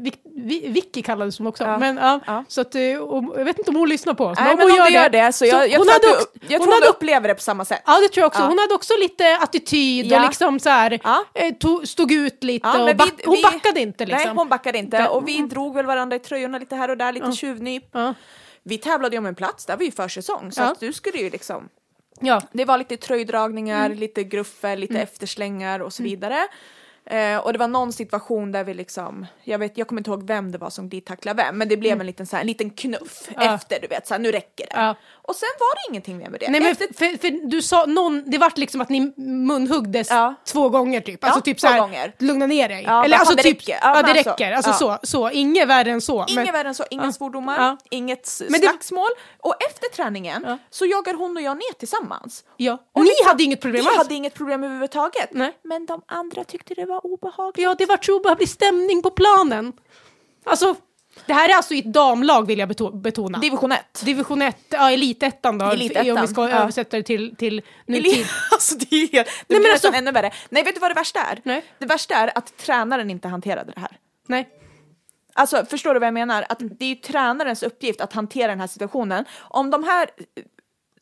[0.01, 1.65] Vic, Vi- Vicky kallades hon också.
[1.65, 1.79] Ja.
[1.79, 2.45] Men, ja, Ja.
[2.49, 4.39] Så att, eh, och, jag vet inte om hon lyssnar på oss.
[4.41, 6.59] Nej, men hon du gör det så jag, jag hon tror, hade att du, jag
[6.61, 7.83] hon hade också- upplever det på samma sätt.
[7.87, 8.43] Ja, det tror jag också.
[8.43, 10.93] Hon hade också lite attityd och liksom så här,
[11.35, 14.25] eh, tog, stod ut lite och vi- back, hon vi- backade inte liksom.
[14.29, 14.99] Nej, hon backade inte.
[14.99, 17.85] Det- Och vi drog väl varandra i tröjorna lite här och där, lite tjuvnyp.
[17.93, 18.15] ja.
[18.63, 20.53] Vi tävlade ju om en plats, där var ju försäsong.
[20.53, 20.67] Så Ja.
[20.67, 21.69] att du skulle ju liksom...
[22.21, 22.41] Ja.
[22.53, 23.99] Det var lite tröjdragningar, Mm.
[23.99, 26.47] lite gruffer, lite efterslängar och så vidare.
[27.11, 30.27] Eh, och det var någon situation där vi liksom, jag, vet, jag kommer inte ihåg
[30.27, 32.71] vem det var som glidtacklade vem, men det blev en liten, så här, en liten
[32.71, 33.47] knuff Mm.
[33.47, 33.55] Ja.
[33.55, 34.73] efter, du vet, så här, nu räcker det.
[34.81, 34.95] Ja.
[35.13, 36.49] Och sen var det ingenting mer med det.
[36.51, 40.35] Nej, men efter, för, för du sa någon, det vart liksom att ni munhuggdes Ja.
[40.45, 41.25] två gånger typ.
[41.25, 42.13] Alltså typ två så här, gånger.
[42.19, 42.85] lugna ner dig.
[42.85, 43.79] Eller alltså det typ, räcker.
[43.83, 44.53] ja, det alltså, räcker.
[44.53, 46.25] Alltså så, så, inget värre än så.
[46.29, 49.09] Inget men, värre än så, inga svordomar, inget Men det- slagsmål.
[49.41, 52.45] Och efter träningen så jagar hon och jag ner tillsammans.
[52.57, 52.79] ja.
[52.93, 53.97] Och Ni liksom, hade inget problem Vi alls.
[53.99, 55.29] hade inget problem överhuvudtaget.
[55.33, 55.53] Nej.
[55.63, 57.65] Men de andra tyckte det var obehagligt.
[57.65, 59.73] Ja, det var så obehaglig stämning på planen.
[60.45, 60.75] Alltså,
[61.27, 63.39] det här är alltså i ett damlag vill jag beto- betona.
[63.39, 63.81] Division 1.
[64.05, 66.57] Division 1, ja elitettan då, Elitettan, om vi ska ja.
[66.63, 68.27] översätta det till, till nutid.
[68.53, 70.31] alltså det är det men blir alltså- nästan ännu värre.
[70.49, 71.41] Nej, vet du vad det värsta är?
[71.43, 71.65] Nej.
[71.79, 73.97] Det värsta är att tränaren inte hanterade det här.
[74.27, 74.49] Nej.
[75.35, 76.45] Alltså förstår du vad jag menar?
[76.49, 79.25] Att det är ju tränarens uppgift att hantera den här situationen.
[79.41, 80.11] Om de här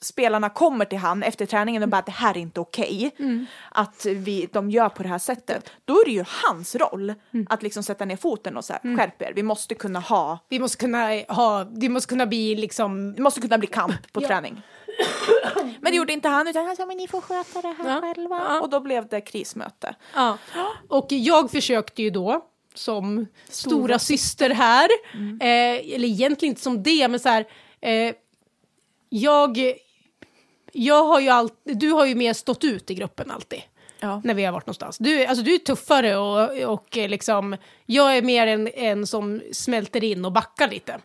[0.07, 3.11] spelarna kommer till han efter träningen och bara att det här är inte okej,
[3.71, 7.15] att vi, de gör på det här sättet, då är det ju hans roll
[7.49, 10.59] att liksom sätta ner foten och så här, skärp er, vi måste kunna ha, Vi
[10.59, 14.29] måste kunna ha, det måste kunna bli liksom det måste kunna bli kamp på Ja.
[14.29, 14.63] träning.
[15.81, 18.01] Men det gjorde inte han utan han sa men ni får sköta det här Ja.
[18.01, 18.37] själva.
[18.49, 18.61] Ja.
[18.61, 19.95] Och då blev det krismöte.
[20.15, 20.39] Ja.
[20.89, 24.89] Och jag försökte ju då som stora syster här,
[25.41, 27.45] eh, eller egentligen inte som det, men så här,
[27.81, 28.15] eh,
[29.09, 29.59] jag,
[30.77, 33.63] jag har ju alltid, du har ju mer stått ut i gruppen alltid.
[34.01, 34.21] Ja.
[34.25, 34.99] När vi har varit någonstans.
[34.99, 39.43] Du, alltså, du är tuffare och, och eh, liksom, jag är mer en, en som
[39.53, 40.99] smälter in och backar lite.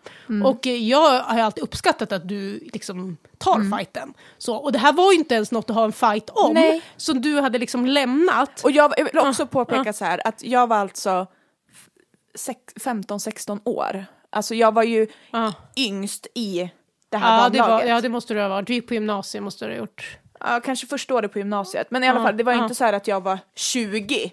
[0.45, 4.13] Och eh, jag har ju alltid uppskattat att du liksom tar fighten.
[4.37, 6.81] Så, och det här var ju inte ens något att ha en fight om, Nej.
[6.97, 8.63] som du hade liksom lämnat.
[8.63, 9.93] Och jag vill också Ja, påpeka ja.
[9.93, 11.27] så här att jag var alltså
[12.79, 14.05] 15-16 år.
[14.29, 15.53] Alltså jag var ju Ja.
[15.77, 16.69] yngst i
[17.11, 17.85] det här Ja det, damlaget.
[17.87, 18.67] var, ja, det måste du ha varit.
[18.67, 20.17] Du gick på gymnasiet måste du ha gjort.
[20.39, 21.87] Ja, kanske första året på gymnasiet.
[21.91, 22.63] Men i alla Ja, fall, det var ju ja.
[22.63, 24.31] inte så här att jag var 20.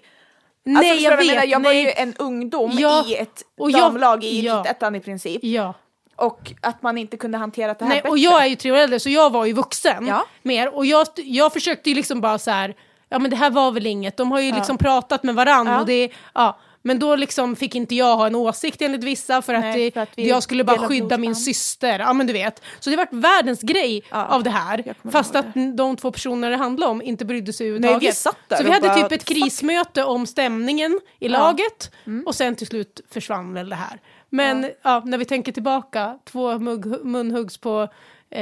[0.63, 1.27] Nej, alltså, jag vet.
[1.27, 1.43] menar?
[1.45, 4.53] Jag var ju en ungdom Ja, i ett och jag- damlag i ja.
[4.55, 5.39] elitettan i princip.
[5.43, 5.73] Ja.
[6.15, 8.09] Och att man inte kunde hantera det här Nej, bättre.
[8.09, 10.25] och jag är ju tre år äldre så jag var ju vuxen Ja.
[10.41, 10.75] mer.
[10.75, 12.75] Och jag, jag försökte ju liksom bara så här,
[13.09, 14.17] ja men det här var väl inget.
[14.17, 16.59] De har ju liksom pratat med varandra och det, ja.
[16.81, 19.91] Men då liksom fick inte jag ha en åsikt enligt vissa för att, Nej, det,
[19.91, 21.99] för att vi jag skulle bara skydda min syster.
[21.99, 22.61] Ja men du vet.
[22.79, 24.95] Så det vart världens grej Ja, av det här.
[25.11, 25.45] Fast att
[25.77, 28.09] de två personer det handlade om inte brydde sig Nej, överhuvudtaget.
[28.09, 31.31] vi satt där Så vi hade bara, typ ett krismöte om stämningen i Ja.
[31.39, 31.91] laget
[32.25, 33.99] och sen till slut försvann väl det här.
[34.29, 35.01] Men ja.
[35.05, 38.39] när vi tänker tillbaka, två mugg, munhuggs på, eh,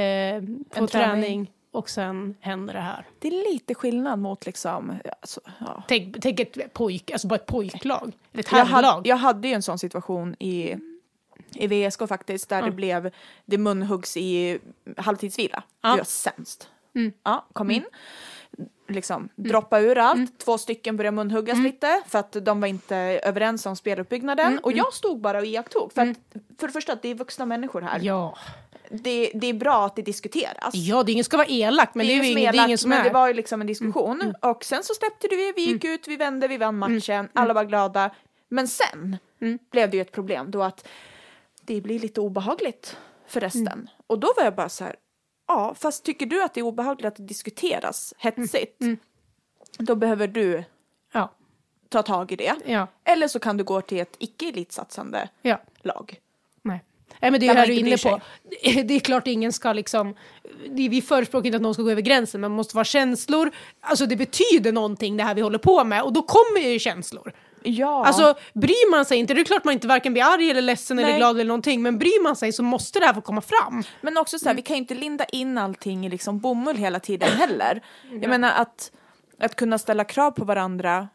[0.70, 0.88] på träning.
[0.88, 1.50] träning.
[1.78, 3.04] Och sen händer det här.
[3.18, 5.82] Det är lite skillnad mot liksom, alltså, ja.
[5.88, 9.54] Tänk, tänk ett pojk, alltså bara ett pojklag, eller ett jag, hade, jag hade ju
[9.54, 10.76] en sån situation i,
[11.54, 13.10] i VSK faktiskt, där det blev,
[13.44, 14.58] det munhuggs i
[14.96, 15.62] halvtidsvila.
[15.80, 15.90] Ja.
[15.90, 16.70] Det var sämst.
[16.94, 17.12] Mm.
[17.22, 17.84] Ja, kom in,
[18.88, 20.28] liksom droppa ur allt, Mm.
[20.38, 24.72] två stycken började munhuggas lite för att de var inte överens om speluppbyggnaden Mm, och
[24.72, 25.92] jag stod bara och iakttog.
[25.92, 26.16] För, att,
[26.58, 28.00] för det första att det är vuxna människor här.
[28.02, 28.36] Ja.
[28.90, 30.74] Det, det är bra att det diskuteras.
[30.74, 32.54] ja, det är ingen ska vara elak, men det, är ju ingen ingen, det är
[32.54, 33.04] elakt, ingen som men är.
[33.04, 34.34] det var ju liksom en diskussion.
[34.42, 37.64] Och sen så släppte vi, vi gick ut, vi vände, vi vann matchen, alla var
[37.64, 38.10] glada.
[38.48, 39.16] Men sen
[39.70, 40.88] blev det ju ett problem då att
[41.60, 42.96] det blir lite obehagligt
[43.26, 43.90] för resten.
[44.06, 44.96] Och då var jag bara så här,
[45.48, 48.82] ja, fast tycker du att det är obehagligt att det diskuteras hetsigt,
[49.78, 50.64] då behöver du
[51.12, 51.30] Ja,
[51.88, 52.54] ta tag i det.
[52.64, 55.60] ja, Eller så kan du gå till ett icke-elitsatsande ja.
[55.82, 56.20] lag.
[57.20, 57.30] Nej.
[57.30, 58.20] Men det är det här man du är inne på.
[58.84, 60.14] Det är klart ingen ska liksom,
[60.70, 63.50] det- vi förespråkar inte att någon ska gå över gränsen, men man måste vara känslor.
[63.80, 67.32] Alltså det betyder någonting det här vi håller på med och då kommer ju känslor.
[67.62, 68.06] Ja.
[68.06, 70.98] Alltså bryr man sig inte, det är klart man inte varken blir arg eller ledsen
[70.98, 71.18] eller Nej.
[71.18, 73.82] glad eller någonting, men bryr man sig så måste det här få komma fram.
[74.00, 77.00] Men också så här, vi kan ju inte linda in allting i liksom bomull hela
[77.00, 77.82] tiden heller.
[78.20, 78.92] Jag menar att,
[79.40, 81.08] att kunna ställa krav på varandra.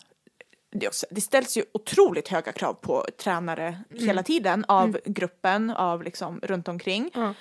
[1.09, 6.67] Det, ställs ju otroligt höga krav på tränare hela tiden av gruppen, av liksom runt
[6.67, 7.11] omkring.
[7.13, 7.33] Ja.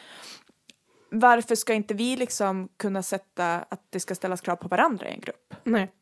[1.10, 5.12] Varför ska inte vi liksom kunna sätta att det ska ställas krav på varandra i
[5.12, 5.54] en grupp?
[5.64, 5.92] Nej.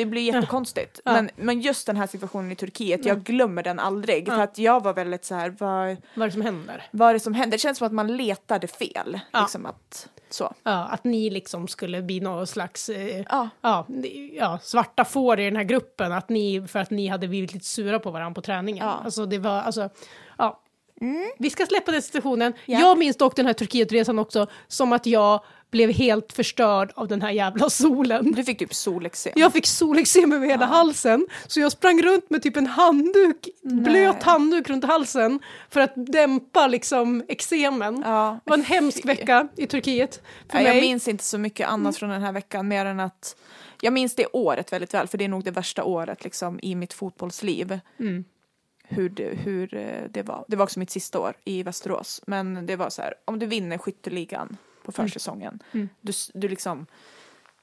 [0.00, 1.00] Det blir jättekonstigt.
[1.04, 1.12] Ja.
[1.12, 4.26] Men, men just den här situationen i Turkiet, jag glömmer den aldrig.
[4.26, 6.82] För att jag var väldigt så här, vad, Vad är det som händer?
[6.90, 7.56] vad är det som händer?
[7.56, 9.20] Det känns som att man letade fel.
[9.40, 10.54] Liksom att, så.
[10.62, 13.48] Ja, att ni liksom skulle bli någon slags eh, Ja.
[13.60, 13.86] ja,
[14.32, 17.66] ja, svarta får i den här gruppen, att ni, för att ni hade blivit lite
[17.66, 18.86] sura på varandra på träningen.
[18.86, 19.00] Ja.
[19.04, 19.88] Alltså det var, alltså,
[21.00, 21.06] ja.
[21.38, 22.52] Vi ska släppa den situationen.
[22.66, 22.80] Ja.
[22.80, 25.40] Jag minns dock den här Turkietresan också som att jag
[25.70, 28.32] blev helt förstörd av den här jävla solen.
[28.32, 29.32] Du fick typ solexem.
[29.36, 34.22] Jag fick solexem över hela halsen, så jag sprang runt med typ en handduk, blöt
[34.22, 35.40] handduk runt halsen
[35.70, 38.02] för att dämpa liksom eksemen.
[38.06, 40.80] Ja, Det var en hemsk vecka i Turkiet för Nej, jag mig.
[40.80, 43.36] minns inte så mycket annat från den här veckan mer än att
[43.80, 46.74] jag minns det året väldigt väl för det är nog det värsta året liksom i
[46.74, 47.80] mitt fotbollsliv.
[47.98, 48.24] Mm.
[48.92, 50.44] Hur, det, hur eh, det var.
[50.48, 52.22] Det var också mitt sista år i Västerås.
[52.26, 55.08] Men det var så här, om du vinner skytteligan på Mm.
[55.08, 55.62] försäsongen,
[56.00, 56.86] du, s- du liksom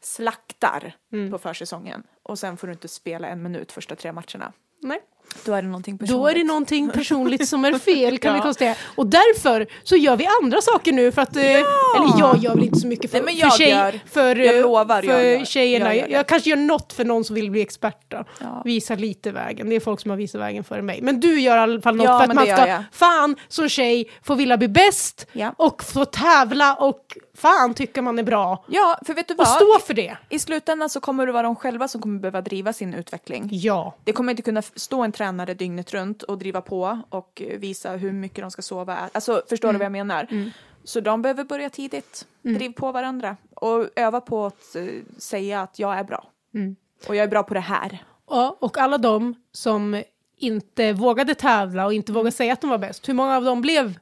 [0.02, 1.32] slaktar Mm.
[1.32, 4.54] på försäsongen och sen får du inte spela en minut första tre matcherna.
[4.82, 5.00] Nej.
[5.46, 6.22] Då är det någonting personligt.
[6.22, 8.44] Då är det någonting personligt som är fel kan vi Ja.
[8.44, 8.76] konstatera.
[8.96, 12.64] Och därför så gör vi andra saker nu för att, eh, eller jag gör väl
[12.64, 14.00] inte så mycket för, Nej, men jag för, gör.
[14.12, 15.46] för, Jag lovar, för jag gör.
[15.46, 15.96] tjejerna.
[15.96, 18.24] Jag Jag, kanske gör något för någon som vill bli expert då.
[18.40, 18.62] Ja.
[18.66, 19.70] Visa lite vägen.
[19.70, 21.02] Det är folk som har visat vägen före mig.
[21.02, 24.10] Men du gör i alla fall något Ja, för att man ska, fan som tjej,
[24.24, 25.54] få vilja bli bäst Ja.
[25.58, 28.66] och få tävla och fan tycka man är bra.
[28.68, 29.48] Ja, för vet du Och vad?
[29.48, 30.18] stå för det.
[30.30, 33.50] I slutändan så kommer det vara de själva som kommer behöva driva sin utveckling.
[33.52, 33.96] Ja.
[34.04, 38.12] Det kommer inte kunna stå en tränare dygnet runt och driva på och visa hur
[38.12, 39.10] mycket de ska sova.
[39.12, 39.74] Alltså förstår Mm.
[39.74, 40.52] du vad jag menar?
[40.84, 44.84] Så de behöver börja tidigt, driv på varandra och öva på att eh,
[45.18, 46.28] säga att jag är bra.
[46.54, 46.76] Mm.
[47.08, 48.04] Och jag är bra på det här.
[48.30, 50.04] Ja, och alla de som
[50.38, 53.62] inte vågade tävla och inte vågade säga att de var bäst, hur många av dem
[53.62, 54.00] blev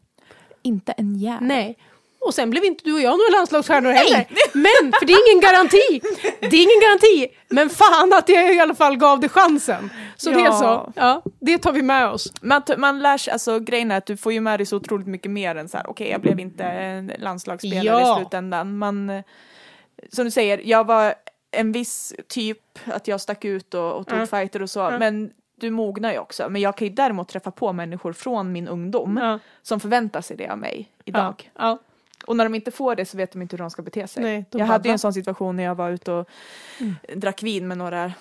[0.61, 1.47] Inte en jävel.
[1.47, 1.77] nej?
[2.25, 4.27] Och sen blev inte du och jag några landslagsstjärnor heller.
[4.53, 6.01] Men, för det är ingen garanti.
[6.39, 7.27] Det är ingen garanti.
[7.49, 9.89] Men fan att jag i alla fall gav det chansen.
[10.17, 10.51] Så det är Ja.
[10.51, 10.93] så.
[10.95, 12.33] Ja, det tar vi med oss.
[12.41, 15.07] Man, man lär sig, alltså grejen är att du får ju med dig så otroligt
[15.07, 18.15] mycket mer än så här, okej jag blev inte landslagsspelare Ja.
[18.17, 18.77] i slutändan.
[18.77, 19.23] Man,
[20.11, 21.13] som du säger, jag var
[21.51, 24.27] en viss typ, att jag stack ut och, och tog Mm.
[24.27, 26.49] fighter och så, men du mognar ju också.
[26.49, 29.39] Men jag kan ju däremot träffa på människor från min ungdom Ja.
[29.61, 31.51] som förväntar sig det av mig idag.
[31.55, 31.61] Ja.
[31.69, 31.79] Ja.
[32.27, 34.23] Och när de inte får det så vet de inte hur de ska bete sig.
[34.23, 36.29] Nej, jag hade ju en sån situation när jag var ute och
[37.15, 38.11] drack vin med några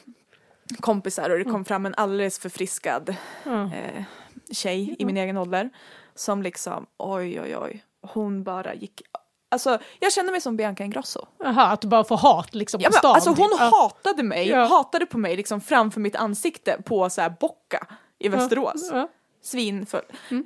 [0.81, 3.63] kompisar och det kom fram en alldeles förfriskad Ja.
[3.65, 4.05] eh,
[4.53, 5.71] tjej i min egen ålder
[6.15, 9.03] som liksom oj oj oj hon bara gick
[9.51, 11.27] Alltså jag kände mig som Bianca Ingrosso.
[11.39, 13.15] Jaha, att du bara får hat liksom på stan.
[13.15, 13.61] alltså hon typ.
[13.61, 13.65] Ja.
[13.83, 14.65] hatade mig, Ja.
[14.67, 17.87] hatade på mig liksom framför mitt ansikte på så här Bocka
[18.19, 18.91] i Västerås.
[18.93, 19.09] Ja.
[19.45, 20.03] Svinfull.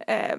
[0.07, 0.37] Eh,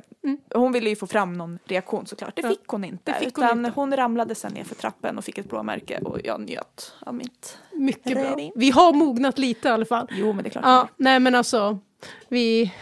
[0.53, 2.35] hon ville ju få fram någon reaktion såklart.
[2.35, 2.51] Det Mm.
[2.55, 3.11] Fick hon inte.
[3.11, 3.71] Det fick hon utan inte.
[3.75, 7.57] hon ramlade sen ner för trappen och fick ett blåmärke och jag njöt av mitt.
[7.73, 8.51] Mycket bra.
[8.55, 10.07] Vi har mognat lite i alla fall.
[10.11, 10.65] Jo men det är klart.
[10.65, 11.79] Ja, nej men alltså,
[12.27, 12.73] vi...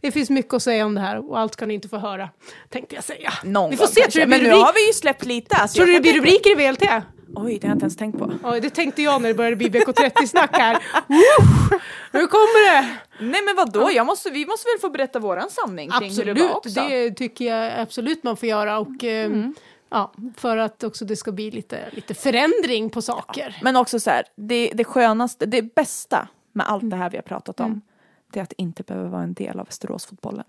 [0.00, 2.28] Det finns mycket att säga om det här och allt kan ni inte få höra,
[2.68, 3.32] tänkte jag säga.
[3.44, 5.56] Någon vi får se, tror du Men nu har vi ju släppt lite.
[5.56, 6.82] Alltså, Tror du det blir rubriker i VLT?
[7.34, 8.32] Oj, det har jag inte ens tänkt på.
[8.44, 10.78] Oj, det tänkte jag när det började bli BK30-snack här.
[12.12, 12.98] Nu kommer det!
[13.20, 16.34] Nej men vadå, jag måste, vi måste väl få berätta våran sanning kring hur det
[16.34, 16.88] var Absolut, också.
[16.88, 18.78] det tycker jag absolut man får göra.
[18.78, 19.54] Och, eh, Mm.
[19.90, 23.56] ja, för att också det ska bli lite, lite förändring på saker.
[23.62, 27.22] Men också så här, det, det skönaste, det bästa med allt det här vi har
[27.22, 27.80] pratat om, Mm.
[28.32, 30.44] det är att inte behöva vara en del av Västeråsfotbollen.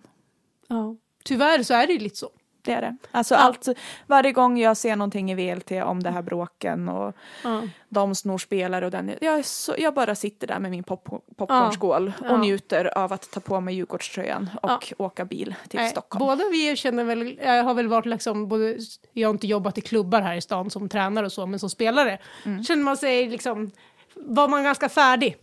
[0.67, 0.95] Ja.
[1.23, 2.29] Tyvärr så är det ju lite så.
[2.61, 2.97] Det är det.
[3.11, 3.67] Alltså allt,
[4.07, 7.61] varje gång jag ser någonting i VLT om det här bråken och Ja.
[7.89, 11.05] de snor spelare och den, jag, så, jag bara sitter där med min pop,
[11.37, 12.31] popcornskål Ja.
[12.33, 16.25] och njuter av att ta på mig Djurgårdströjan och åka bil till Nej, Stockholm.
[16.25, 18.77] Båda vi känner väl, jag har väl varit liksom, både,
[19.13, 21.69] jag har inte jobbat i klubbar här i stan som tränare och så, men som
[21.69, 22.63] spelare Mm.
[22.63, 23.71] känner man sig liksom,
[24.15, 25.37] var man ganska färdig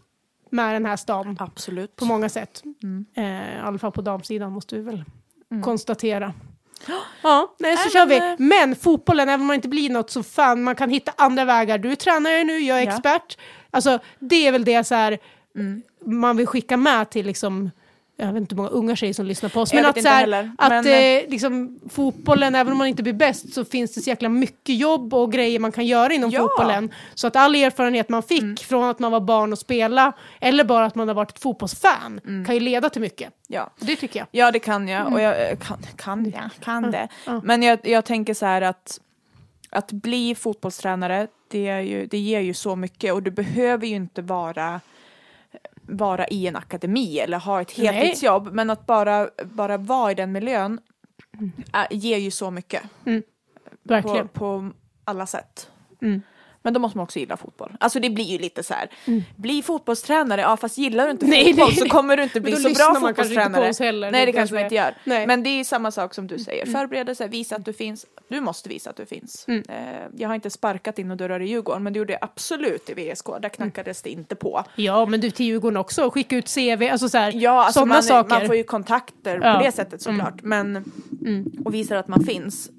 [0.50, 1.96] med den här stan Absolut.
[1.96, 2.62] på många sätt.
[2.82, 3.06] Mm.
[3.14, 5.04] Eh, I alla fall på damsidan måste vi väl
[5.64, 6.34] konstatera.
[7.22, 8.36] Ja, nej, så kör vi.
[8.38, 11.78] Men fotbollen, även om man inte blir något så fan, man kan hitta andra vägar.
[11.78, 13.38] Du är tränare nu, jag är expert.
[13.70, 15.18] Alltså, det är väl det så här,
[15.54, 15.82] Mm.
[16.04, 17.70] man vill skicka med till liksom
[18.20, 20.08] jag vet inte hur många unga tjejer som lyssnar på oss, Jag men att, så
[20.08, 23.94] här, heller, att men- eh, liksom, fotbollen, även om man inte blir bäst, så finns
[23.94, 26.38] det så jäkla mycket jobb och grejer man kan göra inom Ja.
[26.38, 26.48] Mm.
[26.48, 26.90] fotbollen.
[27.14, 30.86] Så att all erfarenhet man fick från att man var barn och spela, eller bara
[30.86, 32.44] att man har varit ett fotbollsfan, Mm.
[32.44, 33.32] kan ju leda till mycket.
[33.48, 33.70] Ja.
[33.80, 34.26] Det tycker jag.
[34.30, 37.08] Ja det kan jag och jag eh, kan, kan jag, kan det.
[37.42, 39.00] Men jag, jag tänker så här att
[39.70, 43.94] att bli fotbollstränare det, är ju, det ger ju så mycket och du behöver ju
[43.96, 44.80] inte vara
[45.88, 47.86] vara i en akademi eller ha ett Nej.
[47.86, 50.80] heltidsjobb men att bara, bara vara i den miljön
[51.74, 53.22] äh, ger ju så mycket på,
[53.82, 54.28] Verkligen.
[54.28, 54.70] på
[55.04, 55.70] alla sätt.
[56.02, 56.22] Mm.
[56.62, 57.76] Men då måste man också gilla fotboll.
[57.80, 58.88] Alltså det blir ju lite så här.
[59.36, 62.56] bli fotbollstränare, ja fast gillar du inte Nej, fotboll nej, så kommer du inte bli
[62.56, 63.68] så bra kanske inte på fotbollstränare.
[63.70, 64.94] oss heller, nej det det kanske man inte gör.
[65.04, 65.26] Nej.
[65.26, 68.06] Men det är samma sak som du säger, förberedelse, visa att du finns.
[68.28, 69.44] Du måste visa att du finns.
[69.48, 69.62] Mm.
[69.68, 69.76] Eh,
[70.16, 72.94] jag har inte sparkat in och dörrar i Djurgården men det gjorde jag absolut i
[73.12, 74.64] VSK, där knackades det inte på.
[74.76, 77.94] Ja, men du till Djurgården också, skicka ut CV, alltså så här, Ja, alltså sådana
[77.94, 78.30] man, saker.
[78.38, 79.54] man får ju kontakter Ja.
[79.58, 80.42] på det sättet såklart.
[80.42, 80.92] Men,
[81.64, 82.70] och visar att man finns.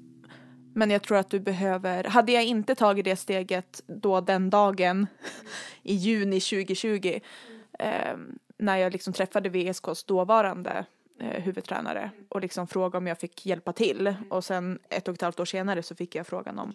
[0.80, 5.06] Men jag tror att du behöver, hade jag inte tagit det steget då den dagen
[5.82, 7.20] i juni 2020
[7.78, 8.16] eh,
[8.56, 10.84] när jag liksom träffade VSKs dåvarande
[11.20, 15.20] eh, huvudtränare och liksom frågade om jag fick hjälpa till och sen ett och ett
[15.20, 16.74] halvt år senare så fick jag frågan om,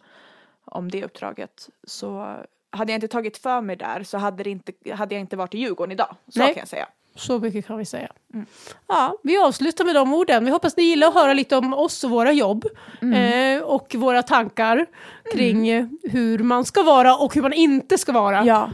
[0.65, 1.69] om det uppdraget.
[1.83, 2.37] Så
[2.69, 5.55] hade jag inte tagit för mig där så hade, det inte, hade jag inte varit
[5.55, 6.15] i Djurgården idag.
[6.27, 6.53] Så Nej.
[6.53, 6.87] kan jag säga.
[7.15, 8.11] Så mycket kan vi säga.
[8.33, 8.45] Mm.
[8.87, 10.45] Ja, vi avslutar med de orden.
[10.45, 12.65] Vi hoppas ni gillar att höra lite om oss och våra jobb.
[13.01, 13.57] Mm.
[13.57, 14.85] Eh, och våra tankar
[15.33, 18.45] kring eh, hur man ska vara och hur man inte ska vara.
[18.45, 18.69] Ja,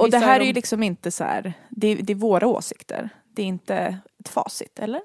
[0.00, 3.10] och det här är ju liksom inte så här, det, det är våra åsikter.
[3.34, 5.00] Det är inte ett facit, eller?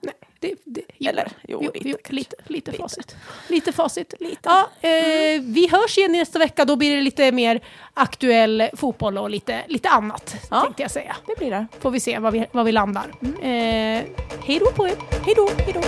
[0.00, 1.28] Nej, det, det, jo, Eller?
[1.48, 2.82] Jo, jo, lite jo, lite, lite, Lite.
[2.82, 3.16] facit.
[3.48, 4.14] Lite facit.
[4.20, 4.38] Lite.
[4.42, 6.64] Ja, eh, vi hörs igen nästa vecka.
[6.64, 7.60] Då blir det lite mer
[7.94, 10.60] aktuell fotboll och lite, lite annat, Ja.
[10.62, 11.16] tänkte jag säga.
[11.26, 11.66] Det blir det.
[11.80, 13.06] Får vi se var vi, var vi landar.
[13.22, 13.48] Eh,
[14.44, 14.94] hej då på er.
[15.26, 15.80] Hej då, hej då.